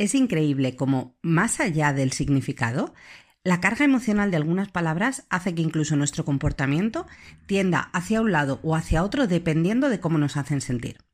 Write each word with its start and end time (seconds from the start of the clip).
Es 0.00 0.14
increíble 0.14 0.76
cómo, 0.76 1.18
más 1.20 1.60
allá 1.60 1.92
del 1.92 2.12
significado, 2.12 2.94
la 3.44 3.60
carga 3.60 3.84
emocional 3.84 4.30
de 4.30 4.38
algunas 4.38 4.70
palabras 4.70 5.26
hace 5.28 5.54
que 5.54 5.60
incluso 5.60 5.94
nuestro 5.94 6.24
comportamiento 6.24 7.06
tienda 7.44 7.90
hacia 7.92 8.22
un 8.22 8.32
lado 8.32 8.60
o 8.62 8.74
hacia 8.74 9.04
otro 9.04 9.26
dependiendo 9.26 9.90
de 9.90 10.00
cómo 10.00 10.16
nos 10.16 10.38
hacen 10.38 10.62
sentir. 10.62 11.04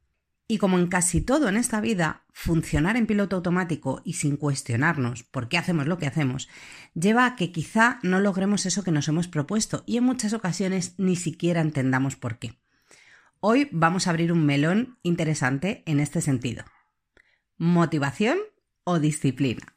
Y 0.47 0.59
como 0.59 0.79
en 0.79 0.87
casi 0.87 1.21
todo 1.21 1.49
en 1.49 1.57
esta 1.57 1.81
vida, 1.81 2.27
funcionar 2.33 2.97
en 2.97 3.09
piloto 3.09 3.35
automático 3.35 4.03
y 4.05 4.13
sin 4.13 4.37
cuestionarnos 4.37 5.25
por 5.25 5.49
qué 5.49 5.59
hacemos 5.59 5.89
lo 5.89 5.99
que 5.99 6.07
hacemos, 6.07 6.49
lleva 6.95 7.27
a 7.27 7.35
que 7.35 7.51
quizá 7.51 7.99
no 8.05 8.21
logremos 8.21 8.67
eso 8.67 8.85
que 8.85 8.93
nos 8.93 9.09
hemos 9.09 9.27
propuesto 9.27 9.83
y 9.85 9.97
en 9.97 10.05
muchas 10.05 10.33
ocasiones 10.33 10.95
ni 10.97 11.17
siquiera 11.17 11.61
entendamos 11.61 12.15
por 12.15 12.39
qué. 12.39 12.61
Hoy 13.41 13.69
vamos 13.73 14.07
a 14.07 14.11
abrir 14.11 14.31
un 14.31 14.47
melón 14.47 15.01
interesante 15.03 15.83
en 15.87 15.99
este 15.99 16.21
sentido. 16.21 16.65
Motivación 17.59 18.39
o 18.89 19.01
disciplina. 19.01 19.75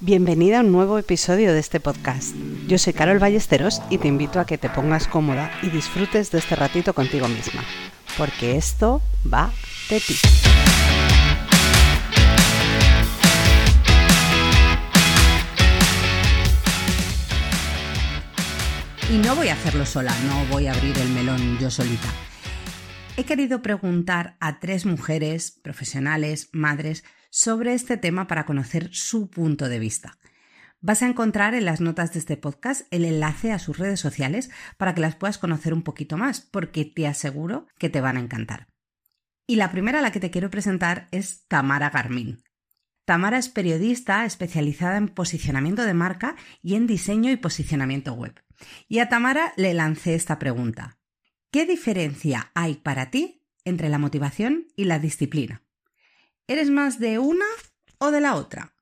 Bienvenida 0.00 0.58
a 0.58 0.60
un 0.62 0.72
nuevo 0.72 0.98
episodio 0.98 1.52
de 1.52 1.60
este 1.60 1.80
podcast. 1.80 2.34
Yo 2.66 2.78
soy 2.78 2.94
Carol 2.94 3.18
Ballesteros 3.18 3.82
y 3.90 3.98
te 3.98 4.08
invito 4.08 4.40
a 4.40 4.46
que 4.46 4.56
te 4.56 4.70
pongas 4.70 5.06
cómoda 5.06 5.52
y 5.62 5.68
disfrutes 5.68 6.30
de 6.30 6.38
este 6.38 6.56
ratito 6.56 6.94
contigo 6.94 7.28
misma, 7.28 7.62
porque 8.16 8.56
esto 8.56 9.02
va 9.30 9.52
de 9.90 10.00
ti. 10.00 10.14
Y 19.10 19.18
no 19.18 19.36
voy 19.36 19.48
a 19.48 19.52
hacerlo 19.52 19.84
sola, 19.84 20.16
no 20.26 20.46
voy 20.46 20.68
a 20.68 20.72
abrir 20.72 20.98
el 20.98 21.10
melón 21.10 21.58
yo 21.58 21.70
solita. 21.70 22.08
He 23.18 23.24
querido 23.24 23.60
preguntar 23.60 24.36
a 24.40 24.58
tres 24.58 24.86
mujeres, 24.86 25.50
profesionales, 25.50 26.48
madres, 26.52 27.04
sobre 27.32 27.72
este 27.72 27.96
tema 27.96 28.26
para 28.26 28.44
conocer 28.44 28.90
su 28.92 29.30
punto 29.30 29.70
de 29.70 29.78
vista. 29.78 30.18
Vas 30.82 31.02
a 31.02 31.08
encontrar 31.08 31.54
en 31.54 31.64
las 31.64 31.80
notas 31.80 32.12
de 32.12 32.18
este 32.18 32.36
podcast 32.36 32.82
el 32.90 33.06
enlace 33.06 33.52
a 33.52 33.58
sus 33.58 33.78
redes 33.78 34.00
sociales 34.00 34.50
para 34.76 34.94
que 34.94 35.00
las 35.00 35.16
puedas 35.16 35.38
conocer 35.38 35.72
un 35.72 35.82
poquito 35.82 36.18
más, 36.18 36.42
porque 36.42 36.84
te 36.84 37.06
aseguro 37.06 37.66
que 37.78 37.88
te 37.88 38.02
van 38.02 38.18
a 38.18 38.20
encantar. 38.20 38.68
Y 39.46 39.56
la 39.56 39.72
primera 39.72 40.00
a 40.00 40.02
la 40.02 40.12
que 40.12 40.20
te 40.20 40.30
quiero 40.30 40.50
presentar 40.50 41.08
es 41.10 41.46
Tamara 41.48 41.88
Garmin. 41.88 42.42
Tamara 43.06 43.38
es 43.38 43.48
periodista 43.48 44.26
especializada 44.26 44.98
en 44.98 45.08
posicionamiento 45.08 45.84
de 45.84 45.94
marca 45.94 46.36
y 46.60 46.74
en 46.74 46.86
diseño 46.86 47.30
y 47.30 47.36
posicionamiento 47.36 48.12
web. 48.12 48.34
Y 48.88 48.98
a 48.98 49.08
Tamara 49.08 49.54
le 49.56 49.72
lancé 49.72 50.14
esta 50.14 50.38
pregunta. 50.38 50.98
¿Qué 51.50 51.64
diferencia 51.64 52.50
hay 52.54 52.74
para 52.74 53.10
ti 53.10 53.42
entre 53.64 53.88
la 53.88 53.98
motivación 53.98 54.66
y 54.76 54.84
la 54.84 54.98
disciplina? 54.98 55.62
¿Eres 56.48 56.70
más 56.70 56.98
de 56.98 57.18
una 57.18 57.44
o 57.98 58.10
de 58.10 58.20
la 58.20 58.34
otra? 58.34 58.72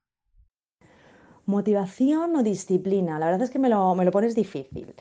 Motivación 1.45 2.35
o 2.35 2.43
disciplina. 2.43 3.19
La 3.19 3.27
verdad 3.27 3.43
es 3.43 3.49
que 3.49 3.59
me 3.59 3.69
lo, 3.69 3.95
pones 4.11 4.35
difícil. 4.35 4.95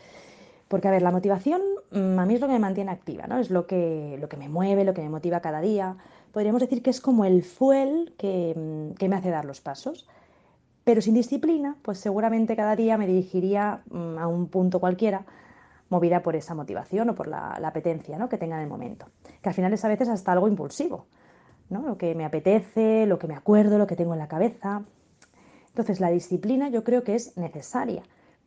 Porque, 0.68 0.88
a 0.88 0.90
ver, 0.90 1.02
la 1.02 1.10
motivación 1.10 1.62
mm, 1.90 2.18
a 2.18 2.26
mí 2.26 2.34
es 2.34 2.40
lo 2.40 2.46
que 2.46 2.52
me 2.52 2.58
mantiene 2.58 2.90
activa, 2.90 3.26
¿no? 3.26 3.38
Es 3.38 3.50
lo 3.50 3.66
que, 3.66 4.16
lo 4.20 4.28
que 4.28 4.36
me 4.36 4.48
mueve, 4.48 4.84
lo 4.84 4.94
que 4.94 5.02
me 5.02 5.08
motiva 5.08 5.40
cada 5.40 5.60
día. 5.60 5.96
Podríamos 6.32 6.60
decir 6.60 6.82
que 6.82 6.90
es 6.90 7.00
como 7.00 7.24
el 7.24 7.42
fuel 7.42 8.14
que, 8.18 8.54
mm, 8.56 8.94
que 8.94 9.08
me 9.08 9.16
hace 9.16 9.30
dar 9.30 9.44
los 9.44 9.60
pasos. 9.60 10.06
Pero 10.84 11.00
sin 11.00 11.14
disciplina, 11.14 11.76
pues 11.82 11.98
seguramente 11.98 12.56
cada 12.56 12.76
día 12.76 12.98
me 12.98 13.06
dirigiría 13.06 13.82
mm, 13.90 14.18
a 14.18 14.26
un 14.26 14.48
punto 14.48 14.80
cualquiera 14.80 15.24
movida 15.88 16.22
por 16.22 16.36
esa 16.36 16.54
motivación 16.54 17.10
o 17.10 17.14
por 17.14 17.26
la, 17.26 17.52
apetencia 17.64 18.18
¿no? 18.18 18.28
que 18.28 18.38
tenga 18.38 18.56
en 18.56 18.62
el 18.62 18.68
momento. 18.68 19.06
Que 19.42 19.48
al 19.48 19.54
final 19.54 19.72
es 19.72 19.84
a 19.84 19.88
veces 19.88 20.08
hasta 20.08 20.32
algo 20.32 20.48
impulsivo. 20.48 21.06
Lo 21.70 21.96
que 21.96 22.14
me 22.14 22.24
apetece, 22.24 23.06
lo 23.06 23.18
que 23.18 23.28
me 23.28 23.34
acuerdo, 23.34 23.78
lo 23.78 23.86
que 23.86 23.96
tengo 23.96 24.12
en 24.12 24.18
la 24.18 24.28
cabeza. 24.28 24.82
Entonces, 25.68 26.00
la 26.00 26.10
disciplina 26.10 26.68
yo 26.68 26.82
creo 26.82 27.04
que 27.04 27.14
es 27.14 27.36
necesaria, 27.36 28.02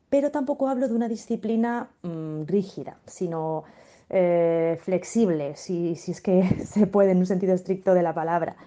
pero 0.10 0.30
tampoco 0.30 0.68
hablo 0.68 0.88
de 0.88 0.94
una 0.94 1.08
disciplina 1.08 1.90
mm, 2.04 2.44
rígida, 2.46 2.98
sino 3.08 3.64
eh, 4.10 4.78
flexible, 4.82 5.56
si, 5.56 5.94
es 5.94 6.22
que 6.22 6.44
se 6.66 6.86
puede 6.86 7.12
en 7.12 7.20
un 7.20 7.26
sentido 7.26 7.54
estricto 7.54 7.94
de 7.94 8.04
la 8.04 8.14
palabra. 8.14 8.58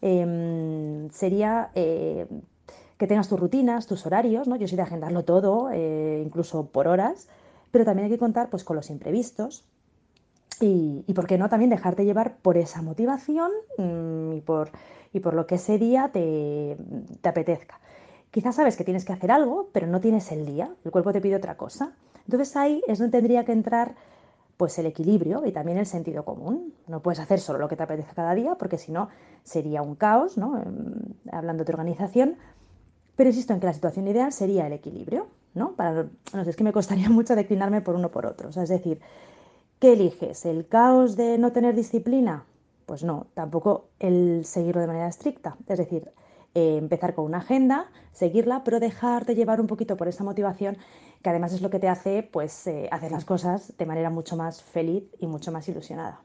Em, 0.00 1.10
sería 1.10 1.70
eh, 1.74 2.26
que 2.98 3.06
tengas 3.06 3.28
tus 3.28 3.38
rutinas, 3.38 3.86
tus 3.86 4.06
horarios, 4.06 4.48
¿no? 4.48 4.56
Yo 4.56 4.66
soy 4.66 4.76
de 4.76 4.82
agendarlo 4.82 5.24
todo, 5.24 5.70
eh, 5.72 6.22
incluso 6.24 6.66
por 6.66 6.88
horas, 6.88 7.28
pero 7.70 7.84
también 7.84 8.06
hay 8.06 8.12
que 8.12 8.18
contar 8.18 8.48
pues, 8.50 8.64
con 8.64 8.76
los 8.76 8.90
imprevistos, 8.90 9.64
y, 10.60 11.12
por 11.14 11.26
qué 11.26 11.38
no 11.38 11.48
también 11.48 11.70
dejarte 11.70 12.04
llevar 12.04 12.36
por 12.36 12.56
esa 12.56 12.82
motivación 12.82 13.50
mm, 13.78 14.32
y, 14.32 14.40
por, 14.40 14.70
y 15.12 15.20
por 15.20 15.34
lo 15.34 15.46
que 15.46 15.56
ese 15.56 15.78
día 15.78 16.10
te, 16.12 16.76
apetezca. 17.22 17.80
Quizás 18.30 18.56
sabes 18.56 18.76
que 18.76 18.84
tienes 18.84 19.04
que 19.04 19.12
hacer 19.12 19.30
algo, 19.30 19.70
pero 19.72 19.86
no 19.86 20.00
tienes 20.00 20.30
el 20.32 20.44
día, 20.44 20.74
el 20.84 20.90
cuerpo 20.90 21.12
te 21.12 21.20
pide 21.20 21.36
otra 21.36 21.56
cosa. 21.56 21.92
Entonces 22.24 22.56
ahí 22.56 22.82
es 22.88 22.98
donde 22.98 23.18
tendría 23.18 23.44
que 23.44 23.52
entrar 23.52 23.94
pues 24.56 24.78
el 24.78 24.86
equilibrio 24.86 25.44
y 25.46 25.52
también 25.52 25.78
el 25.78 25.86
sentido 25.86 26.24
común. 26.24 26.74
No 26.86 27.00
puedes 27.00 27.20
hacer 27.20 27.40
solo 27.40 27.58
lo 27.58 27.68
que 27.68 27.76
te 27.76 27.82
apetece 27.82 28.14
cada 28.14 28.34
día, 28.34 28.54
porque 28.54 28.78
si 28.78 28.92
no 28.92 29.08
sería 29.42 29.82
un 29.82 29.94
caos, 29.94 30.38
¿no? 30.38 30.58
Em, 30.58 30.94
hablando 31.30 31.64
de 31.64 31.72
organización. 31.72 32.36
Pero 33.16 33.30
insisto 33.30 33.52
en 33.52 33.60
que 33.60 33.66
la 33.66 33.72
situación 33.72 34.08
ideal 34.08 34.32
sería 34.32 34.66
el 34.66 34.72
equilibrio, 34.72 35.28
¿no? 35.54 35.72
Para, 35.72 36.06
no 36.32 36.44
sé, 36.44 36.50
es 36.50 36.56
que 36.56 36.64
me 36.64 36.72
costaría 36.72 37.08
mucho 37.10 37.36
declinarme 37.36 37.80
por 37.80 37.94
uno 37.94 38.10
por 38.10 38.26
otro. 38.26 38.48
es 38.48 38.68
decir, 38.68 39.00
¿Qué 39.84 39.92
eliges? 39.92 40.46
¿El 40.46 40.66
caos 40.66 41.14
de 41.14 41.36
no 41.36 41.52
tener 41.52 41.74
disciplina? 41.74 42.46
Pues 42.86 43.04
no, 43.04 43.26
tampoco 43.34 43.90
el 43.98 44.46
seguirlo 44.46 44.80
de 44.80 44.86
manera 44.86 45.08
estricta. 45.08 45.58
Es 45.68 45.76
decir, 45.76 46.10
eh, 46.54 46.78
empezar 46.78 47.14
con 47.14 47.26
una 47.26 47.36
agenda, 47.36 47.90
seguirla, 48.10 48.64
pero 48.64 48.80
dejarte 48.80 49.34
llevar 49.34 49.60
un 49.60 49.66
poquito 49.66 49.98
por 49.98 50.08
esa 50.08 50.24
motivación 50.24 50.78
que 51.22 51.28
además 51.28 51.52
es 51.52 51.60
lo 51.60 51.68
que 51.68 51.80
te 51.80 51.90
hace 51.90 52.22
pues 52.22 52.66
eh, 52.66 52.88
hacer 52.90 53.12
las 53.12 53.26
cosas 53.26 53.76
de 53.76 53.84
manera 53.84 54.08
mucho 54.08 54.38
más 54.38 54.62
feliz 54.62 55.04
y 55.20 55.26
mucho 55.26 55.52
más 55.52 55.68
ilusionada. 55.68 56.22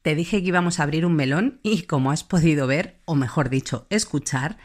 Te 0.00 0.14
dije 0.14 0.40
que 0.40 0.48
íbamos 0.48 0.80
a 0.80 0.84
abrir 0.84 1.04
un 1.04 1.16
melón 1.16 1.60
y 1.62 1.82
como 1.82 2.12
has 2.12 2.24
podido 2.24 2.66
ver, 2.66 3.02
o 3.04 3.14
mejor 3.14 3.50
dicho, 3.50 3.86
escuchar, 3.90 4.56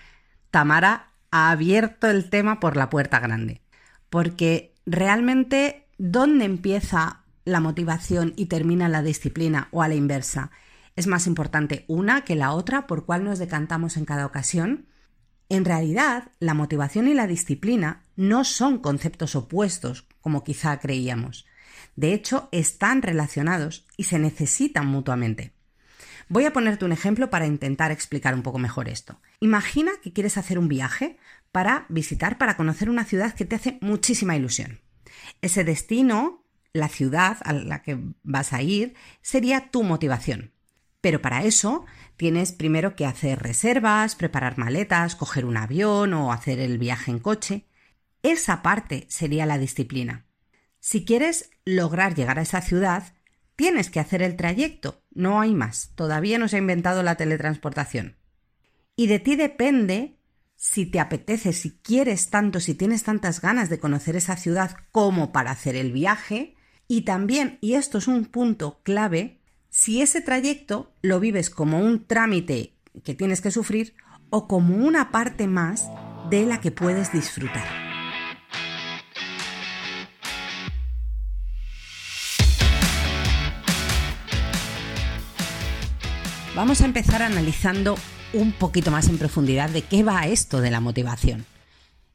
Tamara 0.51 1.11
ha 1.31 1.51
abierto 1.51 2.07
el 2.07 2.29
tema 2.29 2.61
por 2.61 2.77
la 2.77 2.89
puerta 2.89 3.19
grande. 3.19 3.61
Porque 4.09 4.73
realmente, 4.85 5.89
¿dónde 5.97 6.45
empieza 6.45 7.20
la 7.45 7.59
motivación 7.59 8.33
y 8.35 8.45
termina 8.45 8.89
la 8.89 9.03
disciplina 9.03 9.67
o 9.71 9.81
a 9.81 9.87
la 9.87 9.95
inversa? 9.95 10.51
¿Es 10.95 11.07
más 11.07 11.27
importante 11.27 11.85
una 11.87 12.23
que 12.23 12.35
la 12.35 12.51
otra 12.51 12.87
por 12.87 13.05
cuál 13.05 13.23
nos 13.23 13.39
decantamos 13.39 13.97
en 13.97 14.05
cada 14.05 14.25
ocasión? 14.25 14.87
En 15.49 15.65
realidad, 15.65 16.31
la 16.39 16.53
motivación 16.53 17.07
y 17.07 17.13
la 17.13 17.27
disciplina 17.27 18.03
no 18.15 18.43
son 18.43 18.79
conceptos 18.79 19.35
opuestos, 19.35 20.07
como 20.21 20.43
quizá 20.43 20.79
creíamos. 20.79 21.45
De 21.95 22.13
hecho, 22.13 22.47
están 22.51 23.01
relacionados 23.01 23.85
y 23.97 24.05
se 24.05 24.19
necesitan 24.19 24.87
mutuamente. 24.87 25.53
Voy 26.29 26.45
a 26.45 26.53
ponerte 26.53 26.85
un 26.85 26.93
ejemplo 26.93 27.29
para 27.29 27.45
intentar 27.45 27.91
explicar 27.91 28.33
un 28.33 28.43
poco 28.43 28.57
mejor 28.57 28.87
esto. 28.87 29.19
Imagina 29.41 29.91
que 30.01 30.13
quieres 30.13 30.37
hacer 30.37 30.57
un 30.57 30.69
viaje 30.69 31.17
para 31.51 31.85
visitar, 31.89 32.37
para 32.37 32.55
conocer 32.55 32.89
una 32.89 33.03
ciudad 33.03 33.33
que 33.33 33.43
te 33.43 33.57
hace 33.57 33.77
muchísima 33.81 34.37
ilusión. 34.37 34.79
Ese 35.41 35.65
destino 35.65 36.40
la 36.73 36.87
ciudad 36.87 37.37
a 37.43 37.53
la 37.53 37.81
que 37.81 37.99
vas 38.23 38.53
a 38.53 38.61
ir 38.61 38.95
sería 39.21 39.69
tu 39.71 39.83
motivación. 39.83 40.53
Pero 41.01 41.21
para 41.21 41.43
eso 41.43 41.85
tienes 42.15 42.51
primero 42.51 42.95
que 42.95 43.05
hacer 43.05 43.39
reservas, 43.39 44.15
preparar 44.15 44.57
maletas, 44.57 45.15
coger 45.15 45.45
un 45.45 45.57
avión 45.57 46.13
o 46.13 46.31
hacer 46.31 46.59
el 46.59 46.77
viaje 46.77 47.11
en 47.11 47.19
coche. 47.19 47.65
Esa 48.23 48.61
parte 48.61 49.05
sería 49.09 49.45
la 49.45 49.57
disciplina. 49.57 50.25
Si 50.79 51.05
quieres 51.05 51.49
lograr 51.65 52.15
llegar 52.15 52.39
a 52.39 52.43
esa 52.43 52.61
ciudad, 52.61 53.13
tienes 53.55 53.89
que 53.89 53.99
hacer 53.99 54.21
el 54.21 54.35
trayecto, 54.35 55.03
no 55.11 55.41
hay 55.41 55.53
más. 55.53 55.91
Todavía 55.95 56.37
no 56.37 56.47
se 56.47 56.55
ha 56.55 56.59
inventado 56.59 57.03
la 57.03 57.15
teletransportación. 57.15 58.17
Y 58.95 59.07
de 59.07 59.19
ti 59.19 59.35
depende 59.35 60.17
si 60.55 60.85
te 60.85 60.99
apetece, 60.99 61.53
si 61.53 61.79
quieres 61.79 62.29
tanto, 62.29 62.59
si 62.59 62.75
tienes 62.75 63.03
tantas 63.03 63.41
ganas 63.41 63.69
de 63.69 63.79
conocer 63.79 64.15
esa 64.15 64.37
ciudad 64.37 64.77
como 64.91 65.31
para 65.31 65.49
hacer 65.49 65.75
el 65.75 65.91
viaje, 65.91 66.55
y 66.91 67.03
también, 67.03 67.57
y 67.61 67.75
esto 67.75 67.99
es 67.99 68.09
un 68.09 68.25
punto 68.25 68.81
clave, 68.83 69.39
si 69.69 70.01
ese 70.01 70.19
trayecto 70.19 70.91
lo 71.01 71.21
vives 71.21 71.49
como 71.49 71.79
un 71.79 72.05
trámite 72.05 72.73
que 73.05 73.15
tienes 73.15 73.39
que 73.39 73.49
sufrir 73.49 73.93
o 74.29 74.45
como 74.45 74.75
una 74.75 75.09
parte 75.09 75.47
más 75.47 75.89
de 76.29 76.45
la 76.45 76.59
que 76.59 76.71
puedes 76.71 77.13
disfrutar. 77.13 77.65
Vamos 86.57 86.81
a 86.81 86.85
empezar 86.85 87.21
analizando 87.21 87.95
un 88.33 88.51
poquito 88.51 88.91
más 88.91 89.07
en 89.07 89.17
profundidad 89.17 89.69
de 89.69 89.83
qué 89.83 90.03
va 90.03 90.27
esto 90.27 90.59
de 90.59 90.71
la 90.71 90.81
motivación. 90.81 91.45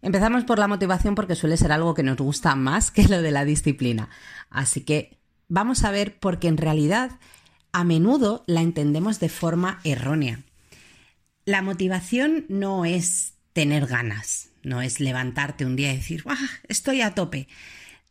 Empezamos 0.02 0.44
por 0.44 0.58
la 0.58 0.68
motivación 0.68 1.14
porque 1.14 1.34
suele 1.34 1.56
ser 1.56 1.72
algo 1.72 1.94
que 1.94 2.02
nos 2.02 2.16
gusta 2.16 2.54
más 2.54 2.90
que 2.90 3.08
lo 3.08 3.22
de 3.22 3.30
la 3.30 3.44
disciplina. 3.44 4.08
Así 4.50 4.82
que 4.82 5.18
vamos 5.48 5.84
a 5.84 5.90
ver 5.90 6.18
porque 6.18 6.48
en 6.48 6.56
realidad 6.56 7.18
a 7.72 7.84
menudo 7.84 8.44
la 8.46 8.62
entendemos 8.62 9.20
de 9.20 9.28
forma 9.28 9.80
errónea. 9.84 10.40
La 11.44 11.62
motivación 11.62 12.46
no 12.48 12.84
es 12.84 13.34
tener 13.52 13.86
ganas, 13.86 14.50
no 14.62 14.82
es 14.82 14.98
levantarte 15.00 15.64
un 15.64 15.76
día 15.76 15.92
y 15.92 15.96
decir, 15.96 16.24
¡ah, 16.26 16.36
estoy 16.68 17.00
a 17.00 17.14
tope! 17.14 17.48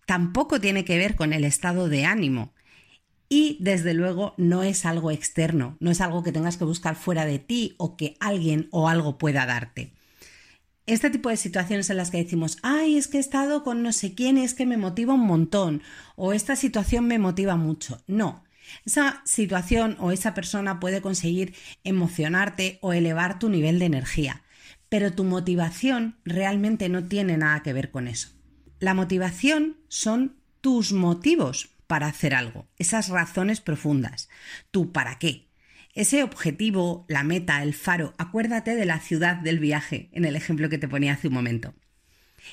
Tampoco 0.06 0.62
tiene 0.62 0.86
que 0.86 0.98
ver 0.98 1.16
con 1.16 1.34
el 1.34 1.44
estado 1.44 1.90
de 1.90 2.06
ánimo. 2.06 2.54
Y 3.28 3.58
desde 3.60 3.96
luego 3.96 4.36
no 4.38 4.62
es 4.62 4.86
algo 4.86 5.10
externo, 5.10 5.78
no 5.80 5.90
es 5.90 6.00
algo 6.00 6.22
que 6.22 6.32
tengas 6.32 6.58
que 6.58 6.66
buscar 6.66 6.96
fuera 6.96 7.26
de 7.26 7.40
ti 7.40 7.74
o 7.78 7.98
que 7.98 8.18
alguien 8.20 8.68
o 8.72 8.88
algo 8.88 9.18
pueda 9.18 9.48
darte. 9.48 9.95
Este 10.88 11.10
tipo 11.10 11.30
de 11.30 11.38
situaciones 11.38 11.90
en 11.90 11.98
las 11.98 12.12
que 12.12 12.24
decimos, 12.24 12.58
ay, 12.62 12.98
es 12.98 13.08
que 13.08 13.18
he 13.18 13.20
estado 13.20 13.64
con 13.64 13.82
no 13.82 13.92
sé 13.92 14.14
quién, 14.14 14.38
es 14.38 14.54
que 14.54 14.68
me 14.68 14.78
motiva 14.78 15.16
un 15.16 15.26
montón, 15.26 15.82
o 16.16 16.32
esta 16.32 16.56
situación 16.56 17.08
me 17.08 17.18
motiva 17.18 17.56
mucho. 17.56 18.04
No, 18.06 18.44
esa 18.86 19.22
situación 19.26 19.98
o 20.00 20.12
esa 20.12 20.36
persona 20.36 20.80
puede 20.80 21.02
conseguir 21.02 21.56
emocionarte 21.84 22.78
o 22.82 22.94
elevar 22.94 23.40
tu 23.40 23.50
nivel 23.50 23.80
de 23.80 23.86
energía, 23.86 24.44
pero 24.88 25.12
tu 25.12 25.24
motivación 25.24 26.18
realmente 26.24 26.88
no 26.88 27.04
tiene 27.06 27.38
nada 27.38 27.64
que 27.64 27.74
ver 27.74 27.90
con 27.90 28.08
eso. 28.08 28.30
La 28.80 28.94
motivación 28.94 29.78
son 29.88 30.36
tus 30.62 30.94
motivos 30.94 31.70
para 31.88 32.08
hacer 32.08 32.34
algo, 32.36 32.68
esas 32.78 33.10
razones 33.10 33.62
profundas, 33.62 34.30
tu 34.72 34.92
para 34.92 35.18
qué. 35.18 35.45
Ese 35.96 36.24
objetivo, 36.24 37.06
la 37.08 37.24
meta, 37.24 37.64
el 37.64 37.74
faro, 37.74 38.14
acuérdate 38.18 38.76
de 38.76 38.86
la 38.86 39.00
ciudad 39.00 39.38
del 39.38 39.60
viaje, 39.60 40.10
en 40.12 40.26
el 40.26 40.36
ejemplo 40.36 40.68
que 40.68 40.78
te 40.78 40.90
ponía 40.90 41.14
hace 41.14 41.30
un 41.30 41.34
momento. 41.34 41.74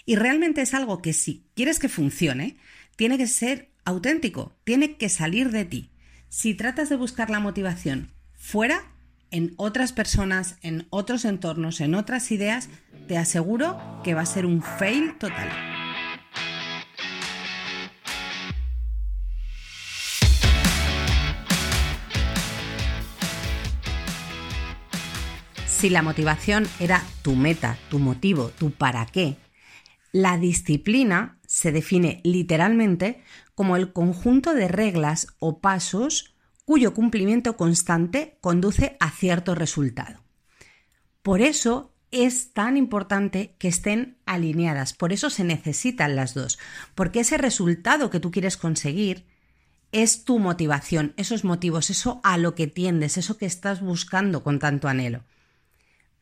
Y 0.07 0.15
realmente 0.15 0.63
es 0.63 0.75
algo 0.75 1.03
que 1.03 1.13
si 1.13 1.45
quieres 1.57 1.81
que 1.81 1.89
funcione, 1.89 2.57
tiene 2.95 3.19
que 3.19 3.27
ser 3.27 3.73
auténtico, 3.85 4.57
tiene 4.63 4.97
que 4.97 5.09
salir 5.09 5.51
de 5.51 5.65
ti. 5.65 5.91
Si 6.29 6.55
tratas 6.55 6.89
de 6.89 6.95
buscar 6.95 7.31
la 7.31 7.41
motivación 7.41 8.13
fuera, 8.33 8.85
en 9.33 9.55
otras 9.57 9.93
personas, 9.93 10.57
en 10.63 10.87
otros 10.91 11.25
entornos, 11.25 11.81
en 11.81 11.97
otras 11.97 12.31
ideas, 12.31 12.69
te 13.09 13.19
aseguro 13.19 14.01
que 14.05 14.15
va 14.15 14.21
a 14.21 14.27
ser 14.27 14.47
un 14.47 14.63
fail 14.63 15.19
total. 15.19 15.82
Si 25.83 25.91
la 25.91 26.03
motivación 26.03 26.69
era 26.79 27.03
tu 27.23 27.35
meta, 27.35 27.77
tu 27.91 27.99
motivo, 27.99 28.51
tu 28.51 28.71
para 28.71 29.05
qué, 29.05 29.37
la 30.13 30.39
disciplina 30.39 31.41
se 31.45 31.73
define 31.73 32.21
literalmente 32.23 33.21
como 33.57 33.75
el 33.75 33.93
conjunto 33.93 34.55
de 34.55 34.69
reglas 34.69 35.27
o 35.41 35.59
pasos 35.59 36.37
cuyo 36.65 36.95
cumplimiento 36.95 37.57
constante 37.57 38.39
conduce 38.41 38.97
a 39.01 39.11
cierto 39.11 39.57
resultado. 39.57 40.23
Por 41.21 41.41
eso 41.41 41.93
es 42.13 42.53
tan 42.53 42.77
importante 42.77 43.57
que 43.59 43.67
estén 43.67 44.19
alineadas, 44.25 44.93
por 44.93 45.13
eso 45.13 45.31
se 45.31 45.43
necesitan 45.43 46.15
las 46.15 46.33
dos, 46.33 46.61
porque 46.95 47.19
ese 47.19 47.39
resultado 47.39 48.09
que 48.09 48.21
tú 48.21 48.31
quieres 48.31 48.57
conseguir 48.57 49.27
es 49.91 50.23
tu 50.23 50.39
motivación, 50.39 51.13
esos 51.17 51.43
motivos, 51.43 51.91
eso 51.91 52.21
a 52.23 52.39
lo 52.39 52.55
que 52.55 52.69
tiendes, 52.69 53.19
eso 53.19 53.37
que 53.37 53.47
estás 53.47 53.81
buscando 53.81 54.45
con 54.45 54.61
tanto 54.61 54.87
anhelo. 54.87 55.25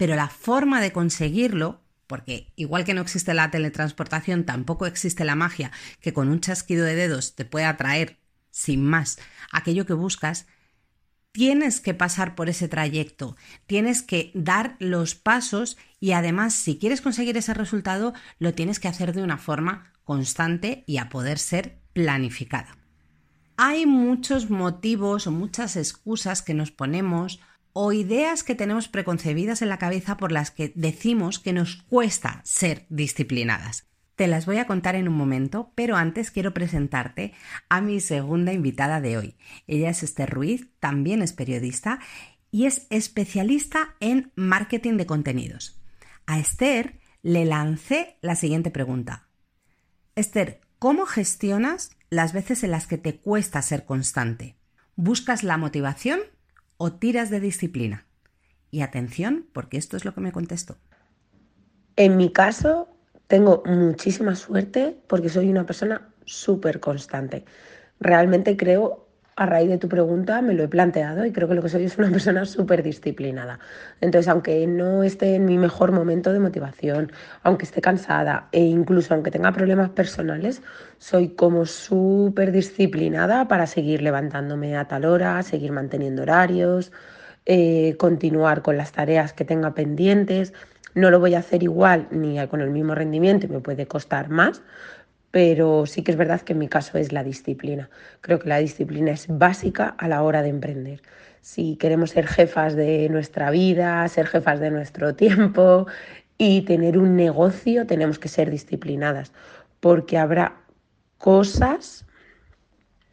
Pero 0.00 0.16
la 0.16 0.30
forma 0.30 0.80
de 0.80 0.92
conseguirlo 0.92 1.82
porque 2.06 2.54
igual 2.56 2.86
que 2.86 2.94
no 2.94 3.02
existe 3.02 3.34
la 3.34 3.50
teletransportación, 3.50 4.46
tampoco 4.46 4.86
existe 4.86 5.26
la 5.26 5.34
magia 5.34 5.72
que 6.00 6.14
con 6.14 6.30
un 6.30 6.40
chasquido 6.40 6.86
de 6.86 6.94
dedos 6.94 7.34
te 7.34 7.44
puede 7.44 7.66
atraer 7.66 8.18
sin 8.50 8.82
más 8.82 9.18
aquello 9.52 9.84
que 9.84 9.92
buscas, 9.92 10.46
tienes 11.32 11.82
que 11.82 11.92
pasar 11.92 12.34
por 12.34 12.48
ese 12.48 12.66
trayecto, 12.66 13.36
tienes 13.66 14.00
que 14.00 14.30
dar 14.32 14.76
los 14.78 15.14
pasos 15.14 15.76
y 16.00 16.12
además 16.12 16.54
si 16.54 16.78
quieres 16.78 17.02
conseguir 17.02 17.36
ese 17.36 17.52
resultado 17.52 18.14
lo 18.38 18.54
tienes 18.54 18.80
que 18.80 18.88
hacer 18.88 19.12
de 19.12 19.22
una 19.22 19.36
forma 19.36 19.92
constante 20.02 20.82
y 20.86 20.96
a 20.96 21.10
poder 21.10 21.38
ser 21.38 21.78
planificada. 21.92 22.78
Hay 23.58 23.84
muchos 23.84 24.48
motivos 24.48 25.26
o 25.26 25.30
muchas 25.30 25.76
excusas 25.76 26.40
que 26.40 26.54
nos 26.54 26.70
ponemos 26.70 27.38
o 27.72 27.92
ideas 27.92 28.42
que 28.42 28.54
tenemos 28.54 28.88
preconcebidas 28.88 29.62
en 29.62 29.68
la 29.68 29.78
cabeza 29.78 30.16
por 30.16 30.32
las 30.32 30.50
que 30.50 30.72
decimos 30.74 31.38
que 31.38 31.52
nos 31.52 31.76
cuesta 31.76 32.40
ser 32.44 32.86
disciplinadas. 32.88 33.86
Te 34.16 34.26
las 34.26 34.44
voy 34.44 34.58
a 34.58 34.66
contar 34.66 34.96
en 34.96 35.08
un 35.08 35.14
momento, 35.14 35.72
pero 35.74 35.96
antes 35.96 36.30
quiero 36.30 36.52
presentarte 36.52 37.32
a 37.70 37.80
mi 37.80 38.00
segunda 38.00 38.52
invitada 38.52 39.00
de 39.00 39.16
hoy. 39.16 39.36
Ella 39.66 39.90
es 39.90 40.02
Esther 40.02 40.28
Ruiz, 40.28 40.68
también 40.78 41.22
es 41.22 41.32
periodista 41.32 42.00
y 42.50 42.66
es 42.66 42.86
especialista 42.90 43.94
en 44.00 44.32
marketing 44.34 44.98
de 44.98 45.06
contenidos. 45.06 45.80
A 46.26 46.38
Esther 46.38 47.00
le 47.22 47.44
lancé 47.44 48.18
la 48.20 48.34
siguiente 48.34 48.70
pregunta. 48.70 49.28
Esther, 50.16 50.60
¿cómo 50.78 51.06
gestionas 51.06 51.90
las 52.10 52.32
veces 52.32 52.62
en 52.62 52.72
las 52.72 52.86
que 52.86 52.98
te 52.98 53.16
cuesta 53.16 53.62
ser 53.62 53.86
constante? 53.86 54.56
¿Buscas 54.96 55.44
la 55.44 55.56
motivación 55.56 56.20
o 56.82 56.92
tiras 56.92 57.28
de 57.28 57.40
disciplina? 57.40 58.06
Y 58.70 58.80
atención, 58.80 59.46
porque 59.52 59.76
esto 59.76 59.98
es 59.98 60.06
lo 60.06 60.14
que 60.14 60.22
me 60.22 60.32
contestó. 60.32 60.78
En 61.96 62.16
mi 62.16 62.32
caso, 62.32 62.88
tengo 63.26 63.62
muchísima 63.66 64.34
suerte 64.34 64.96
porque 65.06 65.28
soy 65.28 65.50
una 65.50 65.66
persona 65.66 66.14
súper 66.24 66.80
constante. 66.80 67.44
Realmente 67.98 68.56
creo, 68.56 69.09
a 69.40 69.46
raíz 69.46 69.70
de 69.70 69.78
tu 69.78 69.88
pregunta, 69.88 70.42
me 70.42 70.52
lo 70.52 70.62
he 70.62 70.68
planteado 70.68 71.24
y 71.24 71.32
creo 71.32 71.48
que 71.48 71.54
lo 71.54 71.62
que 71.62 71.70
soy 71.70 71.84
es 71.84 71.96
una 71.96 72.10
persona 72.12 72.44
súper 72.44 72.82
disciplinada. 72.82 73.58
Entonces, 74.02 74.28
aunque 74.28 74.66
no 74.66 75.02
esté 75.02 75.34
en 75.34 75.46
mi 75.46 75.56
mejor 75.56 75.92
momento 75.92 76.30
de 76.34 76.40
motivación, 76.40 77.10
aunque 77.42 77.64
esté 77.64 77.80
cansada 77.80 78.48
e 78.52 78.60
incluso 78.60 79.14
aunque 79.14 79.30
tenga 79.30 79.50
problemas 79.52 79.88
personales, 79.88 80.60
soy 80.98 81.30
como 81.30 81.64
súper 81.64 82.52
disciplinada 82.52 83.48
para 83.48 83.66
seguir 83.66 84.02
levantándome 84.02 84.76
a 84.76 84.84
tal 84.84 85.06
hora, 85.06 85.42
seguir 85.42 85.72
manteniendo 85.72 86.20
horarios, 86.20 86.92
eh, 87.46 87.96
continuar 87.98 88.60
con 88.60 88.76
las 88.76 88.92
tareas 88.92 89.32
que 89.32 89.46
tenga 89.46 89.72
pendientes. 89.72 90.52
No 90.94 91.10
lo 91.10 91.18
voy 91.18 91.34
a 91.34 91.38
hacer 91.38 91.62
igual 91.62 92.08
ni 92.10 92.46
con 92.48 92.60
el 92.60 92.68
mismo 92.68 92.94
rendimiento, 92.94 93.48
me 93.48 93.60
puede 93.60 93.86
costar 93.86 94.28
más, 94.28 94.60
pero 95.30 95.86
sí 95.86 96.02
que 96.02 96.10
es 96.10 96.16
verdad 96.16 96.40
que 96.40 96.52
en 96.52 96.58
mi 96.58 96.68
caso 96.68 96.98
es 96.98 97.12
la 97.12 97.22
disciplina. 97.22 97.88
Creo 98.20 98.38
que 98.38 98.48
la 98.48 98.58
disciplina 98.58 99.12
es 99.12 99.26
básica 99.28 99.94
a 99.98 100.08
la 100.08 100.22
hora 100.22 100.42
de 100.42 100.48
emprender. 100.48 101.02
Si 101.40 101.76
queremos 101.76 102.10
ser 102.10 102.26
jefas 102.26 102.74
de 102.74 103.08
nuestra 103.08 103.50
vida, 103.50 104.06
ser 104.08 104.26
jefas 104.26 104.60
de 104.60 104.70
nuestro 104.70 105.14
tiempo 105.16 105.86
y 106.36 106.62
tener 106.62 106.98
un 106.98 107.16
negocio, 107.16 107.86
tenemos 107.86 108.18
que 108.18 108.28
ser 108.28 108.50
disciplinadas, 108.50 109.32
porque 109.80 110.18
habrá 110.18 110.56
cosas 111.18 112.06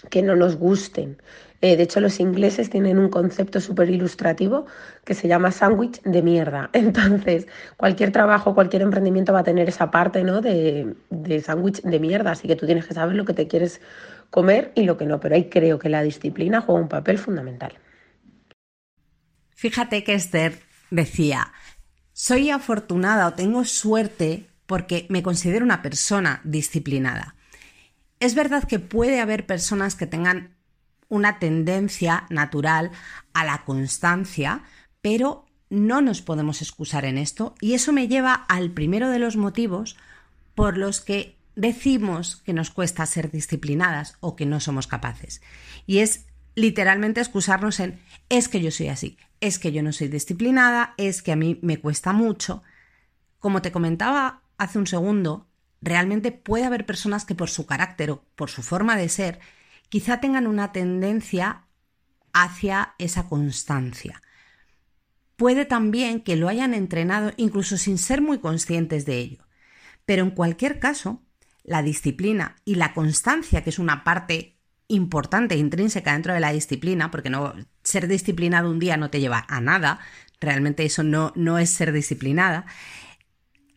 que 0.10 0.22
no 0.22 0.36
nos 0.36 0.56
gusten. 0.56 1.18
Eh, 1.62 1.76
de 1.76 1.84
hecho, 1.84 2.00
los 2.00 2.20
ingleses 2.20 2.70
tienen 2.70 3.00
un 3.00 3.10
concepto 3.10 3.60
súper 3.60 3.90
ilustrativo 3.90 4.68
que 5.04 5.14
se 5.16 5.28
llama 5.28 5.52
sándwich 5.52 6.02
de 6.04 6.22
mierda. 6.22 6.70
Entonces, 6.74 7.48
cualquier 7.78 8.12
trabajo, 8.12 8.54
cualquier 8.54 8.84
emprendimiento 8.84 9.34
va 9.34 9.40
a 9.40 9.44
tener 9.44 9.68
esa 9.68 9.90
parte 9.90 10.24
¿no? 10.24 10.42
de, 10.42 10.96
de 11.10 11.42
sándwich 11.42 11.82
de 11.82 12.00
mierda. 12.00 12.32
Así 12.32 12.48
que 12.48 12.56
tú 12.56 12.66
tienes 12.66 12.86
que 12.86 12.94
saber 12.94 13.16
lo 13.16 13.26
que 13.26 13.34
te 13.34 13.48
quieres 13.48 13.82
comer 14.30 14.72
y 14.76 14.84
lo 14.84 14.98
que 14.98 15.06
no. 15.06 15.20
Pero 15.20 15.36
ahí 15.36 15.50
creo 15.50 15.80
que 15.80 15.90
la 15.90 16.04
disciplina 16.04 16.62
juega 16.62 16.82
un 16.82 16.90
papel 16.90 17.18
fundamental. 17.18 17.74
Fíjate 19.56 20.04
que 20.04 20.14
Esther 20.14 20.60
decía, 20.92 21.52
soy 22.14 22.52
afortunada 22.52 23.28
o 23.28 23.34
tengo 23.34 23.66
suerte 23.66 24.46
porque 24.68 25.08
me 25.10 25.24
considero 25.24 25.66
una 25.66 25.82
persona 25.82 26.42
disciplinada. 26.44 27.36
Es 28.20 28.36
verdad 28.36 28.66
que 28.66 28.80
puede 28.80 29.20
haber 29.20 29.46
personas 29.46 29.96
que 29.96 30.06
tengan 30.06 30.57
una 31.10 31.40
tendencia 31.40 32.26
natural 32.30 32.92
a 33.34 33.46
la 33.46 33.64
constancia, 33.66 34.64
pero 35.02 35.46
no 35.70 36.02
nos 36.02 36.22
podemos 36.22 36.62
excusar 36.62 37.06
en 37.06 37.18
esto 37.18 37.56
y 37.62 37.74
eso 37.74 37.94
me 37.94 38.08
lleva 38.08 38.34
al 38.34 38.72
primero 38.72 39.10
de 39.10 39.20
los 39.20 39.36
motivos 39.36 39.98
por 40.56 40.78
los 40.78 41.02
que 41.02 41.38
decimos 41.56 42.38
que 42.46 42.54
nos 42.54 42.70
cuesta 42.70 43.06
ser 43.06 43.32
disciplinadas 43.32 44.16
o 44.20 44.36
que 44.36 44.46
no 44.46 44.60
somos 44.60 44.88
capaces. 44.88 45.42
Y 45.86 46.00
es 46.00 46.26
literalmente 46.56 47.20
excusarnos 47.20 47.80
en 47.80 48.00
es 48.30 48.48
que 48.48 48.62
yo 48.62 48.72
soy 48.72 48.88
así, 48.88 49.18
es 49.42 49.60
que 49.60 49.72
yo 49.72 49.84
no 49.84 49.92
soy 49.92 50.08
disciplinada, 50.08 50.94
es 50.98 51.22
que 51.22 51.32
a 51.32 51.36
mí 51.36 51.60
me 51.62 51.80
cuesta 51.80 52.14
mucho. 52.14 52.64
Como 53.40 53.62
te 53.62 53.72
comentaba 53.72 54.42
hace 54.58 54.80
un 54.80 54.88
segundo, 54.88 55.48
realmente 55.82 56.32
puede 56.32 56.66
haber 56.66 56.86
personas 56.86 57.26
que 57.26 57.36
por 57.36 57.50
su 57.50 57.66
carácter 57.66 58.12
o 58.12 58.24
por 58.36 58.50
su 58.50 58.64
forma 58.64 58.96
de 58.96 59.10
ser 59.10 59.40
quizá 59.90 60.20
tengan 60.20 60.48
una 60.48 60.72
tendencia 60.72 61.66
hacia 62.34 62.94
esa 62.98 63.28
constancia. 63.28 64.22
Puede 65.36 65.66
también 65.66 66.22
que 66.22 66.36
lo 66.36 66.50
hayan 66.50 66.74
entrenado 66.74 67.32
incluso 67.38 67.78
sin 67.78 67.98
ser 67.98 68.22
muy 68.22 68.40
conscientes 68.40 69.06
de 69.06 69.18
ello. 69.18 69.48
Pero 70.06 70.24
en 70.24 70.32
cualquier 70.32 70.80
caso, 70.80 71.22
la 71.64 71.84
disciplina 71.84 72.56
y 72.66 72.76
la 72.76 72.94
constancia, 72.94 73.64
que 73.64 73.70
es 73.70 73.78
una 73.78 74.04
parte 74.04 74.58
importante, 74.88 75.58
intrínseca 75.58 76.14
dentro 76.14 76.34
de 76.34 76.40
la 76.40 76.54
disciplina, 76.54 77.12
porque 77.12 77.30
no 77.30 77.54
ser 77.84 78.08
disciplinado 78.08 78.72
un 78.72 78.80
día 78.80 78.98
no 78.98 79.10
te 79.10 79.20
lleva 79.20 79.46
a 79.50 79.62
nada, 79.62 80.00
realmente 80.40 80.86
eso 80.86 81.04
no, 81.04 81.34
no 81.36 81.60
es 81.60 81.70
ser 81.70 81.92
disciplinada. 81.92 82.66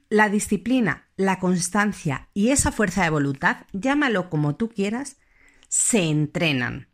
La 0.08 0.28
disciplina, 0.28 1.08
la 1.16 1.38
constancia 1.38 2.28
y 2.32 2.50
esa 2.50 2.72
fuerza 2.72 3.02
de 3.02 3.10
voluntad, 3.10 3.66
llámalo 3.72 4.30
como 4.30 4.56
tú 4.56 4.68
quieras, 4.68 5.16
se 5.70 6.02
entrenan. 6.02 6.88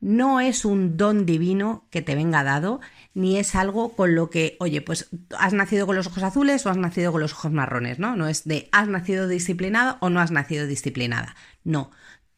No 0.00 0.40
es 0.40 0.64
un 0.64 0.98
don 0.98 1.24
divino 1.24 1.86
que 1.90 2.02
te 2.02 2.14
venga 2.14 2.44
dado, 2.44 2.80
ni 3.14 3.38
es 3.38 3.54
algo 3.54 3.96
con 3.96 4.14
lo 4.14 4.28
que, 4.28 4.56
oye, 4.60 4.82
pues 4.82 5.08
has 5.38 5.54
nacido 5.54 5.86
con 5.86 5.96
los 5.96 6.06
ojos 6.06 6.22
azules 6.22 6.66
o 6.66 6.70
has 6.70 6.76
nacido 6.76 7.12
con 7.12 7.22
los 7.22 7.32
ojos 7.32 7.52
marrones, 7.52 7.98
¿no? 7.98 8.14
No 8.14 8.28
es 8.28 8.44
de 8.44 8.68
has 8.72 8.88
nacido 8.88 9.26
disciplinado 9.26 9.96
o 10.00 10.10
no 10.10 10.20
has 10.20 10.32
nacido 10.32 10.66
disciplinada. 10.66 11.34
No, 11.64 11.90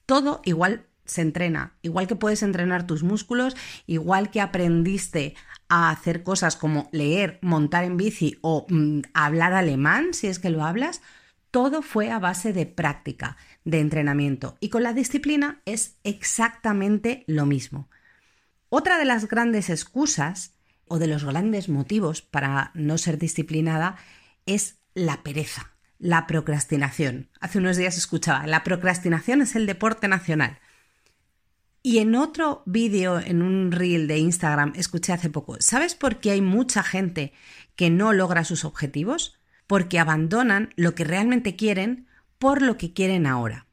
todo 0.07 0.41
igual 0.45 0.87
se 1.05 1.23
entrena, 1.23 1.79
igual 1.83 2.07
que 2.07 2.15
puedes 2.15 2.43
entrenar 2.43 2.87
tus 2.87 3.03
músculos, 3.03 3.57
igual 3.87 4.31
que 4.31 4.43
aprendiste 4.43 5.35
a 5.69 5.91
hacer 5.91 6.23
cosas 6.23 6.57
como 6.57 6.89
leer, 6.93 7.39
montar 7.43 7.85
en 7.85 7.97
bici 7.97 8.39
o 8.43 8.67
mm, 8.69 9.01
hablar 9.15 9.55
alemán, 9.55 10.13
si 10.13 10.29
es 10.29 10.39
que 10.39 10.51
lo 10.51 10.65
hablas, 10.65 11.01
todo 11.51 11.83
fue 11.83 12.11
a 12.11 12.19
base 12.19 12.53
de 12.53 12.67
práctica, 12.67 13.37
de 13.69 13.81
entrenamiento. 13.81 14.57
Y 14.61 14.71
con 14.71 14.83
la 14.83 14.95
disciplina 14.95 15.61
es 15.67 15.97
exactamente 16.03 17.25
lo 17.27 17.45
mismo. 17.45 17.91
Otra 18.71 18.99
de 18.99 19.05
las 19.05 19.29
grandes 19.29 19.69
excusas 19.69 20.55
o 20.87 20.99
de 20.99 21.07
los 21.07 21.25
grandes 21.25 21.69
motivos 21.69 22.23
para 22.23 22.71
no 22.73 22.97
ser 22.97 23.19
disciplinada 23.19 23.97
es 24.47 24.79
la 24.95 25.23
pereza, 25.23 25.73
la 25.99 26.27
procrastinación. 26.27 27.29
Hace 27.41 27.59
unos 27.59 27.77
días 27.77 27.99
escuchaba, 27.99 28.47
la 28.47 28.65
procrastinación 28.65 29.43
es 29.43 29.55
el 29.55 29.67
deporte 29.67 30.09
nacional. 30.09 30.59
Y 31.83 31.99
en 31.99 32.15
otro 32.15 32.63
vídeo, 32.65 33.21
en 33.21 33.43
un 33.43 33.71
reel 33.71 34.09
de 34.09 34.17
Instagram, 34.17 34.73
escuché 34.77 35.13
hace 35.13 35.29
poco, 35.29 35.59
¿sabes 35.61 35.95
por 35.95 36.21
qué 36.21 36.31
hay 36.31 36.41
mucha 36.41 36.83
gente 36.83 37.35
que 37.77 37.91
no 37.91 38.15
logra 38.15 38.45
sus 38.45 38.65
objetivos? 38.65 39.39
Porque 39.67 39.99
abandonan 39.99 40.73
lo 40.77 40.95
que 40.95 41.05
realmente 41.05 41.55
quieren 41.55 42.08
por 42.39 42.63
lo 42.63 42.77
que 42.77 42.93
quieren 42.93 43.27
ahora. 43.27 43.67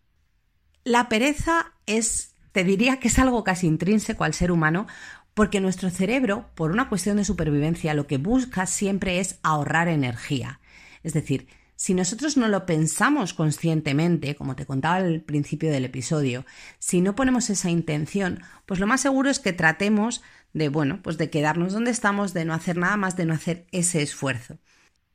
La 0.83 1.09
pereza 1.09 1.73
es, 1.85 2.35
te 2.51 2.63
diría 2.63 2.99
que 2.99 3.07
es 3.07 3.19
algo 3.19 3.43
casi 3.43 3.67
intrínseco 3.67 4.23
al 4.23 4.33
ser 4.33 4.51
humano, 4.51 4.87
porque 5.33 5.59
nuestro 5.59 5.89
cerebro, 5.89 6.49
por 6.55 6.71
una 6.71 6.89
cuestión 6.89 7.17
de 7.17 7.25
supervivencia, 7.25 7.93
lo 7.93 8.07
que 8.07 8.17
busca 8.17 8.65
siempre 8.65 9.19
es 9.19 9.39
ahorrar 9.43 9.87
energía. 9.87 10.59
Es 11.03 11.13
decir, 11.13 11.47
si 11.75 11.93
nosotros 11.93 12.37
no 12.37 12.47
lo 12.47 12.65
pensamos 12.65 13.33
conscientemente, 13.33 14.35
como 14.35 14.55
te 14.55 14.65
contaba 14.65 14.95
al 14.95 15.21
principio 15.21 15.69
del 15.71 15.85
episodio, 15.85 16.45
si 16.79 17.01
no 17.01 17.15
ponemos 17.15 17.49
esa 17.49 17.69
intención, 17.69 18.41
pues 18.65 18.79
lo 18.79 18.87
más 18.87 19.01
seguro 19.01 19.29
es 19.29 19.39
que 19.39 19.51
tratemos 19.51 20.23
de, 20.53 20.69
bueno, 20.69 21.01
pues 21.03 21.17
de 21.17 21.29
quedarnos 21.29 21.73
donde 21.73 21.91
estamos, 21.91 22.33
de 22.33 22.45
no 22.45 22.53
hacer 22.53 22.77
nada 22.77 22.95
más, 22.95 23.17
de 23.17 23.25
no 23.25 23.33
hacer 23.33 23.67
ese 23.71 24.01
esfuerzo. 24.01 24.57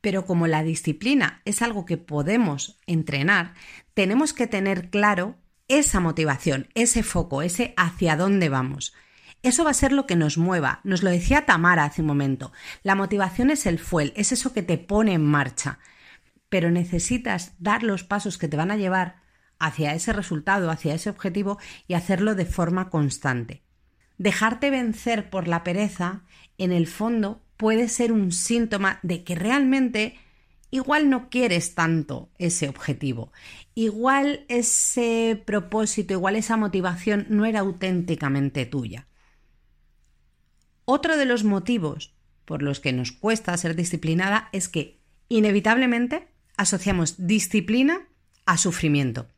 Pero 0.01 0.25
como 0.25 0.47
la 0.47 0.63
disciplina 0.63 1.41
es 1.45 1.61
algo 1.61 1.85
que 1.85 1.97
podemos 1.97 2.79
entrenar, 2.87 3.53
tenemos 3.93 4.33
que 4.33 4.47
tener 4.47 4.89
claro 4.89 5.37
esa 5.67 5.99
motivación, 5.99 6.67
ese 6.75 7.03
foco, 7.03 7.41
ese 7.41 7.73
hacia 7.77 8.17
dónde 8.17 8.49
vamos. 8.49 8.93
Eso 9.43 9.63
va 9.63 9.71
a 9.71 9.75
ser 9.75 9.91
lo 9.91 10.05
que 10.05 10.15
nos 10.15 10.37
mueva. 10.37 10.81
Nos 10.83 11.01
lo 11.01 11.09
decía 11.09 11.45
Tamara 11.45 11.85
hace 11.85 12.01
un 12.01 12.07
momento. 12.07 12.51
La 12.83 12.95
motivación 12.95 13.49
es 13.49 13.65
el 13.65 13.79
fuel, 13.79 14.13
es 14.15 14.31
eso 14.31 14.53
que 14.53 14.63
te 14.63 14.77
pone 14.77 15.13
en 15.13 15.25
marcha 15.25 15.79
pero 16.51 16.69
necesitas 16.69 17.53
dar 17.59 17.81
los 17.81 18.03
pasos 18.03 18.37
que 18.37 18.49
te 18.49 18.57
van 18.57 18.71
a 18.71 18.75
llevar 18.75 19.21
hacia 19.57 19.93
ese 19.93 20.11
resultado, 20.11 20.69
hacia 20.69 20.93
ese 20.93 21.09
objetivo 21.09 21.57
y 21.87 21.93
hacerlo 21.93 22.35
de 22.35 22.45
forma 22.45 22.89
constante. 22.89 23.63
Dejarte 24.17 24.69
vencer 24.69 25.29
por 25.29 25.47
la 25.47 25.63
pereza, 25.63 26.23
en 26.57 26.73
el 26.73 26.87
fondo, 26.87 27.41
puede 27.61 27.89
ser 27.89 28.11
un 28.11 28.31
síntoma 28.31 28.97
de 29.03 29.23
que 29.23 29.35
realmente 29.35 30.17
igual 30.71 31.11
no 31.11 31.29
quieres 31.29 31.75
tanto 31.75 32.31
ese 32.39 32.67
objetivo, 32.67 33.31
igual 33.75 34.45
ese 34.47 35.39
propósito, 35.45 36.13
igual 36.13 36.37
esa 36.37 36.57
motivación 36.57 37.27
no 37.29 37.45
era 37.45 37.59
auténticamente 37.59 38.65
tuya. 38.65 39.05
Otro 40.85 41.17
de 41.17 41.25
los 41.25 41.43
motivos 41.43 42.15
por 42.45 42.63
los 42.63 42.79
que 42.79 42.93
nos 42.93 43.11
cuesta 43.11 43.55
ser 43.57 43.75
disciplinada 43.75 44.49
es 44.53 44.67
que 44.67 44.99
inevitablemente 45.29 46.29
asociamos 46.57 47.27
disciplina 47.27 48.07
a 48.47 48.57
sufrimiento. 48.57 49.29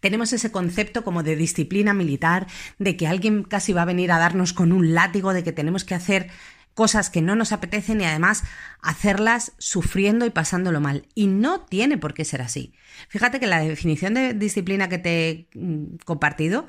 Tenemos 0.00 0.34
ese 0.34 0.52
concepto 0.52 1.02
como 1.02 1.22
de 1.22 1.34
disciplina 1.34 1.94
militar, 1.94 2.46
de 2.78 2.98
que 2.98 3.06
alguien 3.06 3.42
casi 3.42 3.72
va 3.72 3.82
a 3.82 3.86
venir 3.86 4.12
a 4.12 4.18
darnos 4.18 4.52
con 4.52 4.70
un 4.70 4.92
látigo, 4.92 5.32
de 5.32 5.42
que 5.42 5.52
tenemos 5.52 5.84
que 5.84 5.94
hacer 5.94 6.30
cosas 6.76 7.08
que 7.08 7.22
no 7.22 7.34
nos 7.34 7.52
apetecen 7.52 8.02
y 8.02 8.04
además 8.04 8.44
hacerlas 8.82 9.52
sufriendo 9.56 10.26
y 10.26 10.30
pasándolo 10.30 10.78
mal. 10.78 11.08
Y 11.14 11.26
no 11.26 11.62
tiene 11.62 11.96
por 11.96 12.12
qué 12.12 12.26
ser 12.26 12.42
así. 12.42 12.74
Fíjate 13.08 13.40
que 13.40 13.46
la 13.46 13.60
definición 13.60 14.12
de 14.12 14.34
disciplina 14.34 14.90
que 14.90 14.98
te 14.98 15.28
he 15.28 15.48
mm, 15.54 15.96
compartido 16.04 16.66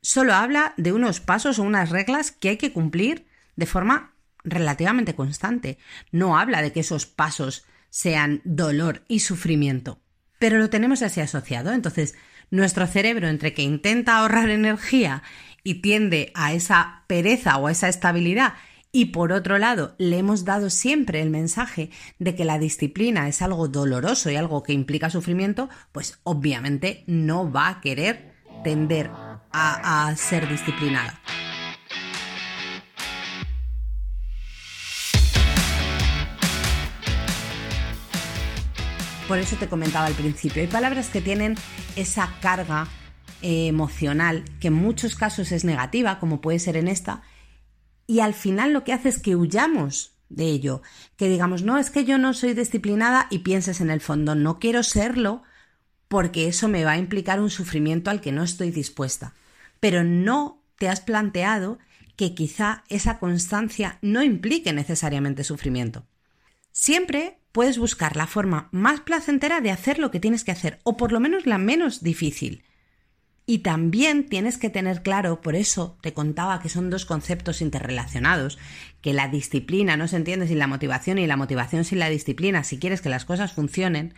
solo 0.00 0.34
habla 0.34 0.72
de 0.78 0.94
unos 0.94 1.20
pasos 1.20 1.58
o 1.58 1.64
unas 1.64 1.90
reglas 1.90 2.30
que 2.30 2.48
hay 2.48 2.56
que 2.56 2.72
cumplir 2.72 3.26
de 3.56 3.66
forma 3.66 4.14
relativamente 4.42 5.14
constante. 5.14 5.76
No 6.10 6.38
habla 6.38 6.62
de 6.62 6.72
que 6.72 6.80
esos 6.80 7.04
pasos 7.04 7.66
sean 7.90 8.40
dolor 8.44 9.04
y 9.06 9.20
sufrimiento. 9.20 10.00
Pero 10.38 10.56
lo 10.56 10.70
tenemos 10.70 11.02
así 11.02 11.20
asociado. 11.20 11.74
Entonces, 11.74 12.14
nuestro 12.50 12.86
cerebro, 12.86 13.28
entre 13.28 13.52
que 13.52 13.62
intenta 13.62 14.16
ahorrar 14.16 14.48
energía 14.48 15.22
y 15.62 15.82
tiende 15.82 16.32
a 16.34 16.54
esa 16.54 17.04
pereza 17.06 17.58
o 17.58 17.66
a 17.66 17.72
esa 17.72 17.90
estabilidad, 17.90 18.54
y 18.92 19.06
por 19.06 19.32
otro 19.32 19.58
lado, 19.58 19.94
le 19.98 20.18
hemos 20.18 20.44
dado 20.44 20.70
siempre 20.70 21.20
el 21.20 21.30
mensaje 21.30 21.90
de 22.18 22.34
que 22.34 22.44
la 22.44 22.58
disciplina 22.58 23.28
es 23.28 23.42
algo 23.42 23.68
doloroso 23.68 24.30
y 24.30 24.36
algo 24.36 24.62
que 24.62 24.72
implica 24.72 25.10
sufrimiento, 25.10 25.68
pues 25.92 26.18
obviamente 26.22 27.04
no 27.06 27.50
va 27.50 27.68
a 27.68 27.80
querer 27.80 28.34
tender 28.64 29.10
a, 29.52 30.14
ser 30.16 30.48
disciplinada. 30.48 31.20
Por 39.28 39.38
eso 39.38 39.56
te 39.56 39.68
comentaba 39.68 40.06
al 40.06 40.14
principio. 40.14 40.62
Hay 40.62 40.68
palabras 40.68 41.08
que 41.08 41.20
tienen 41.20 41.56
esa 41.96 42.32
carga 42.40 42.86
eh, 43.42 43.66
emocional 43.66 44.44
que 44.60 44.68
en 44.68 44.74
muchos 44.74 45.16
casos 45.16 45.52
es 45.52 45.64
negativa, 45.64 46.18
como 46.18 46.40
puede 46.40 46.58
ser 46.60 46.76
en 46.76 46.88
esta, 46.88 47.22
y 48.06 48.20
al 48.20 48.34
final 48.34 48.72
lo 48.72 48.84
que 48.84 48.92
hace 48.92 49.08
es 49.08 49.20
que 49.20 49.36
huyamos 49.36 50.12
de 50.28 50.46
ello, 50.46 50.82
que 51.16 51.28
digamos, 51.28 51.62
no, 51.62 51.78
es 51.78 51.90
que 51.90 52.04
yo 52.04 52.18
no 52.18 52.34
soy 52.34 52.54
disciplinada 52.54 53.26
y 53.30 53.40
pienses 53.40 53.80
en 53.80 53.90
el 53.90 54.00
fondo, 54.00 54.34
no 54.34 54.58
quiero 54.58 54.82
serlo 54.82 55.42
porque 56.08 56.48
eso 56.48 56.68
me 56.68 56.84
va 56.84 56.92
a 56.92 56.98
implicar 56.98 57.40
un 57.40 57.50
sufrimiento 57.50 58.10
al 58.10 58.20
que 58.20 58.32
no 58.32 58.42
estoy 58.42 58.70
dispuesta. 58.70 59.34
Pero 59.80 60.04
no 60.04 60.62
te 60.76 60.88
has 60.88 61.00
planteado 61.00 61.78
que 62.16 62.34
quizá 62.34 62.84
esa 62.88 63.18
constancia 63.18 63.98
no 64.02 64.22
implique 64.22 64.72
necesariamente 64.72 65.44
sufrimiento. 65.44 66.06
Siempre 66.72 67.38
puedes 67.52 67.78
buscar 67.78 68.16
la 68.16 68.26
forma 68.26 68.68
más 68.72 69.00
placentera 69.00 69.60
de 69.60 69.70
hacer 69.70 69.98
lo 69.98 70.10
que 70.10 70.20
tienes 70.20 70.44
que 70.44 70.52
hacer, 70.52 70.78
o 70.84 70.96
por 70.96 71.12
lo 71.12 71.20
menos 71.20 71.46
la 71.46 71.58
menos 71.58 72.02
difícil. 72.02 72.62
Y 73.48 73.58
también 73.58 74.26
tienes 74.26 74.58
que 74.58 74.70
tener 74.70 75.02
claro, 75.02 75.40
por 75.40 75.54
eso 75.54 75.96
te 76.00 76.12
contaba 76.12 76.60
que 76.60 76.68
son 76.68 76.90
dos 76.90 77.06
conceptos 77.06 77.62
interrelacionados, 77.62 78.58
que 79.00 79.12
la 79.12 79.28
disciplina 79.28 79.96
no 79.96 80.08
se 80.08 80.16
entiende 80.16 80.48
sin 80.48 80.58
la 80.58 80.66
motivación 80.66 81.18
y 81.18 81.28
la 81.28 81.36
motivación 81.36 81.84
sin 81.84 82.00
la 82.00 82.10
disciplina, 82.10 82.64
si 82.64 82.80
quieres 82.80 83.00
que 83.00 83.08
las 83.08 83.24
cosas 83.24 83.52
funcionen, 83.52 84.14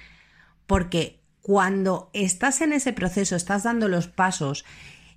porque 0.67 1.21
cuando 1.43 2.11
estás 2.15 2.63
en 2.63 2.73
ese 2.73 2.95
proceso, 2.95 3.37
estás 3.37 3.65
dando 3.65 3.89
los 3.89 4.09
pasos 4.09 4.65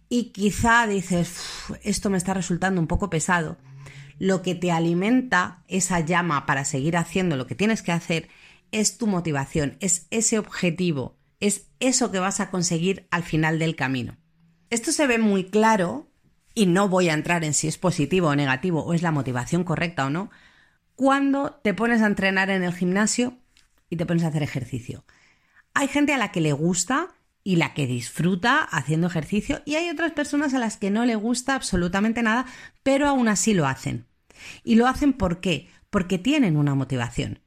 y 0.09 0.31
quizá 0.31 0.87
dices, 0.87 1.37
esto 1.81 2.09
me 2.09 2.17
está 2.17 2.33
resultando 2.33 2.81
un 2.81 2.87
poco 2.87 3.09
pesado, 3.09 3.57
lo 4.19 4.41
que 4.41 4.55
te 4.55 4.73
alimenta 4.73 5.63
esa 5.69 6.01
llama 6.01 6.45
para 6.45 6.65
seguir 6.65 6.97
haciendo 6.97 7.37
lo 7.37 7.47
que 7.47 7.55
tienes 7.55 7.81
que 7.81 7.93
hacer 7.93 8.27
es 8.73 8.97
tu 8.97 9.07
motivación, 9.07 9.77
es 9.79 10.07
ese 10.11 10.37
objetivo, 10.37 11.15
es 11.41 11.67
eso 11.79 12.11
que 12.11 12.19
vas 12.19 12.39
a 12.39 12.49
conseguir 12.49 13.07
al 13.11 13.23
final 13.23 13.59
del 13.59 13.75
camino. 13.75 14.17
Esto 14.69 14.93
se 14.93 15.07
ve 15.07 15.17
muy 15.17 15.43
claro, 15.43 16.11
y 16.53 16.65
no 16.65 16.87
voy 16.89 17.09
a 17.09 17.13
entrar 17.13 17.43
en 17.43 17.53
si 17.53 17.67
es 17.67 17.77
positivo 17.77 18.29
o 18.29 18.35
negativo 18.35 18.83
o 18.83 18.93
es 18.93 19.01
la 19.01 19.11
motivación 19.11 19.63
correcta 19.63 20.05
o 20.05 20.09
no, 20.09 20.29
cuando 20.95 21.59
te 21.63 21.73
pones 21.73 22.01
a 22.01 22.07
entrenar 22.07 22.49
en 22.49 22.63
el 22.63 22.73
gimnasio 22.73 23.37
y 23.89 23.97
te 23.97 24.05
pones 24.05 24.23
a 24.23 24.27
hacer 24.27 24.43
ejercicio. 24.43 25.03
Hay 25.73 25.87
gente 25.87 26.13
a 26.13 26.17
la 26.17 26.31
que 26.31 26.41
le 26.41 26.53
gusta 26.53 27.09
y 27.43 27.55
la 27.55 27.73
que 27.73 27.87
disfruta 27.87 28.59
haciendo 28.63 29.07
ejercicio 29.07 29.61
y 29.65 29.75
hay 29.75 29.89
otras 29.89 30.11
personas 30.11 30.53
a 30.53 30.59
las 30.59 30.77
que 30.77 30.91
no 30.91 31.05
le 31.05 31.15
gusta 31.15 31.55
absolutamente 31.55 32.21
nada, 32.21 32.45
pero 32.83 33.07
aún 33.07 33.27
así 33.27 33.53
lo 33.53 33.65
hacen. 33.65 34.05
Y 34.63 34.75
lo 34.75 34.87
hacen 34.87 35.13
¿por 35.13 35.39
qué? 35.39 35.69
Porque 35.89 36.17
tienen 36.17 36.57
una 36.57 36.75
motivación. 36.75 37.40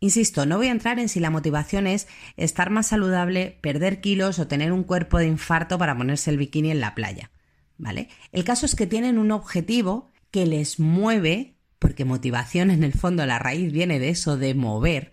Insisto, 0.00 0.46
no 0.46 0.58
voy 0.58 0.68
a 0.68 0.72
entrar 0.72 0.98
en 0.98 1.08
si 1.08 1.18
la 1.18 1.30
motivación 1.30 1.86
es 1.86 2.06
estar 2.36 2.70
más 2.70 2.88
saludable, 2.88 3.58
perder 3.60 4.00
kilos 4.00 4.38
o 4.38 4.46
tener 4.46 4.72
un 4.72 4.84
cuerpo 4.84 5.18
de 5.18 5.26
infarto 5.26 5.76
para 5.78 5.96
ponerse 5.96 6.30
el 6.30 6.38
bikini 6.38 6.70
en 6.70 6.80
la 6.80 6.94
playa. 6.94 7.30
¿vale? 7.78 8.08
El 8.32 8.44
caso 8.44 8.66
es 8.66 8.74
que 8.74 8.86
tienen 8.86 9.18
un 9.18 9.30
objetivo 9.30 10.10
que 10.30 10.44
les 10.44 10.78
mueve, 10.78 11.56
porque 11.78 12.04
motivación 12.04 12.70
en 12.70 12.84
el 12.84 12.92
fondo, 12.92 13.24
la 13.24 13.38
raíz 13.38 13.72
viene 13.72 13.98
de 13.98 14.10
eso, 14.10 14.36
de 14.36 14.54
mover. 14.54 15.12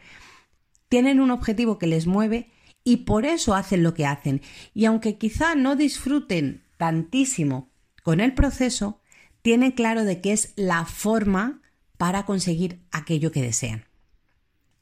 Tienen 0.89 1.19
un 1.19 1.31
objetivo 1.31 1.77
que 1.77 1.87
les 1.87 2.07
mueve 2.07 2.51
y 2.83 2.97
por 2.97 3.25
eso 3.25 3.55
hacen 3.55 3.83
lo 3.83 3.93
que 3.93 4.05
hacen. 4.05 4.41
Y 4.73 4.85
aunque 4.85 5.17
quizá 5.17 5.55
no 5.55 5.75
disfruten 5.75 6.63
tantísimo 6.77 7.71
con 8.03 8.19
el 8.19 8.33
proceso, 8.33 8.99
tienen 9.41 9.71
claro 9.71 10.03
de 10.03 10.21
que 10.21 10.33
es 10.33 10.53
la 10.55 10.85
forma 10.85 11.61
para 11.97 12.25
conseguir 12.25 12.81
aquello 12.91 13.31
que 13.31 13.41
desean. 13.41 13.85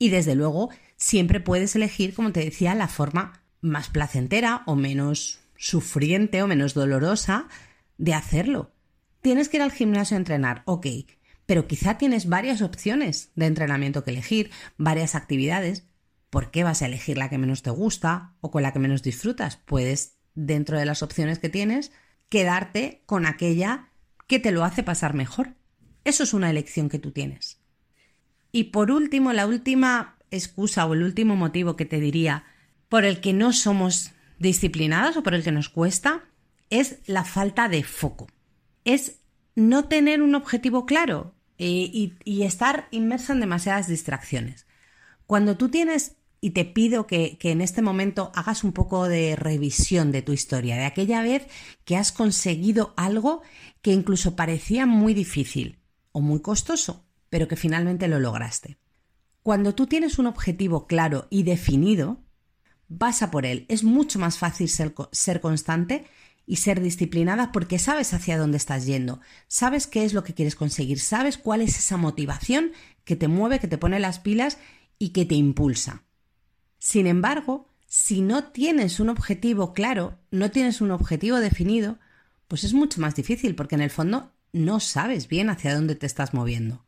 Y 0.04 0.10
desde 0.10 0.36
luego, 0.36 0.70
siempre 0.98 1.40
puedes 1.40 1.78
elegir, 1.78 2.14
como 2.14 2.34
te 2.34 2.42
decía, 2.42 2.76
la 2.76 2.90
forma 2.90 3.42
más 3.62 3.88
placentera 3.88 4.64
o 4.66 4.76
menos 4.76 5.40
sufriente 5.56 6.44
o 6.44 6.48
menos 6.48 6.74
dolorosa 6.74 7.48
de 7.98 8.14
hacerlo. 8.14 8.74
Tienes 9.22 9.48
que 9.48 9.56
ir 9.56 9.64
al 9.64 9.72
gimnasio 9.72 10.16
a 10.16 10.18
entrenar, 10.18 10.62
ok, 10.66 10.88
pero 11.46 11.68
quizá 11.68 11.98
tienes 11.98 12.28
varias 12.28 12.62
opciones 12.62 13.32
de 13.36 13.46
entrenamiento 13.46 14.04
que 14.04 14.12
elegir, 14.12 14.52
varias 14.76 15.16
actividades. 15.16 15.86
¿Por 16.30 16.52
qué 16.52 16.66
vas 16.66 16.82
a 16.82 16.88
elegir 16.88 17.18
la 17.18 17.30
que 17.30 17.38
menos 17.38 17.62
te 17.62 17.70
gusta 17.70 18.34
o 18.42 18.52
con 18.52 18.62
la 18.62 18.74
que 18.74 18.80
menos 18.80 19.04
disfrutas? 19.04 19.56
Puedes, 19.56 20.18
dentro 20.36 20.78
de 20.78 20.86
las 20.86 21.02
opciones 21.02 21.40
que 21.40 21.48
tienes, 21.48 21.94
quedarte 22.28 23.04
con 23.06 23.26
aquella 23.26 23.88
que 24.28 24.40
te 24.40 24.52
lo 24.52 24.66
hace 24.66 24.84
pasar 24.84 25.14
mejor. 25.14 25.54
Eso 26.04 26.24
es 26.24 26.34
una 26.34 26.50
elección 26.50 26.90
que 26.90 27.00
tú 27.00 27.12
tienes. 27.12 27.63
Y 28.56 28.66
por 28.66 28.92
último, 28.92 29.34
la 29.34 29.48
última 29.48 30.16
excusa 30.30 30.86
o 30.86 30.94
el 30.94 31.02
último 31.02 31.36
motivo 31.36 31.76
que 31.76 31.86
te 31.86 32.00
diría 32.00 32.46
por 32.88 33.04
el 33.04 33.20
que 33.20 33.34
no 33.34 33.52
somos 33.52 34.12
disciplinadas 34.38 35.18
o 35.18 35.24
por 35.24 35.34
el 35.34 35.44
que 35.44 35.52
nos 35.52 35.70
cuesta 35.70 36.26
es 36.70 37.00
la 37.08 37.26
falta 37.26 37.68
de 37.68 37.84
foco. 37.84 38.28
Es 38.86 39.22
no 39.56 39.86
tener 39.86 40.22
un 40.22 40.36
objetivo 40.36 40.86
claro 40.86 41.34
eh, 41.58 42.12
y, 42.24 42.44
estar 42.44 42.88
inmerso 42.92 43.34
en 43.34 43.40
demasiadas 43.40 43.88
distracciones. 43.88 44.68
Cuando 45.26 45.58
tú 45.58 45.70
tienes, 45.70 46.18
y 46.40 46.52
te 46.52 46.64
pido 46.64 47.08
que 47.08 47.38
en 47.42 47.62
este 47.62 47.82
momento 47.82 48.32
hagas 48.36 48.64
un 48.64 48.74
poco 48.74 49.08
de 49.08 49.36
revisión 49.36 50.12
de 50.12 50.22
tu 50.22 50.32
historia, 50.32 50.76
de 50.76 50.86
aquella 50.86 51.24
vez 51.24 51.48
que 51.86 51.96
has 51.96 52.12
conseguido 52.12 52.94
algo 52.98 53.42
que 53.82 53.94
incluso 53.94 54.36
parecía 54.36 54.86
muy 54.86 55.16
difícil 55.16 55.80
o 56.12 56.22
muy 56.22 56.42
costoso, 56.42 57.03
pero 57.34 57.48
que 57.48 57.56
finalmente 57.56 58.08
lo 58.08 58.20
lograste. 58.20 58.78
Cuando 59.42 59.74
tú 59.74 59.88
tienes 59.88 60.20
un 60.20 60.28
objetivo 60.28 60.86
claro 60.86 61.26
y 61.32 61.42
definido, 61.42 62.22
vas 62.90 63.24
a 63.24 63.32
por 63.32 63.48
él. 63.48 63.66
Es 63.70 63.84
mucho 63.84 64.20
más 64.20 64.38
fácil 64.38 64.70
ser, 64.70 64.94
constante 65.42 66.06
y 66.46 66.58
ser 66.58 66.80
disciplinada 66.80 67.52
porque 67.52 67.80
sabes 67.80 68.14
hacia 68.14 68.38
dónde 68.38 68.58
estás 68.58 68.86
yendo, 68.86 69.20
sabes 69.48 69.88
qué 69.88 70.06
es 70.06 70.14
lo 70.14 70.24
que 70.24 70.36
quieres 70.36 70.56
conseguir, 70.56 71.00
sabes 71.00 71.40
cuál 71.40 71.62
es 71.62 71.76
esa 71.80 71.98
motivación 71.98 72.72
que 73.04 73.16
te 73.16 73.28
mueve, 73.28 73.58
que 73.58 73.68
te 73.68 73.80
pone 73.80 74.00
las 74.00 74.20
pilas 74.20 74.60
y 75.00 75.10
que 75.10 75.26
te 75.26 75.34
impulsa. 75.34 76.04
Sin 76.78 77.08
embargo, 77.08 77.68
si 77.88 78.22
no 78.22 78.44
tienes 78.44 79.00
un 79.00 79.10
objetivo 79.10 79.74
claro, 79.74 80.20
no 80.30 80.52
tienes 80.52 80.82
un 80.82 80.92
objetivo 80.92 81.40
definido, 81.40 81.98
pues 82.48 82.64
es 82.64 82.76
mucho 82.76 83.02
más 83.02 83.16
difícil 83.16 83.56
porque 83.56 83.74
en 83.74 83.82
el 83.82 83.90
fondo 83.90 84.34
no 84.52 84.80
sabes 84.80 85.28
bien 85.28 85.50
hacia 85.50 85.74
dónde 85.74 85.96
te 85.96 86.06
estás 86.06 86.36
moviendo. 86.36 86.86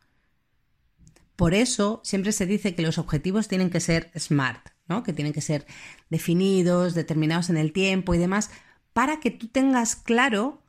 Por 1.36 1.54
eso 1.54 2.02
siempre 2.04 2.32
se 2.32 2.46
dice 2.46 2.76
que 2.76 2.82
los 2.82 2.98
objetivos 2.98 3.48
tienen 3.48 3.70
que 3.70 3.80
ser 3.80 4.12
smart, 4.18 4.70
¿no? 4.88 5.04
Que 5.04 5.14
tienen 5.14 5.34
que 5.34 5.42
ser 5.42 5.66
definidos, 6.10 6.94
determinados 6.94 7.50
en 7.50 7.58
el 7.58 7.74
tiempo 7.74 8.14
y 8.14 8.18
demás, 8.18 8.52
para 8.94 9.20
que 9.20 9.32
tú 9.32 9.48
tengas 9.48 9.96
claro 9.96 10.62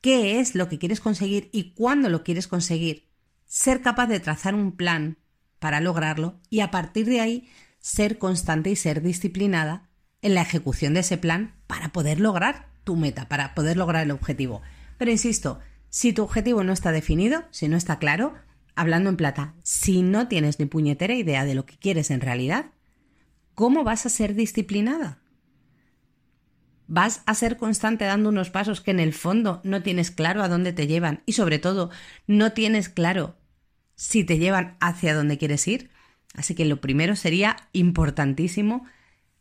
qué 0.00 0.40
es 0.40 0.54
lo 0.54 0.68
que 0.68 0.78
quieres 0.78 1.00
conseguir 1.00 1.48
y 1.52 1.72
cuándo 1.72 2.10
lo 2.10 2.24
quieres 2.24 2.46
conseguir. 2.46 3.08
Ser 3.46 3.80
capaz 3.80 4.06
de 4.06 4.20
trazar 4.20 4.54
un 4.54 4.72
plan 4.72 5.18
para 5.58 5.80
lograrlo 5.80 6.40
y 6.50 6.60
a 6.60 6.70
partir 6.70 7.06
de 7.06 7.20
ahí 7.20 7.48
ser 7.78 8.18
constante 8.18 8.70
y 8.70 8.76
ser 8.76 9.02
disciplinada 9.02 9.88
en 10.20 10.34
la 10.34 10.42
ejecución 10.42 10.94
de 10.94 11.00
ese 11.00 11.18
plan 11.18 11.54
para 11.66 11.90
poder 11.90 12.20
lograr 12.20 12.68
tu 12.84 12.96
meta, 12.96 13.28
para 13.28 13.54
poder 13.54 13.76
lograr 13.76 14.04
el 14.04 14.10
objetivo. 14.10 14.62
Pero 14.98 15.10
insisto, 15.10 15.60
si 15.88 16.12
tu 16.12 16.22
objetivo 16.22 16.64
no 16.64 16.72
está 16.72 16.92
definido, 16.92 17.44
si 17.50 17.68
no 17.68 17.76
está 17.76 17.98
claro, 17.98 18.34
hablando 18.74 19.10
en 19.10 19.16
plata, 19.16 19.54
si 19.62 20.02
no 20.02 20.28
tienes 20.28 20.58
ni 20.58 20.66
puñetera 20.66 21.14
idea 21.14 21.44
de 21.44 21.54
lo 21.54 21.66
que 21.66 21.76
quieres 21.76 22.10
en 22.10 22.20
realidad, 22.20 22.66
¿cómo 23.54 23.84
vas 23.84 24.06
a 24.06 24.10
ser 24.10 24.34
disciplinada? 24.34 25.22
vas 26.94 27.22
a 27.24 27.34
ser 27.34 27.56
constante 27.56 28.04
dando 28.04 28.28
unos 28.28 28.50
pasos 28.50 28.82
que 28.82 28.90
en 28.90 29.00
el 29.00 29.14
fondo 29.14 29.62
no 29.64 29.82
tienes 29.82 30.10
claro 30.10 30.42
a 30.42 30.48
dónde 30.48 30.74
te 30.74 30.86
llevan 30.86 31.22
y 31.24 31.32
sobre 31.32 31.58
todo 31.58 31.88
no 32.26 32.52
tienes 32.52 32.90
claro 32.90 33.36
si 33.94 34.24
te 34.24 34.36
llevan 34.38 34.76
hacia 34.78 35.14
dónde 35.14 35.38
quieres 35.38 35.66
ir. 35.68 35.90
Así 36.34 36.54
que 36.54 36.66
lo 36.66 36.82
primero 36.82 37.16
sería 37.16 37.56
importantísimo 37.72 38.84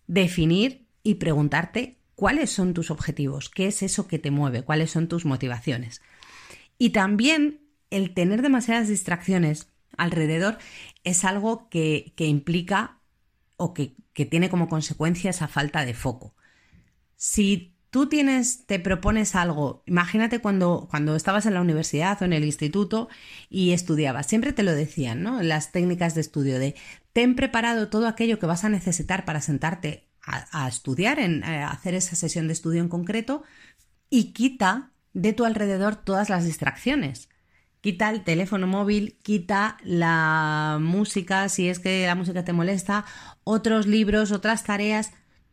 definir 0.08 0.86
y 1.04 1.16
preguntarte 1.16 1.98
cuáles 2.16 2.52
son 2.52 2.74
tus 2.74 2.90
objetivos, 2.90 3.50
qué 3.50 3.68
es 3.68 3.84
eso 3.84 4.08
que 4.08 4.18
te 4.18 4.32
mueve, 4.32 4.62
cuáles 4.62 4.92
son 4.92 5.10
tus 5.10 5.26
motivaciones. 5.26 6.02
Y 6.78 6.92
también 6.92 7.61
el 7.92 8.14
tener 8.14 8.42
demasiadas 8.42 8.88
distracciones 8.88 9.68
alrededor 9.98 10.58
es 11.04 11.24
algo 11.24 11.70
que, 11.70 12.14
implica 12.18 13.00
o 13.58 13.74
que, 13.74 13.96
que 14.14 14.26
tiene 14.26 14.50
como 14.50 14.68
consecuencia 14.68 15.30
esa 15.30 15.48
falta 15.48 15.86
de 15.86 15.94
foco. 15.94 16.34
Si 17.16 17.76
tú 17.92 18.08
tienes, 18.08 18.66
te 18.66 18.80
propones 18.80 19.36
algo, 19.36 19.84
imagínate 19.86 20.40
cuando, 20.40 20.88
cuando 20.90 21.16
estabas 21.16 21.46
en 21.46 21.54
la 21.54 21.62
universidad 21.62 22.20
o 22.22 22.26
en 22.26 22.34
el 22.34 22.46
instituto 22.46 23.10
y 23.50 23.72
estudiabas, 23.74 24.26
siempre 24.26 24.54
te 24.54 24.64
lo 24.64 24.72
decían, 24.72 25.22
¿no? 25.22 25.44
Las 25.44 25.72
técnicas 25.72 26.16
de 26.16 26.22
estudio 26.22 26.58
de 26.58 26.76
ten 27.14 27.36
preparado 27.36 27.90
todo 27.90 28.08
aquello 28.08 28.40
que 28.40 28.46
vas 28.46 28.64
a 28.64 28.70
necesitar 28.70 29.26
para 29.26 29.42
sentarte 29.42 30.08
a, 30.24 30.68
estudiar, 30.68 31.20
en, 31.20 31.44
a 31.44 31.72
hacer 31.72 31.96
esa 31.96 32.16
sesión 32.16 32.48
de 32.48 32.54
estudio 32.54 32.82
en 32.82 32.90
concreto 32.90 33.44
y 34.10 34.34
quita 34.34 34.92
de 35.14 35.34
tu 35.34 35.46
alrededor 35.46 35.96
todas 35.96 36.30
las 36.30 36.46
distracciones. 36.46 37.28
Quita 37.82 38.10
el 38.12 38.24
teléfono 38.24 38.68
móvil, 38.68 39.18
quita 39.24 39.78
la 39.84 40.78
música, 40.80 41.50
si 41.50 41.68
es 41.68 41.80
que 41.80 42.06
la 42.06 42.16
música 42.16 42.46
te 42.46 42.54
molesta, 42.54 43.06
otros 43.44 43.88
libros, 43.88 44.32
otras 44.32 44.64
tareas, 44.64 45.12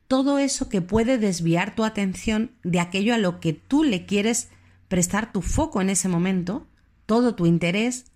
todo 0.09 0.39
eso 0.39 0.69
que 0.69 0.83
puede 0.83 1.19
desviar 1.19 1.75
tu 1.75 1.85
atención 1.85 2.53
de 2.65 2.81
aquello 2.81 3.15
a 3.15 3.19
lo 3.19 3.41
que 3.41 3.55
tú 3.55 3.83
le 3.83 4.05
quieres 4.05 4.49
prestar 4.89 5.33
tu 5.33 5.43
foco 5.43 5.81
en 5.81 5.91
ese 5.91 6.09
momento, 6.09 6.67
todo 7.07 7.35
tu 7.35 7.47
interés 7.47 8.13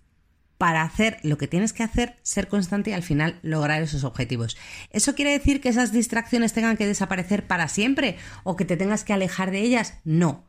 para 0.57 0.83
hacer 0.83 1.17
lo 1.23 1.37
que 1.37 1.47
tienes 1.47 1.73
que 1.73 1.83
hacer, 1.83 2.15
ser 2.21 2.47
constante 2.47 2.91
y 2.91 2.93
al 2.93 3.03
final 3.03 3.39
lograr 3.41 3.81
esos 3.81 4.03
objetivos. 4.03 4.57
¿Eso 4.91 5.13
quiere 5.13 5.31
decir 5.31 5.59
que 5.59 5.69
esas 5.69 5.91
distracciones 5.91 6.53
tengan 6.53 6.77
que 6.77 6.87
desaparecer 6.87 7.47
para 7.47 7.67
siempre 7.67 8.17
o 8.43 8.55
que 8.55 8.63
te 8.63 8.77
tengas 8.77 9.03
que 9.03 9.13
alejar 9.13 9.51
de 9.51 9.59
ellas? 9.59 9.95
No. 10.03 10.45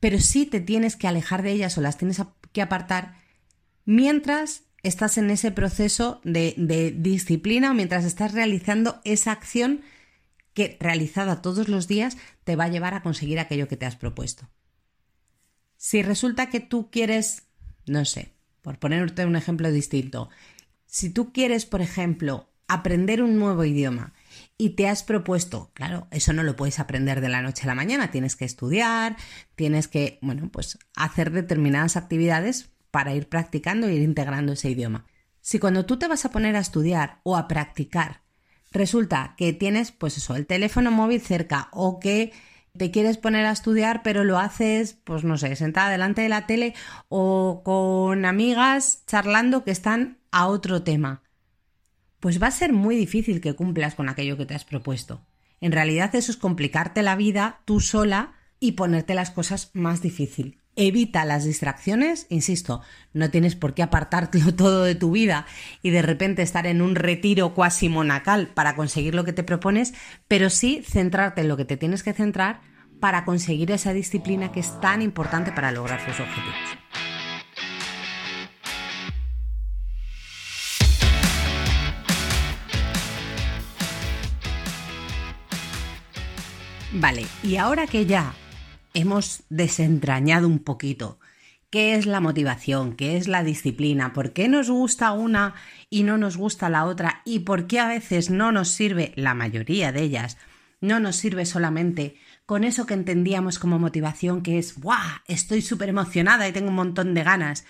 Pero 0.00 0.20
sí 0.20 0.46
te 0.46 0.60
tienes 0.60 0.96
que 0.96 1.08
alejar 1.08 1.42
de 1.42 1.52
ellas 1.52 1.76
o 1.78 1.80
las 1.80 1.98
tienes 1.98 2.20
que 2.52 2.62
apartar 2.62 3.16
mientras 3.84 4.62
estás 4.82 5.18
en 5.18 5.30
ese 5.30 5.50
proceso 5.50 6.20
de, 6.24 6.54
de 6.56 6.92
disciplina 6.92 7.70
o 7.70 7.74
mientras 7.74 8.04
estás 8.04 8.32
realizando 8.32 9.00
esa 9.04 9.32
acción 9.32 9.82
que 10.54 10.76
realizada 10.80 11.42
todos 11.42 11.68
los 11.68 11.88
días 11.88 12.16
te 12.44 12.56
va 12.56 12.64
a 12.64 12.68
llevar 12.68 12.94
a 12.94 13.02
conseguir 13.02 13.38
aquello 13.38 13.68
que 13.68 13.76
te 13.76 13.86
has 13.86 13.96
propuesto. 13.96 14.48
Si 15.76 16.02
resulta 16.02 16.50
que 16.50 16.60
tú 16.60 16.90
quieres, 16.90 17.44
no 17.86 18.04
sé, 18.04 18.32
por 18.62 18.78
ponerte 18.78 19.24
un 19.24 19.36
ejemplo 19.36 19.70
distinto, 19.70 20.30
si 20.86 21.10
tú 21.10 21.32
quieres, 21.32 21.66
por 21.66 21.80
ejemplo, 21.80 22.48
aprender 22.66 23.22
un 23.22 23.38
nuevo 23.38 23.64
idioma 23.64 24.14
y 24.58 24.70
te 24.70 24.88
has 24.88 25.04
propuesto, 25.04 25.70
claro, 25.72 26.08
eso 26.10 26.32
no 26.32 26.42
lo 26.42 26.56
puedes 26.56 26.80
aprender 26.80 27.20
de 27.20 27.28
la 27.28 27.42
noche 27.42 27.62
a 27.62 27.68
la 27.68 27.76
mañana, 27.76 28.10
tienes 28.10 28.34
que 28.34 28.44
estudiar, 28.44 29.16
tienes 29.54 29.86
que, 29.86 30.18
bueno, 30.20 30.50
pues 30.52 30.78
hacer 30.96 31.30
determinadas 31.30 31.96
actividades 31.96 32.70
para 32.90 33.14
ir 33.14 33.28
practicando 33.28 33.86
e 33.86 33.94
ir 33.94 34.02
integrando 34.02 34.52
ese 34.52 34.70
idioma. 34.70 35.06
Si 35.40 35.60
cuando 35.60 35.86
tú 35.86 35.98
te 35.98 36.08
vas 36.08 36.24
a 36.24 36.32
poner 36.32 36.56
a 36.56 36.60
estudiar 36.60 37.20
o 37.22 37.36
a 37.36 37.46
practicar 37.46 38.22
resulta 38.72 39.34
que 39.38 39.52
tienes, 39.52 39.92
pues 39.92 40.16
eso, 40.16 40.36
el 40.36 40.46
teléfono 40.46 40.90
móvil 40.90 41.20
cerca 41.20 41.68
o 41.72 42.00
que 42.00 42.32
te 42.76 42.90
quieres 42.90 43.16
poner 43.16 43.46
a 43.46 43.52
estudiar, 43.52 44.02
pero 44.02 44.24
lo 44.24 44.38
haces, 44.38 44.94
pues 45.04 45.24
no 45.24 45.38
sé, 45.38 45.54
sentada 45.56 45.90
delante 45.90 46.22
de 46.22 46.28
la 46.28 46.46
tele 46.46 46.74
o 47.08 47.62
con 47.64 48.24
amigas 48.24 49.04
charlando 49.06 49.64
que 49.64 49.70
están 49.70 50.18
a 50.30 50.46
otro 50.46 50.82
tema. 50.82 51.22
Pues 52.20 52.42
va 52.42 52.48
a 52.48 52.52
ser 52.52 52.72
muy 52.72 52.96
difícil 52.96 53.40
que 53.40 53.54
cumplas 53.54 53.94
con 53.94 54.08
aquello 54.08 54.36
que 54.36 54.46
te 54.46 54.54
has 54.54 54.64
propuesto. 54.64 55.24
En 55.60 55.72
realidad 55.72 56.14
eso 56.14 56.30
es 56.30 56.36
complicarte 56.36 57.02
la 57.02 57.16
vida 57.16 57.60
tú 57.64 57.80
sola 57.80 58.34
y 58.60 58.72
ponerte 58.72 59.14
las 59.14 59.30
cosas 59.30 59.70
más 59.74 60.02
difícil 60.02 60.60
evita 60.78 61.24
las 61.24 61.44
distracciones, 61.44 62.26
insisto, 62.30 62.80
no 63.12 63.30
tienes 63.30 63.56
por 63.56 63.74
qué 63.74 63.82
apartártelo 63.82 64.54
todo 64.56 64.84
de 64.84 64.94
tu 64.94 65.10
vida 65.10 65.44
y 65.82 65.90
de 65.90 66.02
repente 66.02 66.42
estar 66.42 66.66
en 66.66 66.80
un 66.80 66.94
retiro 66.94 67.52
cuasi 67.52 67.88
monacal 67.88 68.48
para 68.54 68.76
conseguir 68.76 69.14
lo 69.14 69.24
que 69.24 69.32
te 69.32 69.42
propones, 69.42 69.92
pero 70.28 70.48
sí 70.50 70.82
centrarte 70.88 71.42
en 71.42 71.48
lo 71.48 71.56
que 71.56 71.64
te 71.64 71.76
tienes 71.76 72.02
que 72.02 72.14
centrar 72.14 72.60
para 73.00 73.24
conseguir 73.24 73.70
esa 73.72 73.92
disciplina 73.92 74.52
que 74.52 74.60
es 74.60 74.80
tan 74.80 75.02
importante 75.02 75.52
para 75.52 75.72
lograr 75.72 76.00
sus 76.00 76.20
objetivos. 76.20 77.07
Vale, 86.92 87.26
y 87.42 87.56
ahora 87.56 87.86
que 87.86 88.06
ya 88.06 88.34
hemos 88.94 89.42
desentrañado 89.50 90.48
un 90.48 90.58
poquito 90.58 91.20
qué 91.68 91.94
es 91.94 92.06
la 92.06 92.20
motivación, 92.20 92.96
qué 92.96 93.18
es 93.18 93.28
la 93.28 93.44
disciplina, 93.44 94.14
por 94.14 94.32
qué 94.32 94.48
nos 94.48 94.70
gusta 94.70 95.12
una 95.12 95.54
y 95.90 96.02
no 96.02 96.16
nos 96.16 96.38
gusta 96.38 96.70
la 96.70 96.86
otra 96.86 97.20
y 97.26 97.40
por 97.40 97.66
qué 97.66 97.78
a 97.78 97.88
veces 97.88 98.30
no 98.30 98.52
nos 98.52 98.70
sirve, 98.70 99.12
la 99.16 99.34
mayoría 99.34 99.92
de 99.92 100.00
ellas, 100.00 100.38
no 100.80 100.98
nos 100.98 101.16
sirve 101.16 101.44
solamente 101.44 102.16
con 102.46 102.64
eso 102.64 102.86
que 102.86 102.94
entendíamos 102.94 103.58
como 103.58 103.78
motivación, 103.78 104.42
que 104.42 104.58
es, 104.58 104.80
¡guau! 104.80 105.20
Estoy 105.26 105.60
súper 105.60 105.90
emocionada 105.90 106.48
y 106.48 106.52
tengo 106.52 106.70
un 106.70 106.76
montón 106.76 107.12
de 107.12 107.22
ganas. 107.22 107.66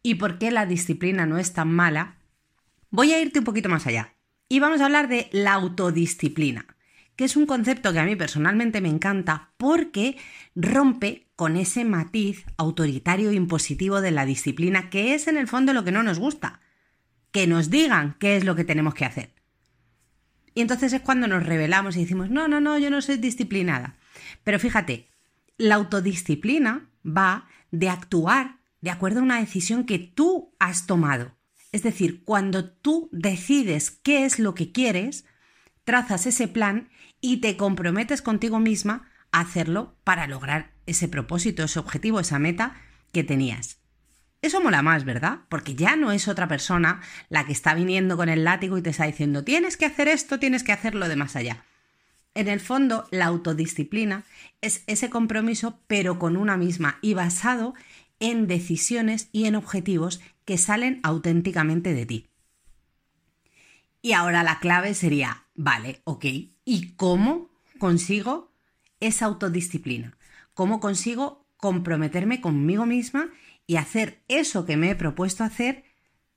¿Y 0.00 0.14
por 0.14 0.38
qué 0.38 0.52
la 0.52 0.66
disciplina 0.66 1.26
no 1.26 1.38
es 1.38 1.52
tan 1.52 1.72
mala? 1.72 2.18
Voy 2.90 3.12
a 3.12 3.20
irte 3.20 3.40
un 3.40 3.44
poquito 3.44 3.68
más 3.68 3.88
allá. 3.88 4.14
Y 4.48 4.60
vamos 4.60 4.80
a 4.80 4.84
hablar 4.84 5.08
de 5.08 5.28
la 5.32 5.54
autodisciplina 5.54 6.66
que 7.20 7.26
es 7.26 7.36
un 7.36 7.44
concepto 7.44 7.92
que 7.92 7.98
a 7.98 8.06
mí 8.06 8.16
personalmente 8.16 8.80
me 8.80 8.88
encanta 8.88 9.52
porque 9.58 10.16
rompe 10.54 11.28
con 11.36 11.58
ese 11.58 11.84
matiz 11.84 12.46
autoritario 12.56 13.28
e 13.28 13.34
impositivo 13.34 14.00
de 14.00 14.10
la 14.10 14.24
disciplina, 14.24 14.88
que 14.88 15.12
es 15.12 15.28
en 15.28 15.36
el 15.36 15.46
fondo 15.46 15.74
lo 15.74 15.84
que 15.84 15.92
no 15.92 16.02
nos 16.02 16.18
gusta. 16.18 16.60
Que 17.30 17.46
nos 17.46 17.68
digan 17.68 18.16
qué 18.18 18.38
es 18.38 18.46
lo 18.46 18.56
que 18.56 18.64
tenemos 18.64 18.94
que 18.94 19.04
hacer. 19.04 19.34
Y 20.54 20.62
entonces 20.62 20.94
es 20.94 21.02
cuando 21.02 21.28
nos 21.28 21.44
revelamos 21.44 21.94
y 21.94 22.00
decimos, 22.00 22.30
no, 22.30 22.48
no, 22.48 22.58
no, 22.58 22.78
yo 22.78 22.88
no 22.88 23.02
soy 23.02 23.18
disciplinada. 23.18 23.98
Pero 24.42 24.58
fíjate, 24.58 25.10
la 25.58 25.74
autodisciplina 25.74 26.88
va 27.06 27.48
de 27.70 27.90
actuar 27.90 28.60
de 28.80 28.92
acuerdo 28.92 29.20
a 29.20 29.24
una 29.24 29.40
decisión 29.40 29.84
que 29.84 29.98
tú 29.98 30.54
has 30.58 30.86
tomado. 30.86 31.36
Es 31.70 31.82
decir, 31.82 32.24
cuando 32.24 32.70
tú 32.70 33.10
decides 33.12 33.90
qué 33.90 34.24
es 34.24 34.38
lo 34.38 34.54
que 34.54 34.72
quieres, 34.72 35.26
trazas 35.84 36.24
ese 36.26 36.48
plan 36.48 36.88
y 37.20 37.38
te 37.38 37.56
comprometes 37.56 38.22
contigo 38.22 38.58
misma 38.58 39.08
a 39.32 39.40
hacerlo 39.40 39.96
para 40.04 40.26
lograr 40.26 40.72
ese 40.86 41.08
propósito, 41.08 41.64
ese 41.64 41.78
objetivo, 41.78 42.20
esa 42.20 42.38
meta 42.38 42.76
que 43.12 43.24
tenías. 43.24 43.78
Eso 44.42 44.62
mola 44.62 44.80
más, 44.80 45.04
¿verdad? 45.04 45.40
Porque 45.48 45.74
ya 45.74 45.96
no 45.96 46.12
es 46.12 46.26
otra 46.26 46.48
persona 46.48 47.02
la 47.28 47.44
que 47.44 47.52
está 47.52 47.74
viniendo 47.74 48.16
con 48.16 48.28
el 48.28 48.44
látigo 48.44 48.78
y 48.78 48.82
te 48.82 48.90
está 48.90 49.04
diciendo 49.04 49.44
tienes 49.44 49.76
que 49.76 49.84
hacer 49.84 50.08
esto, 50.08 50.38
tienes 50.38 50.64
que 50.64 50.72
hacerlo 50.72 51.08
de 51.08 51.16
más 51.16 51.36
allá. 51.36 51.64
En 52.34 52.48
el 52.48 52.60
fondo, 52.60 53.06
la 53.10 53.26
autodisciplina 53.26 54.24
es 54.60 54.84
ese 54.86 55.10
compromiso, 55.10 55.80
pero 55.86 56.18
con 56.18 56.36
una 56.36 56.56
misma 56.56 56.98
y 57.02 57.14
basado 57.14 57.74
en 58.20 58.46
decisiones 58.46 59.28
y 59.32 59.46
en 59.46 59.56
objetivos 59.56 60.20
que 60.44 60.56
salen 60.56 61.00
auténticamente 61.02 61.92
de 61.92 62.06
ti. 62.06 62.26
Y 64.02 64.12
ahora 64.12 64.42
la 64.42 64.60
clave 64.60 64.94
sería, 64.94 65.44
vale, 65.62 66.00
ok, 66.04 66.24
¿y 66.64 66.94
cómo 66.96 67.50
consigo 67.78 68.50
esa 68.98 69.26
autodisciplina? 69.26 70.16
¿Cómo 70.54 70.80
consigo 70.80 71.46
comprometerme 71.58 72.40
conmigo 72.40 72.86
misma 72.86 73.28
y 73.66 73.76
hacer 73.76 74.22
eso 74.28 74.64
que 74.64 74.78
me 74.78 74.90
he 74.90 74.94
propuesto 74.94 75.44
hacer 75.44 75.84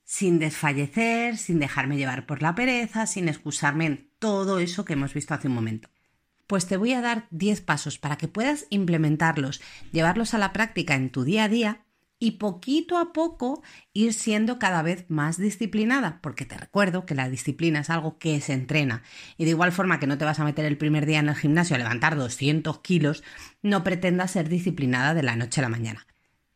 sin 0.04 0.38
desfallecer, 0.38 1.38
sin 1.38 1.58
dejarme 1.58 1.96
llevar 1.96 2.26
por 2.26 2.42
la 2.42 2.54
pereza, 2.54 3.06
sin 3.06 3.28
excusarme 3.28 3.86
en 3.86 4.10
todo 4.18 4.58
eso 4.58 4.84
que 4.84 4.92
hemos 4.92 5.14
visto 5.14 5.32
hace 5.32 5.48
un 5.48 5.54
momento? 5.54 5.88
Pues 6.46 6.66
te 6.66 6.76
voy 6.76 6.92
a 6.92 7.00
dar 7.00 7.26
10 7.30 7.62
pasos 7.62 7.98
para 7.98 8.18
que 8.18 8.28
puedas 8.28 8.66
implementarlos, 8.68 9.62
llevarlos 9.90 10.34
a 10.34 10.38
la 10.38 10.52
práctica 10.52 10.96
en 10.96 11.08
tu 11.08 11.24
día 11.24 11.44
a 11.44 11.48
día 11.48 11.83
y 12.24 12.30
poquito 12.32 12.96
a 12.96 13.12
poco 13.12 13.62
ir 13.92 14.14
siendo 14.14 14.58
cada 14.58 14.80
vez 14.80 15.04
más 15.08 15.36
disciplinada, 15.36 16.20
porque 16.22 16.46
te 16.46 16.56
recuerdo 16.56 17.04
que 17.04 17.14
la 17.14 17.28
disciplina 17.28 17.80
es 17.80 17.90
algo 17.90 18.16
que 18.16 18.40
se 18.40 18.54
entrena 18.54 19.02
y 19.36 19.44
de 19.44 19.50
igual 19.50 19.72
forma 19.72 20.00
que 20.00 20.06
no 20.06 20.16
te 20.16 20.24
vas 20.24 20.40
a 20.40 20.44
meter 20.44 20.64
el 20.64 20.78
primer 20.78 21.04
día 21.04 21.18
en 21.18 21.28
el 21.28 21.36
gimnasio 21.36 21.76
a 21.76 21.78
levantar 21.78 22.16
200 22.16 22.78
kilos, 22.78 23.22
no 23.60 23.84
pretendas 23.84 24.30
ser 24.30 24.48
disciplinada 24.48 25.12
de 25.12 25.22
la 25.22 25.36
noche 25.36 25.60
a 25.60 25.64
la 25.64 25.68
mañana. 25.68 26.06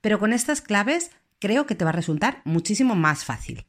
Pero 0.00 0.18
con 0.18 0.32
estas 0.32 0.62
claves 0.62 1.10
creo 1.38 1.66
que 1.66 1.74
te 1.74 1.84
va 1.84 1.90
a 1.90 1.92
resultar 1.92 2.40
muchísimo 2.46 2.94
más 2.94 3.26
fácil. 3.26 3.66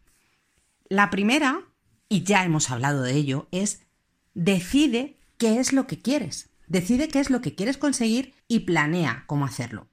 La 0.87 1.09
primera, 1.09 1.59
y 2.07 2.23
ya 2.23 2.45
hemos 2.45 2.71
hablado 2.71 3.03
de 3.03 3.11
ello, 3.11 3.49
es 3.51 3.81
decide 4.35 5.17
qué 5.37 5.59
es 5.59 5.73
lo 5.73 5.85
que 5.85 5.99
quieres. 5.99 6.49
Decide 6.67 7.09
qué 7.09 7.19
es 7.19 7.29
lo 7.29 7.41
que 7.41 7.55
quieres 7.55 7.77
conseguir 7.77 8.35
y 8.47 8.61
planea 8.61 9.25
cómo 9.27 9.43
hacerlo. 9.43 9.89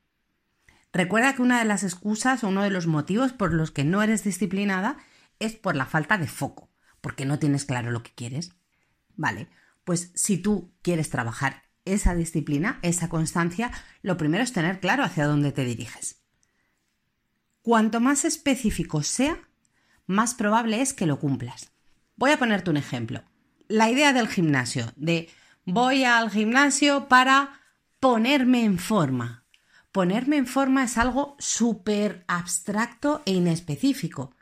Recuerda 0.96 1.34
que 1.34 1.42
una 1.42 1.58
de 1.58 1.66
las 1.66 1.84
excusas 1.84 2.42
o 2.42 2.48
uno 2.48 2.62
de 2.62 2.70
los 2.70 2.86
motivos 2.86 3.34
por 3.34 3.52
los 3.52 3.70
que 3.70 3.84
no 3.84 4.02
eres 4.02 4.24
disciplinada 4.24 4.96
es 5.38 5.54
por 5.54 5.76
la 5.76 5.84
falta 5.84 6.16
de 6.16 6.26
foco, 6.26 6.70
porque 7.02 7.26
no 7.26 7.38
tienes 7.38 7.66
claro 7.66 7.90
lo 7.90 8.02
que 8.02 8.14
quieres. 8.14 8.54
Vale, 9.14 9.50
pues 9.84 10.10
si 10.14 10.38
tú 10.38 10.72
quieres 10.80 11.10
trabajar 11.10 11.64
esa 11.84 12.14
disciplina, 12.14 12.78
esa 12.80 13.10
constancia, 13.10 13.72
lo 14.00 14.16
primero 14.16 14.42
es 14.42 14.54
tener 14.54 14.80
claro 14.80 15.04
hacia 15.04 15.26
dónde 15.26 15.52
te 15.52 15.66
diriges. 15.66 16.22
Cuanto 17.60 18.00
más 18.00 18.24
específico 18.24 19.02
sea, 19.02 19.38
más 20.06 20.32
probable 20.34 20.80
es 20.80 20.94
que 20.94 21.04
lo 21.04 21.20
cumplas. 21.20 21.72
Voy 22.16 22.30
a 22.30 22.38
ponerte 22.38 22.70
un 22.70 22.78
ejemplo. 22.78 23.22
La 23.68 23.90
idea 23.90 24.14
del 24.14 24.28
gimnasio, 24.28 24.94
de 24.96 25.28
voy 25.66 26.04
al 26.04 26.30
gimnasio 26.30 27.06
para 27.06 27.60
ponerme 28.00 28.64
en 28.64 28.78
forma 28.78 29.45
ponerme 29.96 30.36
en 30.36 30.46
forma 30.46 30.84
es 30.84 30.98
algo 30.98 31.36
súper 31.38 32.22
abstracto 32.28 33.22
e 33.24 33.32
inespecífico. 33.32 34.36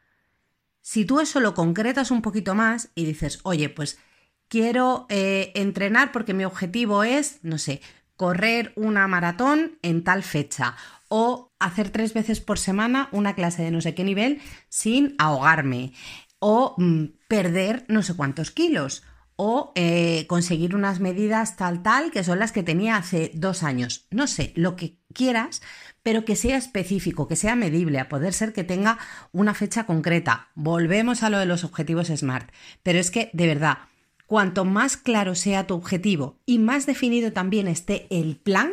Si 0.80 1.04
tú 1.04 1.20
eso 1.20 1.38
lo 1.38 1.54
concretas 1.54 2.10
un 2.10 2.22
poquito 2.22 2.56
más 2.56 2.90
y 2.96 3.04
dices, 3.04 3.38
oye, 3.44 3.68
pues 3.68 4.00
quiero 4.48 5.06
eh, 5.10 5.52
entrenar 5.54 6.10
porque 6.10 6.34
mi 6.34 6.44
objetivo 6.44 7.04
es, 7.04 7.38
no 7.42 7.58
sé, 7.58 7.82
correr 8.16 8.72
una 8.74 9.06
maratón 9.06 9.78
en 9.82 10.02
tal 10.02 10.24
fecha 10.24 10.74
o 11.06 11.52
hacer 11.60 11.90
tres 11.90 12.14
veces 12.14 12.40
por 12.40 12.58
semana 12.58 13.08
una 13.12 13.36
clase 13.36 13.62
de 13.62 13.70
no 13.70 13.80
sé 13.80 13.94
qué 13.94 14.02
nivel 14.02 14.40
sin 14.68 15.14
ahogarme 15.18 15.92
o 16.40 16.74
mm, 16.78 17.04
perder 17.28 17.84
no 17.86 18.02
sé 18.02 18.16
cuántos 18.16 18.50
kilos 18.50 19.04
o 19.36 19.72
eh, 19.74 20.26
conseguir 20.28 20.74
unas 20.74 21.00
medidas 21.00 21.56
tal 21.56 21.82
tal 21.82 22.10
que 22.10 22.24
son 22.24 22.38
las 22.38 22.52
que 22.52 22.62
tenía 22.62 22.96
hace 22.96 23.30
dos 23.34 23.62
años. 23.62 24.06
No 24.10 24.26
sé, 24.26 24.52
lo 24.54 24.76
que 24.76 24.98
quieras, 25.12 25.62
pero 26.02 26.24
que 26.24 26.36
sea 26.36 26.56
específico, 26.56 27.26
que 27.26 27.36
sea 27.36 27.56
medible, 27.56 27.98
a 27.98 28.08
poder 28.08 28.32
ser 28.32 28.52
que 28.52 28.64
tenga 28.64 28.98
una 29.32 29.54
fecha 29.54 29.86
concreta. 29.86 30.48
Volvemos 30.54 31.22
a 31.22 31.30
lo 31.30 31.38
de 31.38 31.46
los 31.46 31.64
objetivos 31.64 32.08
SMART, 32.08 32.50
pero 32.82 32.98
es 32.98 33.10
que, 33.10 33.30
de 33.32 33.46
verdad, 33.46 33.78
cuanto 34.26 34.64
más 34.64 34.96
claro 34.96 35.34
sea 35.34 35.66
tu 35.66 35.74
objetivo 35.74 36.40
y 36.46 36.58
más 36.58 36.86
definido 36.86 37.32
también 37.32 37.68
esté 37.68 38.06
el 38.10 38.36
plan, 38.36 38.72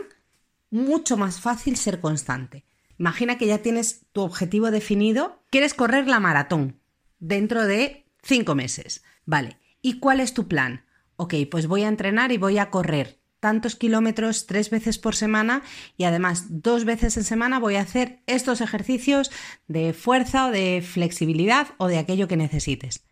mucho 0.70 1.18
más 1.18 1.40
fácil 1.40 1.78
ser 1.78 2.00
constante. 2.00 2.66
Imagina 2.98 3.38
que 3.38 3.48
ya 3.48 3.60
tienes 3.60 4.06
tu 4.12 4.22
objetivo 4.22 4.70
definido, 4.70 5.42
quieres 5.50 5.74
correr 5.74 6.08
la 6.08 6.20
maratón 6.20 6.80
dentro 7.20 7.66
de 7.66 8.06
cinco 8.22 8.56
meses. 8.56 9.04
Vale, 9.26 9.58
¿Y 9.82 10.00
cuál 10.00 10.20
es 10.20 10.34
tu 10.34 10.48
plan? 10.48 10.86
Ok, 11.16 11.36
pues 11.50 11.68
voy 11.68 11.84
a 11.84 11.88
entrenar 11.88 12.32
y 12.32 12.38
voy 12.38 12.58
a 12.58 12.70
correr 12.70 13.22
tantos 13.40 13.76
kilómetros 13.76 14.46
tres 14.46 14.70
veces 14.70 15.00
por 15.00 15.16
semana 15.16 15.64
y 15.98 16.06
además 16.06 16.46
dos 16.50 16.86
veces 16.86 17.18
en 17.18 17.24
semana 17.24 17.60
voy 17.60 17.76
a 17.76 17.82
hacer 17.82 18.22
estos 18.28 18.62
ejercicios 18.62 19.32
de 19.68 19.94
fuerza 19.94 20.46
o 20.46 20.52
de 20.52 20.84
flexibilidad 20.88 21.70
o 21.78 21.88
de 21.88 21.98
aquello 21.98 22.28
que 22.28 22.38
necesites. 22.38 23.04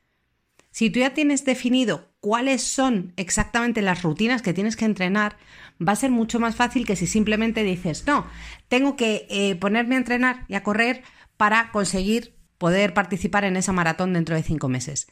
Si 0.72 0.92
tú 0.92 1.00
ya 1.00 1.16
tienes 1.16 1.46
definido 1.46 2.14
cuáles 2.20 2.62
son 2.62 3.12
exactamente 3.18 3.82
las 3.82 4.04
rutinas 4.04 4.44
que 4.44 4.54
tienes 4.54 4.76
que 4.76 4.86
entrenar, 4.86 5.38
va 5.86 5.94
a 5.94 5.98
ser 5.98 6.12
mucho 6.12 6.40
más 6.40 6.56
fácil 6.56 6.86
que 6.86 6.96
si 6.96 7.08
simplemente 7.08 7.64
dices, 7.64 8.06
no, 8.06 8.28
tengo 8.68 8.96
que 8.96 9.26
eh, 9.32 9.56
ponerme 9.56 9.96
a 9.96 10.00
entrenar 10.00 10.46
y 10.48 10.54
a 10.54 10.64
correr 10.64 11.02
para 11.38 11.72
conseguir 11.72 12.36
poder 12.60 12.94
participar 12.94 13.46
en 13.46 13.58
esa 13.58 13.74
maratón 13.74 14.14
dentro 14.14 14.36
de 14.36 14.44
cinco 14.44 14.70
meses. 14.70 15.08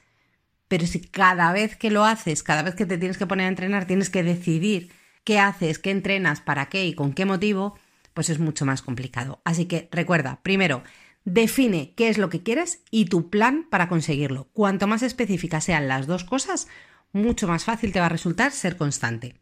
Pero 0.68 0.86
si 0.86 1.02
cada 1.02 1.52
vez 1.54 1.76
que 1.76 1.92
lo 1.92 2.06
haces, 2.06 2.44
cada 2.44 2.62
vez 2.62 2.76
que 2.76 2.86
te 2.86 2.98
tienes 2.98 3.18
que 3.18 3.28
poner 3.28 3.46
a 3.46 3.50
entrenar, 3.50 3.86
tienes 3.86 4.10
que 4.10 4.24
decidir 4.24 4.92
qué 5.24 5.40
haces, 5.40 5.80
qué 5.80 5.92
entrenas, 5.92 6.42
para 6.42 6.68
qué 6.68 6.86
y 6.86 6.94
con 6.94 7.14
qué 7.14 7.26
motivo, 7.26 7.78
pues 8.14 8.30
es 8.30 8.40
mucho 8.40 8.66
más 8.66 8.82
complicado. 8.82 9.42
Así 9.46 9.66
que 9.66 9.90
recuerda, 9.92 10.40
primero, 10.44 10.84
define 11.26 11.94
qué 11.96 12.10
es 12.10 12.18
lo 12.18 12.30
que 12.30 12.44
quieres 12.44 12.82
y 12.90 13.06
tu 13.06 13.30
plan 13.30 13.68
para 13.70 13.90
conseguirlo. 13.90 14.50
Cuanto 14.54 14.88
más 14.88 15.04
específicas 15.04 15.66
sean 15.66 15.88
las 15.88 16.08
dos 16.08 16.24
cosas, 16.24 16.68
mucho 17.12 17.48
más 17.48 17.66
fácil 17.66 17.92
te 17.92 18.00
va 18.00 18.06
a 18.06 18.10
resultar 18.10 18.52
ser 18.52 18.78
constante. 18.78 19.36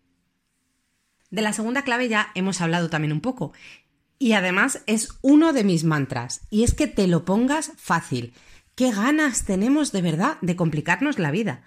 De 1.30 1.42
la 1.42 1.54
segunda 1.54 1.84
clave 1.84 2.08
ya 2.08 2.32
hemos 2.36 2.62
hablado 2.62 2.90
también 2.90 3.14
un 3.14 3.22
poco. 3.22 3.54
Y 4.18 4.34
además 4.34 4.82
es 4.88 5.10
uno 5.22 5.54
de 5.54 5.64
mis 5.64 5.84
mantras. 5.84 6.42
Y 6.50 6.64
es 6.64 6.74
que 6.74 6.88
te 6.88 7.08
lo 7.08 7.26
pongas 7.26 7.74
fácil. 7.78 8.34
¿Qué 8.76 8.92
ganas 8.92 9.46
tenemos 9.46 9.92
de 9.94 10.02
verdad 10.02 10.38
de 10.42 10.58
complicarnos 10.58 11.18
la 11.18 11.32
vida? 11.32 11.64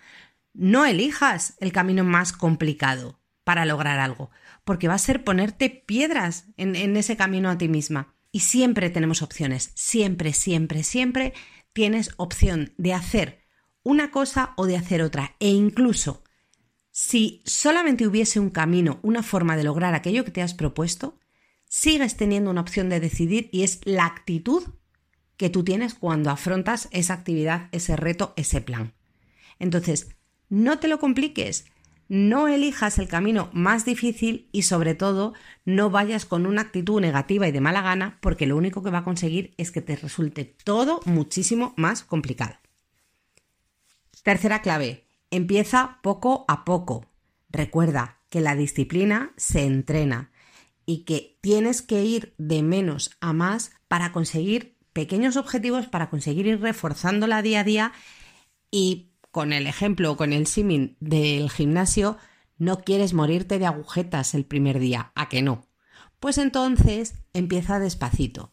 No 0.53 0.85
elijas 0.85 1.57
el 1.59 1.73
camino 1.73 2.05
más 2.05 2.33
complicado 2.33 3.18
para 3.44 3.64
lograr 3.64 3.99
algo, 3.99 4.31
porque 4.64 4.88
va 4.88 4.94
a 4.94 4.99
ser 4.99 5.25
ponerte 5.25 5.71
piedras 5.71 6.44
en, 6.59 6.77
en 6.77 6.99
ese 6.99 7.16
camino 7.16 7.49
a 7.49 7.57
ti 7.57 7.66
misma. 7.68 8.14
Y 8.31 8.40
siempre 8.40 8.90
tenemos 8.90 9.23
opciones, 9.23 9.73
siempre, 9.75 10.35
siempre, 10.35 10.83
siempre 10.83 11.33
tienes 11.73 12.12
opción 12.18 12.75
de 12.77 12.92
hacer 12.92 13.44
una 13.83 14.11
cosa 14.11 14.53
o 14.57 14.66
de 14.66 14.77
hacer 14.77 15.01
otra. 15.01 15.35
E 15.40 15.49
incluso 15.49 16.23
si 16.90 17.42
solamente 17.47 18.07
hubiese 18.07 18.40
un 18.40 18.51
camino, 18.51 18.99
una 19.03 19.23
forma 19.23 19.57
de 19.57 19.64
lograr 19.64 19.94
aquello 19.94 20.25
que 20.25 20.33
te 20.33 20.42
has 20.42 20.53
propuesto, 20.53 21.18
sigues 21.64 22.16
teniendo 22.16 22.51
una 22.51 22.61
opción 22.61 22.88
de 22.88 23.01
decidir 23.01 23.49
y 23.53 23.62
es 23.62 23.81
la 23.85 24.05
actitud 24.05 24.64
que 25.38 25.48
tú 25.48 25.64
tienes 25.64 25.94
cuando 25.94 26.31
afrontas 26.31 26.88
esa 26.90 27.14
actividad, 27.14 27.68
ese 27.72 27.96
reto, 27.96 28.35
ese 28.37 28.61
plan. 28.61 28.92
Entonces, 29.59 30.11
no 30.51 30.79
te 30.79 30.88
lo 30.88 30.98
compliques, 30.98 31.64
no 32.09 32.48
elijas 32.48 32.98
el 32.98 33.09
camino 33.09 33.48
más 33.53 33.85
difícil 33.85 34.48
y 34.51 34.62
sobre 34.62 34.94
todo 34.94 35.35
no 35.64 35.90
vayas 35.90 36.24
con 36.24 36.44
una 36.44 36.62
actitud 36.62 37.01
negativa 37.01 37.46
y 37.46 37.53
de 37.53 37.61
mala 37.61 37.83
gana 37.83 38.18
porque 38.20 38.46
lo 38.46 38.57
único 38.57 38.83
que 38.83 38.90
va 38.90 38.98
a 38.98 39.05
conseguir 39.05 39.55
es 39.59 39.70
que 39.70 39.81
te 39.81 39.94
resulte 39.94 40.57
todo 40.64 41.01
muchísimo 41.05 41.72
más 41.77 42.03
complicado. 42.03 42.57
Tercera 44.24 44.61
clave, 44.61 45.07
empieza 45.31 45.98
poco 46.03 46.44
a 46.48 46.64
poco. 46.64 47.07
Recuerda 47.51 48.20
que 48.29 48.40
la 48.40 48.57
disciplina 48.57 49.33
se 49.37 49.64
entrena 49.64 50.33
y 50.85 51.05
que 51.05 51.38
tienes 51.42 51.83
que 51.83 52.03
ir 52.05 52.35
de 52.38 52.62
menos 52.62 53.16
a 53.20 53.33
más 53.33 53.70
para 53.87 54.12
conseguir 54.12 54.77
pequeños 54.98 55.37
objetivos, 55.37 55.87
para 55.87 56.11
conseguir 56.11 56.48
ir 56.48 56.61
reforzándola 56.61 57.40
día 57.40 57.61
a 57.61 57.64
día 57.64 57.92
y 58.68 59.12
con 59.30 59.52
el 59.52 59.68
ejemplo, 59.68 60.16
con 60.16 60.32
el 60.32 60.48
símil 60.48 60.96
del 60.98 61.50
gimnasio, 61.50 62.18
no 62.56 62.80
quieres 62.80 63.14
morirte 63.14 63.61
de 63.61 63.66
agujetas 63.66 64.34
el 64.34 64.44
primer 64.44 64.80
día, 64.80 65.12
¿a 65.14 65.28
que 65.28 65.40
no? 65.40 65.68
Pues 66.18 66.37
entonces 66.37 67.14
empieza 67.32 67.78
despacito. 67.78 68.52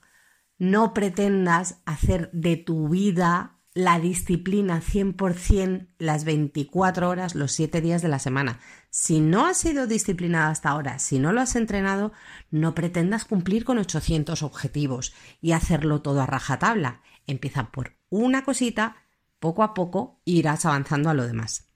No 0.60 0.94
pretendas 0.94 1.82
hacer 1.84 2.30
de 2.32 2.58
tu 2.58 2.90
vida 2.90 3.58
la 3.74 4.00
disciplina 4.00 4.84
100% 4.84 5.88
las 5.98 6.26
24 6.26 7.10
horas, 7.10 7.34
los 7.34 7.54
7 7.54 7.82
días 7.82 8.04
de 8.04 8.10
la 8.10 8.20
semana. 8.20 8.60
Si 8.98 9.20
no 9.20 9.46
has 9.46 9.58
sido 9.58 9.88
disciplinada 9.88 10.50
hasta 10.50 10.70
ahora, 10.70 11.00
si 11.00 11.20
no 11.20 11.34
lo 11.34 11.42
has 11.42 11.58
entrenado, 11.58 12.14
no 12.50 12.74
pretendas 12.74 13.26
cumplir 13.26 13.66
con 13.66 13.78
800 13.78 14.42
objetivos 14.42 15.14
y 15.42 15.52
hacerlo 15.52 16.02
todo 16.02 16.22
a 16.22 16.26
rajatabla. 16.26 17.02
Empieza 17.28 17.72
por 17.72 17.98
una 18.08 18.46
cosita, 18.46 18.96
poco 19.42 19.64
a 19.64 19.74
poco 19.74 20.22
irás 20.24 20.66
avanzando 20.66 21.10
a 21.10 21.14
lo 21.14 21.28
demás. 21.28 21.68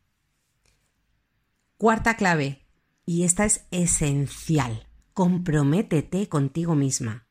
Cuarta 1.76 2.16
clave, 2.16 2.66
y 3.06 3.26
esta 3.26 3.44
es 3.44 3.68
esencial, 3.70 4.88
comprométete 5.14 6.30
contigo 6.30 6.76
misma. 6.76 7.28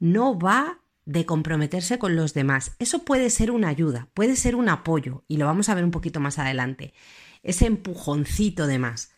No 0.00 0.36
va 0.36 0.80
de 1.08 1.24
comprometerse 1.24 1.98
con 1.98 2.16
los 2.16 2.34
demás. 2.34 2.72
Eso 2.78 3.02
puede 3.04 3.30
ser 3.30 3.50
una 3.50 3.68
ayuda, 3.68 4.10
puede 4.12 4.36
ser 4.36 4.54
un 4.54 4.68
apoyo, 4.68 5.24
y 5.26 5.38
lo 5.38 5.46
vamos 5.46 5.70
a 5.70 5.74
ver 5.74 5.82
un 5.82 5.90
poquito 5.90 6.20
más 6.20 6.38
adelante, 6.38 6.92
ese 7.42 7.64
empujoncito 7.64 8.66
de 8.66 8.78
más. 8.78 9.12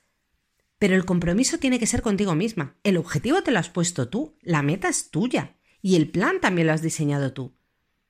Pero 0.79 0.95
el 0.95 1.05
compromiso 1.05 1.59
tiene 1.59 1.81
que 1.81 1.89
ser 1.89 2.01
contigo 2.01 2.37
misma. 2.37 2.77
El 2.85 2.97
objetivo 2.97 3.43
te 3.43 3.51
lo 3.51 3.59
has 3.59 3.71
puesto 3.71 4.09
tú, 4.09 4.37
la 4.41 4.63
meta 4.63 4.89
es 4.89 5.11
tuya, 5.11 5.57
y 5.83 5.97
el 5.97 6.09
plan 6.09 6.41
también 6.41 6.69
lo 6.69 6.73
has 6.73 6.81
diseñado 6.81 7.33
tú. 7.33 7.57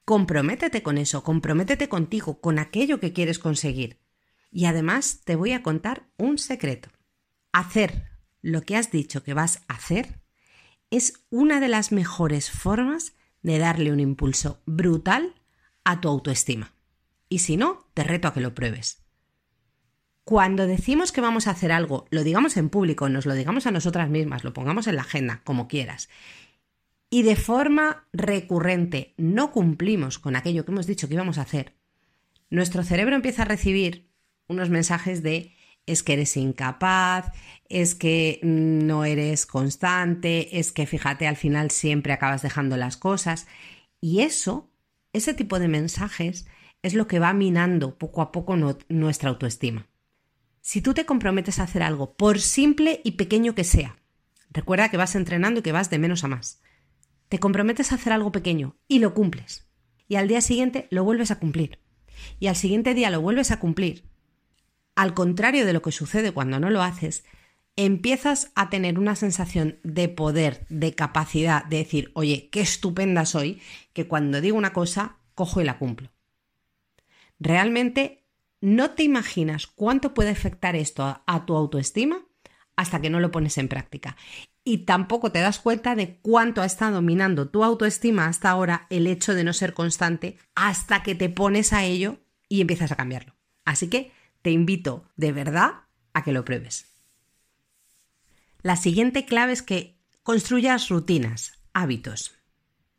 Comprométete 0.05 0.83
con 0.83 0.99
eso, 0.99 1.25
comprométete 1.25 1.89
contigo, 1.89 2.39
con 2.39 2.59
aquello 2.59 3.01
que 3.01 3.15
quieres 3.15 3.39
conseguir. 3.39 3.99
Y 4.53 4.67
además 4.67 5.23
te 5.25 5.37
voy 5.37 5.53
a 5.53 5.63
contar 5.63 6.07
un 6.19 6.37
secreto. 6.37 6.91
Hacer 7.51 8.11
lo 8.43 8.61
que 8.61 8.77
has 8.77 8.91
dicho 8.91 9.23
que 9.23 9.33
vas 9.33 9.63
a 9.69 9.75
hacer 9.75 10.21
es 10.91 11.25
una 11.31 11.61
de 11.61 11.69
las 11.69 11.93
mejores 11.93 12.51
formas 12.51 13.15
de 13.43 13.59
darle 13.59 13.93
un 13.93 14.01
impulso 14.01 14.61
brutal 14.67 15.35
a 15.85 16.01
tu 16.01 16.09
autoestima. 16.09 16.73
Y 17.29 17.41
si 17.41 17.57
no, 17.57 17.87
te 17.95 18.05
reto 18.05 18.29
a 18.29 18.35
que 18.35 18.41
lo 18.41 18.55
pruebes. 18.55 19.03
Cuando 20.25 20.67
decimos 20.67 21.13
que 21.13 21.21
vamos 21.21 21.47
a 21.47 21.53
hacer 21.53 21.73
algo, 21.73 22.07
lo 22.11 22.23
digamos 22.23 22.57
en 22.57 22.69
público, 22.69 23.09
nos 23.09 23.27
lo 23.27 23.35
digamos 23.35 23.67
a 23.67 23.71
nosotras 23.71 24.11
mismas, 24.11 24.45
lo 24.45 24.53
pongamos 24.53 24.87
en 24.87 24.97
la 24.97 25.03
agenda, 25.03 25.41
como 25.45 25.67
quieras, 25.67 26.09
y 27.11 27.23
de 27.23 27.35
forma 27.35 28.07
recurrente 28.13 29.15
no 29.17 29.51
cumplimos 29.51 30.19
con 30.19 30.37
aquello 30.37 30.65
que 30.65 30.71
hemos 30.71 30.87
dicho 30.87 31.09
que 31.09 31.15
íbamos 31.15 31.39
a 31.39 31.43
hacer, 31.43 31.75
nuestro 32.51 32.85
cerebro 32.85 33.17
empieza 33.17 33.43
a 33.43 33.47
recibir 33.47 34.09
unos 34.47 34.71
mensajes 34.71 35.23
de 35.23 35.53
es 35.87 36.03
que 36.03 36.15
eres 36.15 36.37
incapaz, 36.37 37.33
es 37.69 37.95
que 37.95 38.41
no 38.43 39.05
eres 39.05 39.47
constante, 39.47 40.59
es 40.59 40.73
que 40.73 40.87
fíjate, 40.87 41.27
al 41.27 41.37
final 41.37 41.71
siempre 41.71 42.13
acabas 42.13 42.43
dejando 42.43 42.77
las 42.77 42.97
cosas. 42.97 43.47
Y 44.01 44.21
eso, 44.21 44.71
ese 45.13 45.35
tipo 45.35 45.59
de 45.59 45.69
mensajes, 45.69 46.47
es 46.83 46.95
lo 46.95 47.07
que 47.07 47.19
va 47.19 47.33
minando 47.33 47.99
poco 47.99 48.23
a 48.23 48.33
poco 48.33 48.57
nuestra 48.89 49.31
autoestima. 49.31 49.89
Si 50.61 50.81
tú 50.81 50.95
te 50.95 51.07
comprometes 51.07 51.59
a 51.59 51.65
hacer 51.65 51.83
algo, 51.83 52.15
por 52.15 52.41
simple 52.41 53.01
y 53.05 53.13
pequeño 53.13 53.55
que 53.55 53.65
sea, 53.65 53.97
recuerda 54.51 54.91
que 54.91 54.97
vas 54.97 55.15
entrenando 55.15 55.61
y 55.61 55.63
que 55.63 55.73
vas 55.73 55.91
de 55.91 55.99
menos 55.99 56.25
a 56.25 56.29
más, 56.29 56.63
te 57.29 57.39
comprometes 57.39 57.93
a 57.93 57.95
hacer 57.95 58.13
algo 58.13 58.33
pequeño 58.33 58.77
y 58.89 58.99
lo 58.99 59.15
cumples. 59.15 59.69
Y 60.09 60.17
al 60.17 60.29
día 60.29 60.41
siguiente 60.41 60.89
lo 60.91 61.05
vuelves 61.05 61.31
a 61.31 61.39
cumplir. 61.39 61.79
Y 62.39 62.49
al 62.49 62.57
siguiente 62.57 62.95
día 62.95 63.11
lo 63.11 63.21
vuelves 63.21 63.51
a 63.53 63.61
cumplir 63.61 64.10
al 65.01 65.15
contrario 65.15 65.65
de 65.65 65.73
lo 65.73 65.81
que 65.81 65.93
sucede 65.93 66.31
cuando 66.31 66.61
no 66.61 66.69
lo 66.69 66.83
haces, 66.83 67.25
empiezas 67.75 68.53
a 68.55 68.69
tener 68.69 68.99
una 68.99 69.17
sensación 69.17 69.79
de 69.83 70.11
poder, 70.11 70.67
de 70.69 70.95
capacidad, 70.95 71.65
de 71.65 71.79
decir, 71.79 72.11
oye, 72.13 72.51
qué 72.53 72.61
estupenda 72.61 73.25
soy, 73.25 73.63
que 73.95 74.07
cuando 74.07 74.43
digo 74.43 74.59
una 74.59 74.75
cosa, 74.75 75.17
cojo 75.35 75.63
y 75.63 75.65
la 75.65 75.79
cumplo. 75.79 76.11
Realmente 77.39 78.27
no 78.61 78.91
te 78.91 79.03
imaginas 79.03 79.67
cuánto 79.67 80.13
puede 80.13 80.29
afectar 80.29 80.77
esto 80.77 81.23
a, 81.27 81.47
tu 81.47 81.57
autoestima 81.57 82.27
hasta 82.77 83.01
que 83.01 83.09
no 83.09 83.21
lo 83.21 83.31
pones 83.31 83.57
en 83.57 83.69
práctica. 83.69 84.19
Y 84.65 84.85
tampoco 84.85 85.33
te 85.33 85.41
das 85.41 85.61
cuenta 85.61 85.95
de 85.95 86.19
cuánto 86.21 86.61
ha 86.61 86.67
estado 86.67 87.01
minando 87.01 87.49
tu 87.49 87.65
autoestima 87.65 88.27
hasta 88.27 88.51
ahora 88.51 88.87
el 88.91 89.07
hecho 89.07 89.35
de 89.35 89.45
no 89.45 89.55
ser 89.55 89.73
constante 89.73 90.37
hasta 90.55 91.03
que 91.03 91.15
te 91.15 91.31
pones 91.31 91.73
a 91.73 91.85
ello 91.85 92.19
y 92.51 92.61
empiezas 92.61 92.93
a 92.93 92.97
cambiarlo. 92.97 93.35
Así 93.65 93.89
que 93.89 94.13
te 94.43 94.51
invito 94.51 95.09
de 95.17 95.33
verdad 95.33 95.83
a 96.13 96.23
que 96.23 96.33
lo 96.33 96.45
pruebes. 96.45 96.87
La 98.63 98.77
siguiente 98.77 99.25
clave 99.25 99.53
es 99.53 99.63
que 99.63 99.99
construyas 100.23 100.89
rutinas, 100.89 101.59
hábitos. 101.73 102.37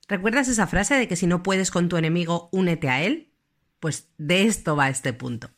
¿Recuerdas 0.07 0.47
esa 0.47 0.67
frase 0.67 0.95
de 0.95 1.07
que 1.07 1.15
si 1.15 1.27
no 1.27 1.43
puedes 1.43 1.71
con 1.71 1.87
tu 1.87 1.97
enemigo, 1.97 2.49
únete 2.51 2.89
a 2.89 3.01
él? 3.03 3.31
Pues 3.79 4.09
de 4.17 4.43
esto 4.43 4.75
va 4.75 4.89
este 4.89 5.13
punto. 5.13 5.51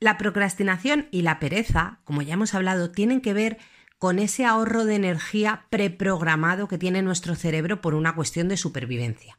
La 0.00 0.16
procrastinación 0.16 1.08
y 1.10 1.22
la 1.22 1.40
pereza, 1.40 2.00
como 2.04 2.22
ya 2.22 2.34
hemos 2.34 2.54
hablado, 2.54 2.92
tienen 2.92 3.20
que 3.20 3.34
ver 3.34 3.58
con 3.98 4.20
ese 4.20 4.44
ahorro 4.44 4.84
de 4.84 4.94
energía 4.94 5.66
preprogramado 5.70 6.68
que 6.68 6.78
tiene 6.78 7.02
nuestro 7.02 7.34
cerebro 7.34 7.80
por 7.80 7.94
una 7.94 8.14
cuestión 8.14 8.48
de 8.48 8.56
supervivencia. 8.56 9.38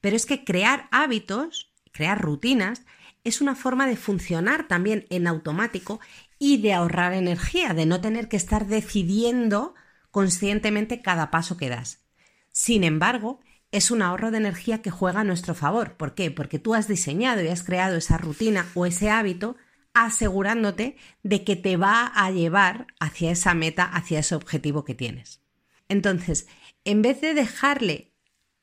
Pero 0.00 0.16
es 0.16 0.24
que 0.24 0.44
crear 0.44 0.88
hábitos, 0.90 1.74
crear 1.92 2.20
rutinas, 2.20 2.84
es 3.26 3.40
una 3.40 3.56
forma 3.56 3.88
de 3.88 3.96
funcionar 3.96 4.68
también 4.68 5.04
en 5.10 5.26
automático 5.26 5.98
y 6.38 6.58
de 6.58 6.72
ahorrar 6.72 7.12
energía, 7.12 7.74
de 7.74 7.84
no 7.84 8.00
tener 8.00 8.28
que 8.28 8.36
estar 8.36 8.66
decidiendo 8.66 9.74
conscientemente 10.12 11.02
cada 11.02 11.32
paso 11.32 11.56
que 11.56 11.68
das. 11.68 12.06
Sin 12.52 12.84
embargo, 12.84 13.40
es 13.72 13.90
un 13.90 14.02
ahorro 14.02 14.30
de 14.30 14.38
energía 14.38 14.80
que 14.80 14.92
juega 14.92 15.20
a 15.20 15.24
nuestro 15.24 15.56
favor. 15.56 15.96
¿Por 15.96 16.14
qué? 16.14 16.30
Porque 16.30 16.60
tú 16.60 16.74
has 16.74 16.86
diseñado 16.86 17.42
y 17.42 17.48
has 17.48 17.64
creado 17.64 17.96
esa 17.96 18.16
rutina 18.16 18.64
o 18.74 18.86
ese 18.86 19.10
hábito 19.10 19.56
asegurándote 19.92 20.96
de 21.24 21.42
que 21.42 21.56
te 21.56 21.76
va 21.76 22.06
a 22.06 22.30
llevar 22.30 22.86
hacia 23.00 23.32
esa 23.32 23.54
meta, 23.54 23.84
hacia 23.84 24.20
ese 24.20 24.36
objetivo 24.36 24.84
que 24.84 24.94
tienes. 24.94 25.42
Entonces, 25.88 26.46
en 26.84 27.02
vez 27.02 27.20
de 27.20 27.34
dejarle 27.34 28.14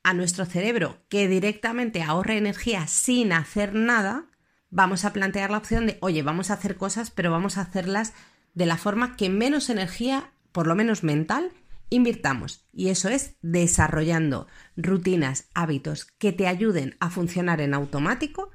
a 0.02 0.14
nuestro 0.14 0.46
cerebro 0.46 1.04
que 1.10 1.28
directamente 1.28 2.02
ahorre 2.02 2.38
energía 2.38 2.86
sin 2.86 3.32
hacer 3.32 3.74
nada, 3.74 4.30
vamos 4.74 5.04
a 5.04 5.12
plantear 5.12 5.52
la 5.52 5.58
opción 5.58 5.86
de, 5.86 5.98
oye, 6.00 6.22
vamos 6.22 6.50
a 6.50 6.54
hacer 6.54 6.76
cosas, 6.76 7.12
pero 7.12 7.30
vamos 7.30 7.56
a 7.56 7.60
hacerlas 7.62 8.12
de 8.54 8.66
la 8.66 8.76
forma 8.76 9.16
que 9.16 9.30
menos 9.30 9.70
energía, 9.70 10.32
por 10.50 10.66
lo 10.66 10.74
menos 10.74 11.04
mental, 11.04 11.52
invirtamos. 11.90 12.66
Y 12.72 12.88
eso 12.88 13.08
es 13.08 13.36
desarrollando 13.40 14.48
rutinas, 14.76 15.46
hábitos 15.54 16.06
que 16.18 16.32
te 16.32 16.48
ayuden 16.48 16.96
a 16.98 17.08
funcionar 17.08 17.60
en 17.60 17.72
automático 17.72 18.50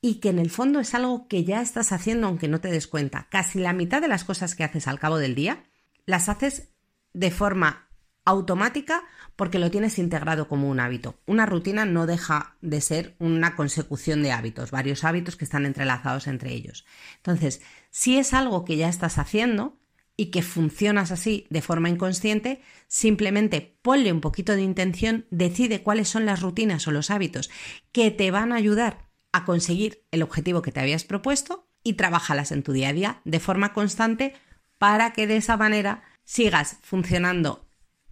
y 0.00 0.14
que 0.14 0.30
en 0.30 0.38
el 0.38 0.48
fondo 0.48 0.80
es 0.80 0.94
algo 0.94 1.28
que 1.28 1.44
ya 1.44 1.60
estás 1.60 1.92
haciendo 1.92 2.26
aunque 2.26 2.48
no 2.48 2.62
te 2.62 2.70
des 2.70 2.86
cuenta. 2.86 3.28
Casi 3.30 3.58
la 3.58 3.74
mitad 3.74 4.00
de 4.00 4.08
las 4.08 4.24
cosas 4.24 4.54
que 4.54 4.64
haces 4.64 4.88
al 4.88 4.98
cabo 4.98 5.18
del 5.18 5.34
día 5.34 5.64
las 6.06 6.30
haces 6.30 6.70
de 7.12 7.30
forma 7.30 7.89
automática 8.24 9.04
porque 9.36 9.58
lo 9.58 9.70
tienes 9.70 9.98
integrado 9.98 10.48
como 10.48 10.68
un 10.68 10.80
hábito. 10.80 11.18
Una 11.26 11.46
rutina 11.46 11.84
no 11.84 12.06
deja 12.06 12.56
de 12.60 12.80
ser 12.80 13.16
una 13.18 13.56
consecución 13.56 14.22
de 14.22 14.32
hábitos, 14.32 14.70
varios 14.70 15.04
hábitos 15.04 15.36
que 15.36 15.44
están 15.44 15.66
entrelazados 15.66 16.26
entre 16.26 16.52
ellos. 16.52 16.84
Entonces, 17.16 17.62
si 17.90 18.18
es 18.18 18.34
algo 18.34 18.64
que 18.64 18.76
ya 18.76 18.88
estás 18.88 19.18
haciendo 19.18 19.78
y 20.16 20.26
que 20.26 20.42
funcionas 20.42 21.10
así 21.10 21.46
de 21.48 21.62
forma 21.62 21.88
inconsciente, 21.88 22.60
simplemente 22.88 23.78
ponle 23.80 24.12
un 24.12 24.20
poquito 24.20 24.54
de 24.54 24.62
intención, 24.62 25.26
decide 25.30 25.82
cuáles 25.82 26.08
son 26.08 26.26
las 26.26 26.42
rutinas 26.42 26.86
o 26.86 26.90
los 26.90 27.10
hábitos 27.10 27.50
que 27.92 28.10
te 28.10 28.30
van 28.30 28.52
a 28.52 28.56
ayudar 28.56 29.08
a 29.32 29.44
conseguir 29.44 30.04
el 30.10 30.22
objetivo 30.22 30.60
que 30.60 30.72
te 30.72 30.80
habías 30.80 31.04
propuesto 31.04 31.66
y 31.82 31.94
trabajalas 31.94 32.52
en 32.52 32.62
tu 32.62 32.72
día 32.72 32.90
a 32.90 32.92
día 32.92 33.20
de 33.24 33.40
forma 33.40 33.72
constante 33.72 34.34
para 34.76 35.12
que 35.12 35.26
de 35.26 35.36
esa 35.38 35.56
manera 35.56 36.02
sigas 36.24 36.78
funcionando 36.82 37.69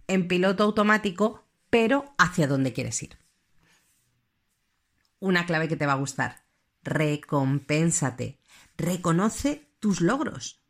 en 0.09 0.27
piloto 0.27 0.63
automático, 0.63 1.47
pero 1.69 2.13
hacia 2.17 2.47
dónde 2.47 2.73
quieres 2.73 3.01
ir. 3.01 3.17
Una 5.19 5.45
clave 5.45 5.67
que 5.67 5.77
te 5.77 5.85
va 5.85 5.93
a 5.93 5.97
gustar. 5.97 6.43
Recompénsate. 6.83 8.39
Reconoce 8.77 9.69
tus 9.79 10.01
logros. 10.01 10.61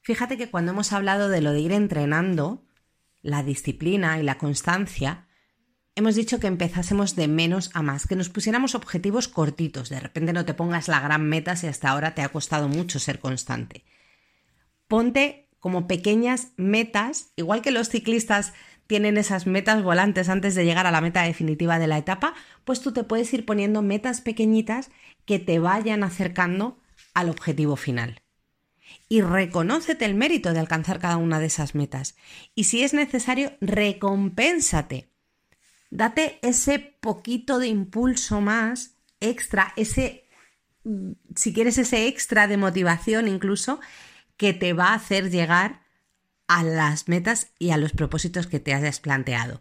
Fíjate 0.00 0.38
que 0.38 0.50
cuando 0.50 0.72
hemos 0.72 0.92
hablado 0.92 1.28
de 1.28 1.42
lo 1.42 1.52
de 1.52 1.60
ir 1.60 1.72
entrenando, 1.72 2.64
la 3.20 3.42
disciplina 3.42 4.18
y 4.18 4.22
la 4.22 4.38
constancia, 4.38 5.26
hemos 5.94 6.14
dicho 6.14 6.38
que 6.38 6.46
empezásemos 6.46 7.16
de 7.16 7.28
menos 7.28 7.70
a 7.74 7.82
más, 7.82 8.06
que 8.06 8.16
nos 8.16 8.28
pusiéramos 8.28 8.74
objetivos 8.74 9.28
cortitos. 9.28 9.88
De 9.88 10.00
repente 10.00 10.32
no 10.32 10.44
te 10.44 10.54
pongas 10.54 10.88
la 10.88 11.00
gran 11.00 11.28
meta 11.28 11.56
si 11.56 11.66
hasta 11.66 11.90
ahora 11.90 12.14
te 12.14 12.22
ha 12.22 12.28
costado 12.28 12.68
mucho 12.68 12.98
ser 12.98 13.18
constante. 13.18 13.84
Ponte 14.86 15.47
como 15.60 15.86
pequeñas 15.86 16.48
metas, 16.56 17.32
igual 17.36 17.62
que 17.62 17.70
los 17.70 17.88
ciclistas 17.88 18.52
tienen 18.86 19.18
esas 19.18 19.46
metas 19.46 19.82
volantes 19.82 20.28
antes 20.28 20.54
de 20.54 20.64
llegar 20.64 20.86
a 20.86 20.90
la 20.90 21.00
meta 21.00 21.22
definitiva 21.22 21.78
de 21.78 21.86
la 21.86 21.98
etapa, 21.98 22.34
pues 22.64 22.80
tú 22.80 22.92
te 22.92 23.04
puedes 23.04 23.32
ir 23.34 23.44
poniendo 23.44 23.82
metas 23.82 24.20
pequeñitas 24.20 24.90
que 25.26 25.38
te 25.38 25.58
vayan 25.58 26.04
acercando 26.04 26.78
al 27.12 27.28
objetivo 27.28 27.76
final. 27.76 28.22
Y 29.08 29.20
reconócete 29.20 30.06
el 30.06 30.14
mérito 30.14 30.52
de 30.52 30.60
alcanzar 30.60 30.98
cada 30.98 31.18
una 31.18 31.40
de 31.40 31.46
esas 31.46 31.74
metas. 31.74 32.16
Y 32.54 32.64
si 32.64 32.82
es 32.82 32.94
necesario, 32.94 33.52
recompénsate 33.60 35.10
date 35.90 36.38
ese 36.42 36.78
poquito 36.78 37.58
de 37.58 37.68
impulso 37.68 38.40
más 38.40 38.96
extra, 39.20 39.72
ese, 39.76 40.28
si 41.34 41.52
quieres, 41.52 41.78
ese 41.78 42.06
extra 42.06 42.46
de 42.46 42.56
motivación 42.56 43.28
incluso, 43.28 43.80
que 44.38 44.54
te 44.54 44.72
va 44.72 44.88
a 44.88 44.94
hacer 44.94 45.30
llegar 45.30 45.82
a 46.46 46.62
las 46.62 47.08
metas 47.08 47.52
y 47.58 47.70
a 47.70 47.76
los 47.76 47.92
propósitos 47.92 48.46
que 48.46 48.60
te 48.60 48.72
hayas 48.72 49.00
planteado. 49.00 49.60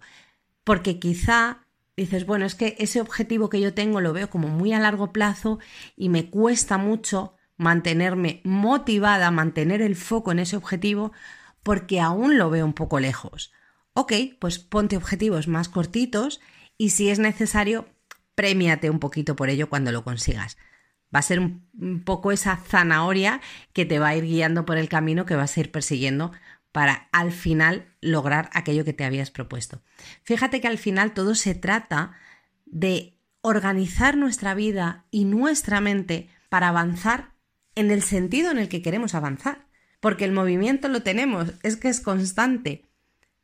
Porque 0.63 0.99
quizá 0.99 1.65
dices, 1.97 2.25
bueno, 2.25 2.45
es 2.45 2.55
que 2.55 2.77
ese 2.79 3.01
objetivo 3.01 3.49
que 3.49 3.59
yo 3.59 3.73
tengo 3.73 3.99
lo 3.99 4.13
veo 4.13 4.29
como 4.29 4.47
muy 4.47 4.71
a 4.71 4.79
largo 4.79 5.11
plazo 5.11 5.59
y 5.97 6.07
me 6.07 6.29
cuesta 6.29 6.77
mucho 6.77 7.33
mantenerme 7.57 8.39
motivada, 8.45 9.31
mantener 9.31 9.81
el 9.81 9.95
foco 9.95 10.31
en 10.31 10.39
ese 10.39 10.55
objetivo, 10.55 11.11
porque 11.63 11.99
aún 11.99 12.37
lo 12.37 12.49
veo 12.49 12.65
un 12.65 12.73
poco 12.73 12.99
lejos. 12.99 13.51
Ok, 13.93 14.13
pues 14.39 14.59
ponte 14.59 14.95
objetivos 14.95 15.47
más 15.47 15.69
cortitos 15.69 16.39
y 16.77 16.91
si 16.91 17.09
es 17.09 17.17
necesario, 17.17 17.87
premiate 18.35 18.91
un 18.91 18.99
poquito 18.99 19.35
por 19.35 19.49
ello 19.49 19.69
cuando 19.69 19.91
lo 19.91 20.03
consigas. 20.03 20.57
Va 21.13 21.19
a 21.19 21.23
ser 21.23 21.39
un, 21.39 22.03
poco 22.03 22.31
esa 22.31 22.57
zanahoria 22.57 23.41
que 23.73 23.85
te 23.85 23.99
va 23.99 24.09
a 24.09 24.15
ir 24.15 24.25
guiando 24.25 24.65
por 24.65 24.77
el 24.77 24.89
camino 24.89 25.25
que 25.25 25.35
vas 25.35 25.55
a 25.55 25.59
ir 25.59 25.71
persiguiendo 25.71 26.31
para 26.71 27.07
al 27.11 27.31
final 27.31 27.87
lograr 28.01 28.49
aquello 28.53 28.85
que 28.85 28.93
te 28.93 29.05
habías 29.05 29.31
propuesto. 29.31 29.81
Fíjate 30.23 30.61
que 30.61 30.67
al 30.67 30.77
final 30.77 31.13
todo 31.13 31.33
se 31.33 31.55
trata 31.55 32.11
de 32.65 33.17
organizar 33.41 34.17
nuestra 34.17 34.53
vida 34.53 35.05
y 35.09 35.25
nuestra 35.25 35.81
mente 35.81 36.29
para 36.49 36.67
avanzar 36.67 37.31
en 37.75 37.91
el 37.91 38.01
sentido 38.01 38.51
en 38.51 38.57
el 38.57 38.69
que 38.69 38.81
queremos 38.81 39.15
avanzar. 39.15 39.67
Porque 39.99 40.25
el 40.25 40.31
movimiento 40.31 40.89
lo 40.89 41.01
tenemos, 41.01 41.53
es 41.63 41.77
que 41.77 41.89
es 41.89 42.01
constante. 42.01 42.85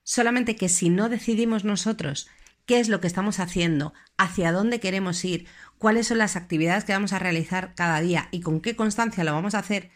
Solamente 0.04 0.56
que 0.56 0.70
si 0.70 0.90
no 0.90 1.10
decidimos 1.10 1.64
nosotros 1.64 2.28
qué 2.66 2.80
es 2.80 2.90
lo 2.90 3.02
que 3.02 3.08
estamos 3.08 3.40
haciendo, 3.40 3.94
hacia 4.18 4.52
dónde 4.52 4.80
queremos 4.80 5.24
ir, 5.26 5.48
cuáles 5.78 6.08
son 6.08 6.18
las 6.18 6.36
actividades 6.36 6.84
que 6.84 6.94
vamos 6.94 7.14
a 7.14 7.20
realizar 7.20 7.74
cada 7.76 8.00
día 8.02 8.28
y 8.32 8.42
con 8.42 8.62
qué 8.62 8.76
constancia 8.76 9.24
lo 9.24 9.34
vamos 9.34 9.56
a 9.56 9.60
hacer, 9.60 9.92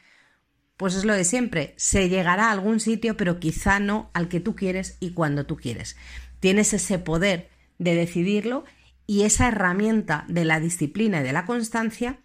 pues 0.78 0.94
es 0.94 1.06
lo 1.06 1.14
de 1.14 1.24
siempre, 1.24 1.74
se 1.78 2.08
llegará 2.08 2.50
a 2.50 2.52
algún 2.52 2.80
sitio, 2.80 3.18
pero 3.18 3.40
quizá 3.40 3.80
no 3.80 4.12
al 4.14 4.30
que 4.30 4.40
tú 4.40 4.56
quieres 4.56 4.98
y 5.00 5.12
cuando 5.14 5.46
tú 5.46 5.58
quieres. 5.58 5.98
Tienes 6.40 6.74
ese 6.74 7.00
poder 7.00 7.50
de 7.80 7.96
decidirlo 7.96 8.64
y 9.08 9.24
esa 9.24 9.48
herramienta 9.48 10.26
de 10.28 10.46
la 10.46 10.60
disciplina 10.60 11.22
y 11.22 11.24
de 11.24 11.34
la 11.34 11.46
constancia, 11.46 12.20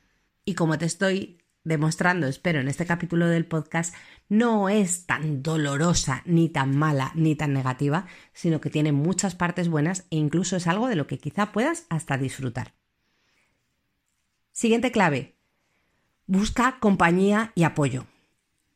y 0.44 0.54
como 0.54 0.76
te 0.76 0.84
estoy 0.84 1.38
demostrando, 1.64 2.26
espero, 2.26 2.60
en 2.60 2.68
este 2.68 2.86
capítulo 2.86 3.28
del 3.28 3.46
podcast, 3.46 3.94
no 4.28 4.68
es 4.68 5.06
tan 5.06 5.42
dolorosa, 5.42 6.22
ni 6.26 6.48
tan 6.48 6.76
mala, 6.76 7.12
ni 7.14 7.36
tan 7.36 7.52
negativa, 7.52 8.06
sino 8.32 8.60
que 8.60 8.70
tiene 8.70 8.92
muchas 8.92 9.34
partes 9.34 9.68
buenas 9.68 10.06
e 10.10 10.16
incluso 10.16 10.56
es 10.56 10.66
algo 10.66 10.88
de 10.88 10.96
lo 10.96 11.06
que 11.06 11.18
quizá 11.18 11.52
puedas 11.52 11.86
hasta 11.88 12.18
disfrutar. 12.18 12.74
Siguiente 14.52 14.92
clave. 14.92 15.34
Busca 16.26 16.76
compañía 16.78 17.52
y 17.54 17.62
apoyo. 17.62 18.06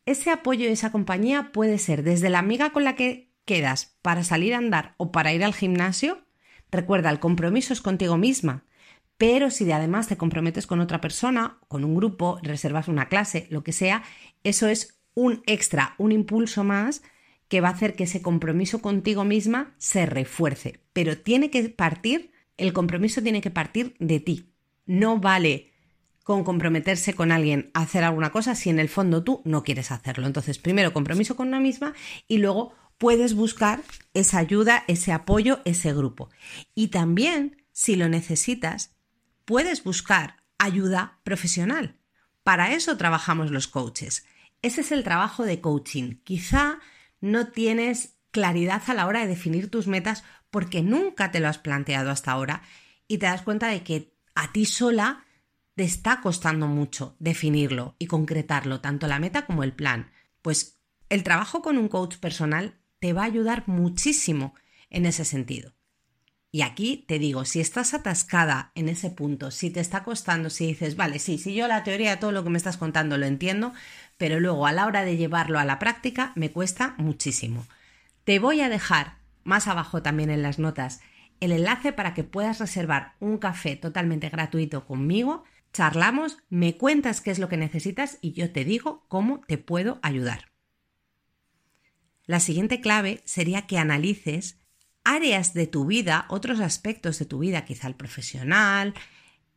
Ese 0.07 0.31
apoyo 0.31 0.65
y 0.65 0.73
esa 0.73 0.91
compañía 0.91 1.53
puede 1.53 1.77
ser 1.77 2.03
desde 2.03 2.31
la 2.31 2.39
amiga 2.39 2.71
con 2.71 2.85
la 2.85 2.97
que 2.97 3.31
quedas 3.45 3.97
para 4.01 4.25
salir 4.25 4.55
a 4.55 4.59
andar 4.59 4.95
o 4.97 5.13
para 5.13 5.35
ir 5.35 5.45
al 5.45 5.53
gimnasio. 5.53 6.25
Recuerda, 6.71 7.11
el 7.11 7.21
compromiso 7.21 7.75
es 7.75 7.83
contigo 7.83 8.17
misma. 8.17 8.65
Pero 9.19 9.51
si 9.51 9.71
además 9.71 10.09
te 10.09 10.17
comprometes 10.17 10.67
con 10.67 10.81
otra 10.81 11.03
persona, 11.03 11.59
con 11.69 11.85
un 11.85 11.95
grupo, 11.95 12.39
reservas 12.43 12.89
una 12.89 13.09
clase, 13.09 13.47
lo 13.51 13.63
que 13.63 13.73
sea, 13.73 14.03
eso 14.45 14.69
es 14.69 14.99
un 15.15 15.43
extra, 15.47 15.95
un 15.99 16.11
impulso 16.11 16.65
más 16.65 17.03
que 17.49 17.61
va 17.61 17.69
a 17.69 17.73
hacer 17.73 17.97
que 17.97 18.05
ese 18.05 18.23
compromiso 18.23 18.81
contigo 18.81 19.25
misma 19.25 19.75
se 19.77 20.07
refuerce. 20.07 20.81
Pero 20.95 21.19
tiene 21.19 21.51
que 21.51 21.69
partir, 21.69 22.33
el 22.57 22.73
compromiso 22.73 23.23
tiene 23.23 23.43
que 23.43 23.51
partir 23.51 23.95
de 23.99 24.21
ti. 24.21 24.56
No 24.87 25.19
vale 25.19 25.73
con 26.25 26.43
comprometerse 26.43 27.15
con 27.15 27.31
alguien 27.31 27.71
a 27.73 27.83
hacer 27.83 28.03
alguna 28.03 28.33
cosa 28.33 28.57
si 28.57 28.69
en 28.71 28.81
el 28.81 28.89
fondo 28.89 29.23
tú 29.23 29.43
no 29.45 29.63
quieres 29.63 29.93
hacerlo. 29.93 30.27
Entonces, 30.27 30.59
primero 30.59 30.93
compromiso 30.93 31.37
con 31.37 31.49
una 31.49 31.61
misma 31.61 31.95
y 32.27 32.39
luego 32.39 32.73
puedes 32.99 33.35
buscar 33.35 33.83
esa 34.15 34.39
ayuda, 34.39 34.83
ese 34.89 35.13
apoyo, 35.13 35.61
ese 35.65 35.93
grupo. 35.93 36.31
Y 36.75 36.89
también, 36.89 37.65
si 37.71 37.95
lo 37.95 38.09
necesitas, 38.09 38.97
puedes 39.45 39.85
buscar 39.85 40.43
ayuda 40.59 41.21
profesional. 41.23 41.97
Para 42.43 42.73
eso 42.73 42.97
trabajamos 42.97 43.51
los 43.51 43.69
coaches. 43.69 44.27
Ese 44.63 44.81
es 44.81 44.93
el 44.93 45.05
trabajo 45.05 45.45
de 45.45 45.61
coaching. 45.61 46.17
Quizá 46.25 46.81
no 47.21 47.49
tienes 47.49 48.17
claridad 48.31 48.83
a 48.89 48.95
la 48.95 49.07
hora 49.07 49.21
de 49.21 49.29
definir 49.29 49.71
tus 49.71 49.87
metas 49.87 50.25
porque 50.51 50.83
nunca 50.83 51.31
te 51.31 51.41
lo 51.41 51.49
has 51.49 51.59
planteado 51.59 52.11
hasta 52.11 52.33
ahora 52.33 52.63
y 53.09 53.19
te 53.19 53.27
das 53.27 53.43
cuenta 53.43 53.69
de 53.69 53.83
que 53.83 54.16
a 54.37 54.53
ti 54.53 54.67
sola 54.67 55.25
te 55.75 55.83
está 55.83 56.21
costando 56.21 56.69
mucho 56.69 57.17
definirlo 57.19 57.97
y 57.99 58.07
concretarlo, 58.07 58.81
tanto 58.81 59.09
la 59.09 59.19
meta 59.19 59.45
como 59.47 59.65
el 59.65 59.73
plan. 59.73 60.13
Pues 60.43 60.79
el 61.09 61.23
trabajo 61.23 61.63
con 61.63 61.77
un 61.77 61.89
coach 61.89 62.17
personal 62.17 62.79
te 63.01 63.13
va 63.13 63.23
a 63.23 63.27
ayudar 63.27 63.65
muchísimo 63.67 64.55
en 64.91 65.07
ese 65.07 65.25
sentido. 65.25 65.75
Y 66.53 66.63
aquí 66.63 67.05
te 67.07 67.19
digo, 67.19 67.45
si 67.45 67.61
estás 67.61 67.93
atascada 67.93 68.73
en 68.75 68.89
ese 68.89 69.11
punto, 69.11 69.51
si 69.51 69.69
te 69.71 69.81
está 69.81 70.05
costando, 70.05 70.49
si 70.49 70.67
dices, 70.67 70.97
vale, 70.97 71.19
sí, 71.19 71.37
si 71.37 71.55
yo 71.55 71.69
la 71.69 71.83
teoría 71.83 72.19
todo 72.19 72.33
lo 72.33 72.45
que 72.45 72.51
me 72.51 72.57
estás 72.57 72.79
contando 72.79 73.19
lo 73.19 73.27
entiendo, 73.27 73.75
pero 74.17 74.41
luego 74.41 74.67
a 74.67 74.73
la 74.73 74.87
hora 74.87 75.05
de 75.05 75.17
llevarlo 75.17 75.59
a 75.59 75.65
la 75.65 75.79
práctica 75.79 76.33
me 76.35 76.53
cuesta 76.53 76.95
muchísimo. 76.97 77.67
Te 78.25 78.39
voy 78.39 78.63
a 78.63 78.69
dejar 78.69 79.19
más 79.45 79.69
abajo 79.69 80.01
también 80.03 80.31
en 80.31 80.43
las 80.43 80.59
notas 80.59 81.01
el 81.41 81.53
enlace 81.53 81.93
para 81.93 82.15
que 82.15 82.25
puedas 82.25 82.59
reservar 82.59 83.15
un 83.21 83.39
café 83.39 83.77
totalmente 83.77 84.29
gratuito 84.29 84.87
conmigo, 84.87 85.45
charlamos, 85.73 86.39
me 86.49 86.77
cuentas 86.77 87.21
qué 87.21 87.31
es 87.31 87.39
lo 87.39 87.49
que 87.49 87.57
necesitas 87.57 88.19
y 88.21 88.33
yo 88.33 88.53
te 88.53 88.65
digo 88.65 89.05
cómo 89.09 89.41
te 89.47 89.59
puedo 89.59 89.99
ayudar. 90.03 90.53
La 92.25 92.41
siguiente 92.41 92.81
clave 92.81 93.21
sería 93.25 93.67
que 93.67 93.79
analices 93.79 94.59
áreas 95.05 95.55
de 95.55 95.67
tu 95.67 95.87
vida, 95.87 96.27
otros 96.29 96.61
aspectos 96.61 97.19
de 97.19 97.27
tu 97.27 97.39
vida, 97.39 97.65
quizá 97.65 97.87
el 97.87 97.95
profesional, 97.95 98.95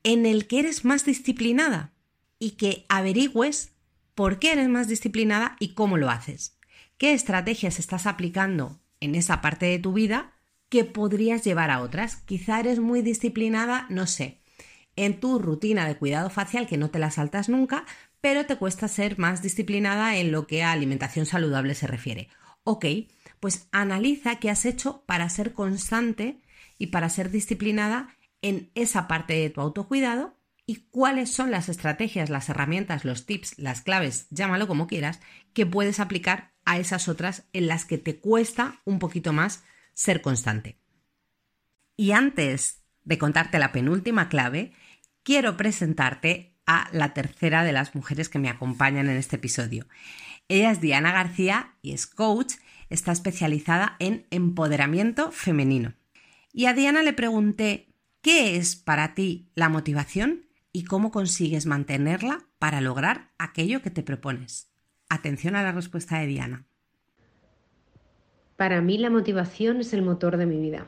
en 0.04 0.26
el 0.26 0.48
que 0.48 0.60
eres 0.60 0.86
más 0.86 1.06
disciplinada 1.06 1.94
y 2.38 2.52
que 2.52 2.86
averigües 2.90 3.74
por 4.14 4.38
qué 4.38 4.52
eres 4.52 4.70
más 4.70 4.88
disciplinada 4.88 5.56
y 5.60 5.74
cómo 5.74 5.98
lo 5.98 6.10
haces. 6.10 6.58
¿Qué 6.98 7.14
estrategias 7.14 7.80
estás 7.80 8.06
aplicando 8.06 8.80
en 9.00 9.16
esa 9.16 9.42
parte 9.42 9.66
de 9.66 9.80
tu 9.80 9.94
vida 9.94 10.39
que 10.70 10.86
podrías 10.86 11.44
llevar 11.44 11.72
a 11.72 11.82
otras? 11.82 12.18
Quizá 12.18 12.60
eres 12.60 12.80
muy 12.80 13.02
disciplinada, 13.02 13.86
no 13.90 14.08
sé, 14.08 14.40
en 14.96 15.20
tu 15.20 15.40
rutina 15.40 15.88
de 15.88 15.98
cuidado 15.98 16.30
facial 16.30 16.68
que 16.68 16.78
no 16.78 16.90
te 16.90 17.00
la 17.00 17.12
saltas 17.12 17.50
nunca, 17.50 17.86
pero 18.22 18.46
te 18.46 18.58
cuesta 18.58 18.88
ser 18.88 19.18
más 19.18 19.42
disciplinada 19.42 20.18
en 20.18 20.32
lo 20.32 20.46
que 20.46 20.64
a 20.64 20.72
alimentación 20.72 21.26
saludable 21.26 21.74
se 21.76 21.88
refiere. 21.88 22.30
Ok, 22.64 22.86
pues 23.40 23.68
analiza 23.72 24.38
qué 24.38 24.50
has 24.50 24.66
hecho 24.66 25.04
para 25.06 25.30
ser 25.30 25.54
constante 25.54 26.42
y 26.78 26.88
para 26.88 27.10
ser 27.10 27.32
disciplinada 27.32 28.16
en 28.42 28.72
esa 28.76 29.08
parte 29.08 29.34
de 29.34 29.50
tu 29.50 29.62
autocuidado 29.62 30.38
y 30.66 30.88
cuáles 30.92 31.32
son 31.32 31.50
las 31.50 31.68
estrategias, 31.68 32.30
las 32.30 32.50
herramientas, 32.50 33.06
los 33.06 33.26
tips, 33.26 33.58
las 33.58 33.82
claves, 33.82 34.28
llámalo 34.30 34.68
como 34.68 34.86
quieras, 34.86 35.20
que 35.54 35.66
puedes 35.66 36.00
aplicar 36.00 36.52
a 36.64 36.78
esas 36.78 37.08
otras 37.08 37.46
en 37.54 37.68
las 37.68 37.86
que 37.86 37.98
te 37.98 38.20
cuesta 38.20 38.82
un 38.86 39.00
poquito 39.00 39.34
más 39.34 39.64
ser 40.00 40.22
constante. 40.22 40.80
Y 41.98 42.14
antes 42.14 42.86
de 43.04 43.18
contarte 43.18 43.60
la 43.60 43.74
penúltima 43.74 44.30
clave, 44.30 44.72
quiero 45.24 45.58
presentarte 45.58 46.56
a 46.66 46.88
la 46.94 47.14
tercera 47.14 47.66
de 47.66 47.74
las 47.74 47.96
mujeres 47.96 48.30
que 48.30 48.40
me 48.40 48.48
acompañan 48.48 49.10
en 49.10 49.18
este 49.18 49.36
episodio. 49.36 49.88
Ella 50.48 50.72
es 50.72 50.80
Diana 50.80 51.12
García 51.12 51.76
y 51.82 51.92
es 51.92 52.08
coach, 52.08 52.54
está 52.90 53.12
especializada 53.12 53.98
en 54.00 54.26
empoderamiento 54.30 55.34
femenino. 55.34 55.96
Y 56.54 56.68
a 56.68 56.74
Diana 56.74 57.04
le 57.04 57.12
pregunté, 57.12 57.94
¿qué 58.22 58.56
es 58.56 58.78
para 58.78 59.14
ti 59.16 59.52
la 59.54 59.68
motivación 59.68 60.46
y 60.72 60.86
cómo 60.86 61.12
consigues 61.12 61.66
mantenerla 61.66 62.48
para 62.58 62.80
lograr 62.80 63.34
aquello 63.38 63.82
que 63.82 63.92
te 63.92 64.04
propones? 64.04 64.72
Atención 65.10 65.58
a 65.58 65.64
la 65.64 65.74
respuesta 65.74 66.20
de 66.20 66.28
Diana. 66.28 66.70
Para 68.60 68.82
mí 68.82 68.98
la 68.98 69.10
motivación 69.10 69.80
es 69.80 69.94
el 69.94 70.02
motor 70.02 70.36
de 70.36 70.46
mi 70.46 70.60
vida. 70.60 70.86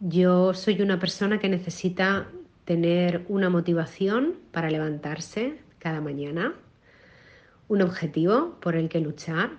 Yo 0.00 0.54
soy 0.54 0.82
una 0.82 0.98
persona 0.98 1.38
que 1.38 1.48
necesita 1.48 2.26
tener 2.64 3.24
una 3.28 3.48
motivación 3.48 4.34
para 4.50 4.68
levantarse 4.68 5.60
cada 5.78 6.00
mañana, 6.00 6.54
un 7.68 7.80
objetivo 7.80 8.58
por 8.58 8.74
el 8.74 8.88
que 8.88 8.98
luchar. 8.98 9.50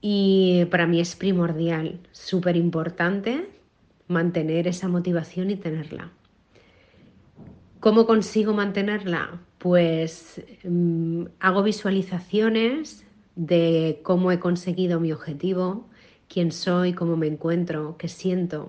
Y 0.00 0.66
para 0.66 0.86
mí 0.86 1.00
es 1.00 1.16
primordial, 1.16 1.98
súper 2.12 2.54
importante 2.54 3.50
mantener 4.06 4.68
esa 4.68 4.86
motivación 4.86 5.50
y 5.50 5.56
tenerla. 5.56 6.12
¿Cómo 7.80 8.06
consigo 8.06 8.54
mantenerla? 8.54 9.40
Pues 9.58 10.44
mm, 10.62 11.24
hago 11.40 11.64
visualizaciones 11.64 13.04
de 13.36 14.00
cómo 14.02 14.32
he 14.32 14.38
conseguido 14.40 15.00
mi 15.00 15.12
objetivo, 15.12 15.88
quién 16.28 16.52
soy, 16.52 16.92
cómo 16.92 17.16
me 17.16 17.26
encuentro, 17.26 17.96
qué 17.98 18.08
siento. 18.08 18.68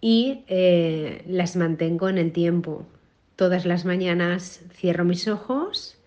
Y 0.00 0.44
eh, 0.48 1.24
las 1.26 1.56
mantengo 1.56 2.08
en 2.08 2.18
el 2.18 2.32
tiempo. 2.32 2.86
Todas 3.36 3.66
las 3.66 3.84
mañanas 3.84 4.62
cierro 4.72 5.04
mis 5.04 5.28
ojos 5.28 5.98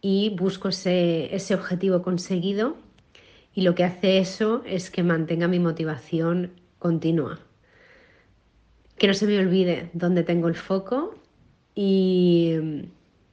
y 0.00 0.34
busco 0.36 0.68
ese, 0.68 1.34
ese 1.34 1.54
objetivo 1.54 2.02
conseguido 2.02 2.76
y 3.54 3.62
lo 3.62 3.74
que 3.74 3.84
hace 3.84 4.18
eso 4.18 4.62
es 4.64 4.90
que 4.90 5.02
mantenga 5.02 5.48
mi 5.48 5.58
motivación 5.58 6.52
continua. 6.78 7.40
Que 8.96 9.06
no 9.06 9.14
se 9.14 9.26
me 9.26 9.38
olvide 9.38 9.90
dónde 9.92 10.22
tengo 10.22 10.48
el 10.48 10.54
foco 10.54 11.14
y 11.74 12.54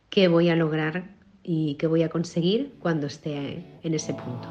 qué 0.10 0.28
voy 0.28 0.50
a 0.50 0.56
lograr 0.56 1.15
y 1.46 1.76
qué 1.76 1.88
voy 1.88 2.02
a 2.04 2.10
conseguir 2.10 2.74
cuando 2.80 3.08
esté 3.08 3.80
en 3.84 3.94
ese 3.94 4.14
punto. 4.14 4.50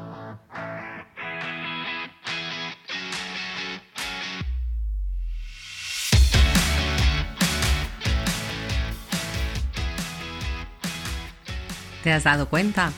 ¿Te 12.03 12.11
has 12.11 12.23
dado 12.23 12.49
cuenta? 12.49 12.93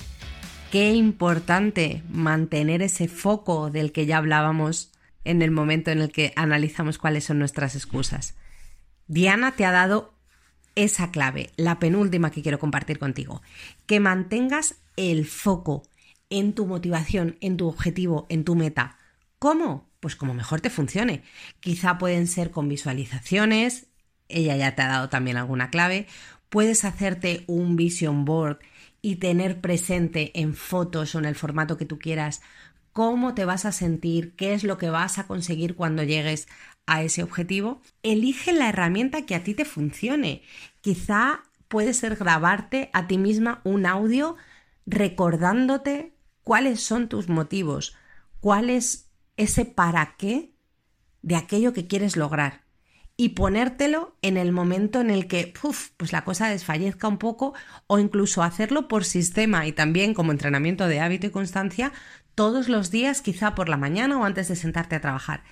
Qué 0.70 0.94
importante 0.94 2.04
mantener 2.10 2.82
ese 2.82 3.08
foco 3.08 3.72
del 3.72 3.94
que 3.94 4.06
ya 4.06 4.18
hablábamos 4.18 4.92
en 5.24 5.42
el 5.42 5.50
momento 5.50 5.92
en 5.92 6.02
el 6.02 6.12
que 6.12 6.34
analizamos 6.36 6.98
cuáles 6.98 7.24
son 7.24 7.40
nuestras 7.40 7.76
excusas. 7.76 8.36
Diana 9.08 9.54
te 9.54 9.66
ha 9.66 9.72
dado 9.72 10.17
esa 10.78 11.12
clave, 11.12 11.50
la 11.58 11.80
penúltima 11.80 12.30
que 12.30 12.44
quiero 12.44 12.60
compartir 12.60 13.00
contigo, 13.00 13.42
que 13.88 14.00
mantengas 14.00 14.76
el 14.96 15.26
foco 15.26 15.84
en 16.30 16.54
tu 16.54 16.68
motivación, 16.68 17.36
en 17.42 17.58
tu 17.58 17.68
objetivo, 17.68 18.28
en 18.30 18.44
tu 18.44 18.56
meta. 18.56 18.98
¿Cómo? 19.40 19.90
Pues 20.00 20.16
como 20.16 20.36
mejor 20.36 20.62
te 20.62 20.70
funcione. 20.70 21.24
Quizá 21.60 21.98
pueden 21.98 22.28
ser 22.28 22.52
con 22.52 22.70
visualizaciones, 22.70 23.88
ella 24.30 24.56
ya 24.56 24.76
te 24.76 24.84
ha 24.84 24.88
dado 24.88 25.10
también 25.10 25.38
alguna 25.38 25.72
clave, 25.72 26.06
puedes 26.50 26.86
hacerte 26.86 27.44
un 27.48 27.76
vision 27.76 28.24
board 28.24 28.60
y 29.02 29.16
tener 29.16 29.62
presente 29.62 30.40
en 30.40 30.54
fotos 30.54 31.16
o 31.16 31.20
en 31.20 31.26
el 31.26 31.36
formato 31.36 31.78
que 31.78 31.86
tú 31.86 31.98
quieras 31.98 32.42
cómo 32.94 33.34
te 33.36 33.46
vas 33.46 33.66
a 33.66 33.72
sentir, 33.72 34.36
qué 34.36 34.54
es 34.54 34.64
lo 34.64 34.78
que 34.78 34.90
vas 34.90 35.18
a 35.18 35.28
conseguir 35.28 35.76
cuando 35.76 36.04
llegues 36.04 36.48
a 36.88 37.04
ese 37.04 37.22
objetivo, 37.22 37.82
elige 38.02 38.54
la 38.54 38.70
herramienta 38.70 39.26
que 39.26 39.36
a 39.36 39.44
ti 39.44 39.54
te 39.54 39.66
funcione. 39.66 40.42
Quizá 40.82 41.44
puede 41.68 41.94
ser 41.94 42.16
grabarte 42.16 42.90
a 42.94 43.08
ti 43.08 43.18
misma 43.18 43.62
un 43.64 43.86
audio 43.86 44.36
recordándote 44.86 46.14
cuáles 46.44 46.82
son 46.82 47.10
tus 47.10 47.30
motivos, 47.30 47.96
cuál 48.40 48.70
es 48.70 49.10
ese 49.36 49.66
para 49.66 50.16
qué 50.18 50.54
de 51.22 51.36
aquello 51.36 51.74
que 51.74 51.88
quieres 51.88 52.16
lograr 52.16 52.68
y 53.18 53.30
ponértelo 53.30 54.16
en 54.22 54.38
el 54.38 54.52
momento 54.52 55.02
en 55.02 55.10
el 55.10 55.28
que 55.28 55.52
pues 55.98 56.14
la 56.14 56.24
cosa 56.24 56.50
desfallezca 56.50 57.08
un 57.08 57.18
poco 57.18 57.56
o 57.88 57.98
incluso 57.98 58.44
hacerlo 58.44 58.88
por 58.88 59.04
sistema 59.04 59.66
y 59.66 59.72
también 59.72 60.14
como 60.14 60.32
entrenamiento 60.32 60.88
de 60.88 61.00
hábito 61.00 61.26
y 61.26 61.32
constancia 61.32 61.92
todos 62.36 62.70
los 62.70 62.92
días, 62.92 63.22
quizá 63.22 63.56
por 63.56 63.68
la 63.68 63.78
mañana 63.78 64.20
o 64.20 64.24
antes 64.24 64.48
de 64.48 64.56
sentarte 64.56 64.96
a 64.96 65.02
trabajar. 65.02 65.44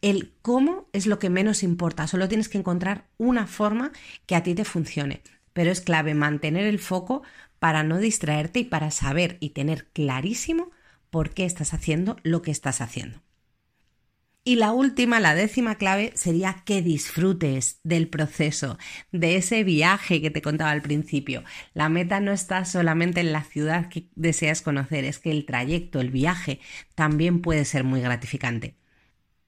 El 0.00 0.32
cómo 0.42 0.88
es 0.92 1.06
lo 1.06 1.18
que 1.18 1.30
menos 1.30 1.62
importa, 1.62 2.06
solo 2.06 2.28
tienes 2.28 2.48
que 2.48 2.58
encontrar 2.58 3.08
una 3.18 3.46
forma 3.46 3.92
que 4.26 4.36
a 4.36 4.42
ti 4.42 4.54
te 4.54 4.64
funcione. 4.64 5.22
Pero 5.52 5.70
es 5.70 5.80
clave 5.80 6.14
mantener 6.14 6.66
el 6.66 6.78
foco 6.78 7.22
para 7.58 7.82
no 7.82 7.98
distraerte 7.98 8.60
y 8.60 8.64
para 8.64 8.90
saber 8.90 9.38
y 9.40 9.50
tener 9.50 9.88
clarísimo 9.88 10.70
por 11.10 11.30
qué 11.30 11.44
estás 11.44 11.74
haciendo 11.74 12.16
lo 12.22 12.42
que 12.42 12.52
estás 12.52 12.80
haciendo. 12.80 13.22
Y 14.44 14.56
la 14.56 14.72
última, 14.72 15.20
la 15.20 15.34
décima 15.34 15.74
clave, 15.74 16.12
sería 16.14 16.62
que 16.64 16.80
disfrutes 16.80 17.80
del 17.82 18.08
proceso, 18.08 18.78
de 19.12 19.36
ese 19.36 19.62
viaje 19.62 20.22
que 20.22 20.30
te 20.30 20.40
contaba 20.40 20.70
al 20.70 20.80
principio. 20.80 21.44
La 21.74 21.90
meta 21.90 22.20
no 22.20 22.32
está 22.32 22.64
solamente 22.64 23.20
en 23.20 23.32
la 23.32 23.44
ciudad 23.44 23.90
que 23.90 24.08
deseas 24.14 24.62
conocer, 24.62 25.04
es 25.04 25.18
que 25.18 25.32
el 25.32 25.44
trayecto, 25.44 26.00
el 26.00 26.10
viaje, 26.10 26.60
también 26.94 27.42
puede 27.42 27.66
ser 27.66 27.84
muy 27.84 28.00
gratificante. 28.00 28.76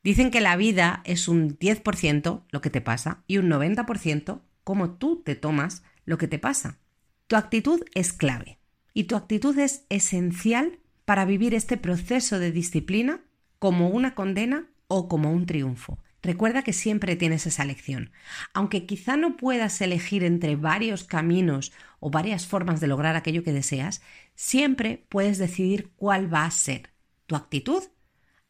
Dicen 0.02 0.30
que 0.30 0.40
la 0.40 0.56
vida 0.56 1.02
es 1.04 1.28
un 1.28 1.58
10% 1.58 2.42
lo 2.50 2.60
que 2.60 2.70
te 2.70 2.80
pasa 2.80 3.22
y 3.26 3.38
un 3.38 3.50
90% 3.50 4.40
cómo 4.64 4.92
tú 4.92 5.22
te 5.22 5.34
tomas 5.34 5.82
lo 6.04 6.16
que 6.16 6.28
te 6.28 6.38
pasa. 6.38 6.78
Tu 7.26 7.36
actitud 7.36 7.82
es 7.94 8.12
clave 8.12 8.58
y 8.94 9.04
tu 9.04 9.16
actitud 9.16 9.58
es 9.58 9.84
esencial 9.88 10.78
para 11.04 11.24
vivir 11.24 11.54
este 11.54 11.76
proceso 11.76 12.38
de 12.38 12.52
disciplina 12.52 13.20
como 13.58 13.88
una 13.88 14.14
condena 14.14 14.70
o 14.88 15.08
como 15.08 15.32
un 15.32 15.46
triunfo. 15.46 15.98
Recuerda 16.22 16.62
que 16.62 16.72
siempre 16.72 17.16
tienes 17.16 17.46
esa 17.46 17.64
lección. 17.64 18.10
Aunque 18.52 18.84
quizá 18.84 19.16
no 19.16 19.36
puedas 19.36 19.80
elegir 19.80 20.22
entre 20.24 20.56
varios 20.56 21.04
caminos 21.04 21.72
o 21.98 22.10
varias 22.10 22.46
formas 22.46 22.80
de 22.80 22.88
lograr 22.88 23.16
aquello 23.16 23.42
que 23.42 23.52
deseas, 23.52 24.02
siempre 24.34 25.06
puedes 25.08 25.38
decidir 25.38 25.90
cuál 25.96 26.32
va 26.32 26.44
a 26.44 26.50
ser 26.50 26.90
tu 27.26 27.36
actitud 27.36 27.84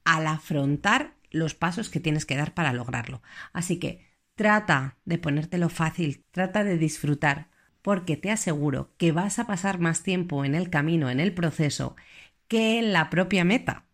al 0.04 0.26
afrontar 0.26 1.14
los 1.30 1.54
pasos 1.54 1.88
que 1.88 2.00
tienes 2.00 2.26
que 2.26 2.36
dar 2.36 2.54
para 2.54 2.72
lograrlo. 2.72 3.22
Así 3.52 3.78
que 3.78 4.06
trata 4.34 4.98
de 5.04 5.18
ponértelo 5.18 5.68
fácil, 5.68 6.24
trata 6.30 6.64
de 6.64 6.78
disfrutar, 6.78 7.50
porque 7.82 8.16
te 8.16 8.30
aseguro 8.30 8.94
que 8.96 9.12
vas 9.12 9.38
a 9.38 9.46
pasar 9.46 9.78
más 9.78 10.02
tiempo 10.02 10.44
en 10.44 10.54
el 10.54 10.70
camino, 10.70 11.10
en 11.10 11.20
el 11.20 11.32
proceso, 11.32 11.96
que 12.48 12.78
en 12.78 12.92
la 12.92 13.10
propia 13.10 13.44
meta. 13.44 13.86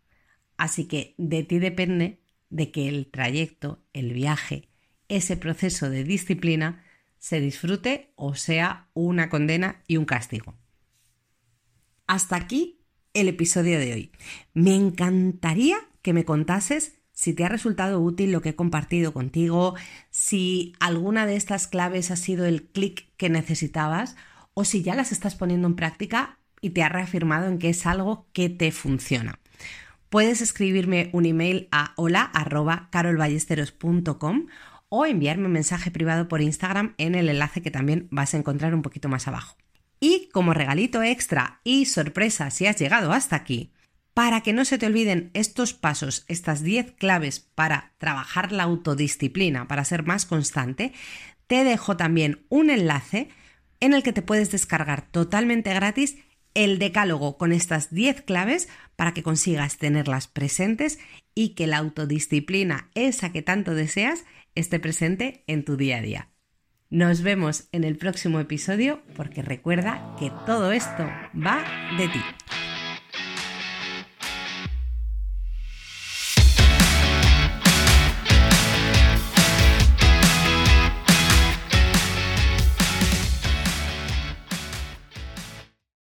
Así 0.57 0.87
que 0.87 1.15
de 1.17 1.43
ti 1.43 1.59
depende 1.59 2.21
de 2.49 2.71
que 2.71 2.87
el 2.89 3.07
trayecto, 3.07 3.83
el 3.93 4.13
viaje, 4.13 4.69
ese 5.07 5.37
proceso 5.37 5.89
de 5.89 6.03
disciplina 6.03 6.83
se 7.19 7.39
disfrute 7.39 8.11
o 8.15 8.35
sea 8.35 8.89
una 8.93 9.29
condena 9.29 9.83
y 9.87 9.97
un 9.97 10.05
castigo. 10.05 10.55
Hasta 12.07 12.35
aquí 12.35 12.81
el 13.13 13.27
episodio 13.27 13.79
de 13.79 13.93
hoy. 13.93 14.11
Me 14.53 14.75
encantaría 14.75 15.77
que 16.01 16.13
me 16.13 16.25
contases 16.25 16.96
si 17.17 17.33
te 17.33 17.43
ha 17.43 17.49
resultado 17.49 17.99
útil 17.99 18.31
lo 18.31 18.41
que 18.43 18.49
he 18.49 18.55
compartido 18.55 19.11
contigo, 19.11 19.73
si 20.11 20.75
alguna 20.79 21.25
de 21.25 21.35
estas 21.35 21.67
claves 21.67 22.11
ha 22.11 22.15
sido 22.15 22.45
el 22.45 22.67
clic 22.67 23.07
que 23.17 23.27
necesitabas 23.27 24.15
o 24.53 24.63
si 24.63 24.83
ya 24.83 24.93
las 24.93 25.11
estás 25.11 25.33
poniendo 25.33 25.67
en 25.67 25.75
práctica 25.75 26.37
y 26.61 26.69
te 26.69 26.83
ha 26.83 26.89
reafirmado 26.89 27.47
en 27.47 27.57
que 27.57 27.69
es 27.69 27.87
algo 27.87 28.27
que 28.33 28.49
te 28.49 28.71
funciona. 28.71 29.39
Puedes 30.09 30.43
escribirme 30.43 31.09
un 31.11 31.25
email 31.25 31.69
a 31.71 31.93
hola@carolballesteros.com 31.95 34.45
o 34.89 35.05
enviarme 35.07 35.47
un 35.47 35.53
mensaje 35.53 35.89
privado 35.89 36.27
por 36.27 36.41
Instagram 36.41 36.93
en 36.99 37.15
el 37.15 37.29
enlace 37.29 37.63
que 37.63 37.71
también 37.71 38.07
vas 38.11 38.35
a 38.35 38.37
encontrar 38.37 38.75
un 38.75 38.83
poquito 38.83 39.09
más 39.09 39.27
abajo. 39.27 39.57
Y 39.99 40.29
como 40.31 40.53
regalito 40.53 41.01
extra 41.01 41.61
y 41.63 41.85
sorpresa 41.85 42.51
si 42.51 42.67
has 42.67 42.77
llegado 42.77 43.11
hasta 43.11 43.35
aquí, 43.35 43.71
Para 44.17 44.41
que 44.41 44.51
no 44.51 44.65
se 44.65 44.79
te 44.79 44.87
olviden 44.87 45.29
estos 45.35 45.75
pasos, 45.75 46.25
estas 46.27 46.63
10 46.63 46.93
claves 46.93 47.39
para 47.39 47.93
trabajar 47.99 48.51
la 48.51 48.63
autodisciplina, 48.63 49.67
para 49.67 49.85
ser 49.85 50.01
más 50.01 50.25
constante, 50.25 50.91
te 51.45 51.63
dejo 51.63 51.97
también 51.97 52.43
un 52.49 52.71
enlace 52.71 53.29
en 53.79 53.93
el 53.93 54.01
que 54.01 54.13
te 54.13 54.23
puedes 54.23 54.49
descargar 54.49 55.03
totalmente 55.11 55.71
gratis 55.71 56.17
el 56.55 56.79
decálogo 56.79 57.37
con 57.37 57.51
estas 57.51 57.93
10 57.93 58.23
claves 58.23 58.69
para 58.95 59.13
que 59.13 59.21
consigas 59.21 59.77
tenerlas 59.77 60.27
presentes 60.27 60.97
y 61.35 61.49
que 61.49 61.67
la 61.67 61.77
autodisciplina, 61.77 62.89
esa 62.95 63.31
que 63.31 63.43
tanto 63.43 63.75
deseas, 63.75 64.25
esté 64.55 64.79
presente 64.79 65.43
en 65.45 65.63
tu 65.63 65.77
día 65.77 65.97
a 65.97 66.01
día. 66.01 66.29
Nos 66.89 67.21
vemos 67.21 67.69
en 67.71 67.83
el 67.83 67.99
próximo 67.99 68.39
episodio 68.39 69.03
porque 69.15 69.43
recuerda 69.43 70.15
que 70.17 70.31
todo 70.47 70.71
esto 70.71 71.07
va 71.35 71.63
de 71.99 72.07
ti. 72.07 72.66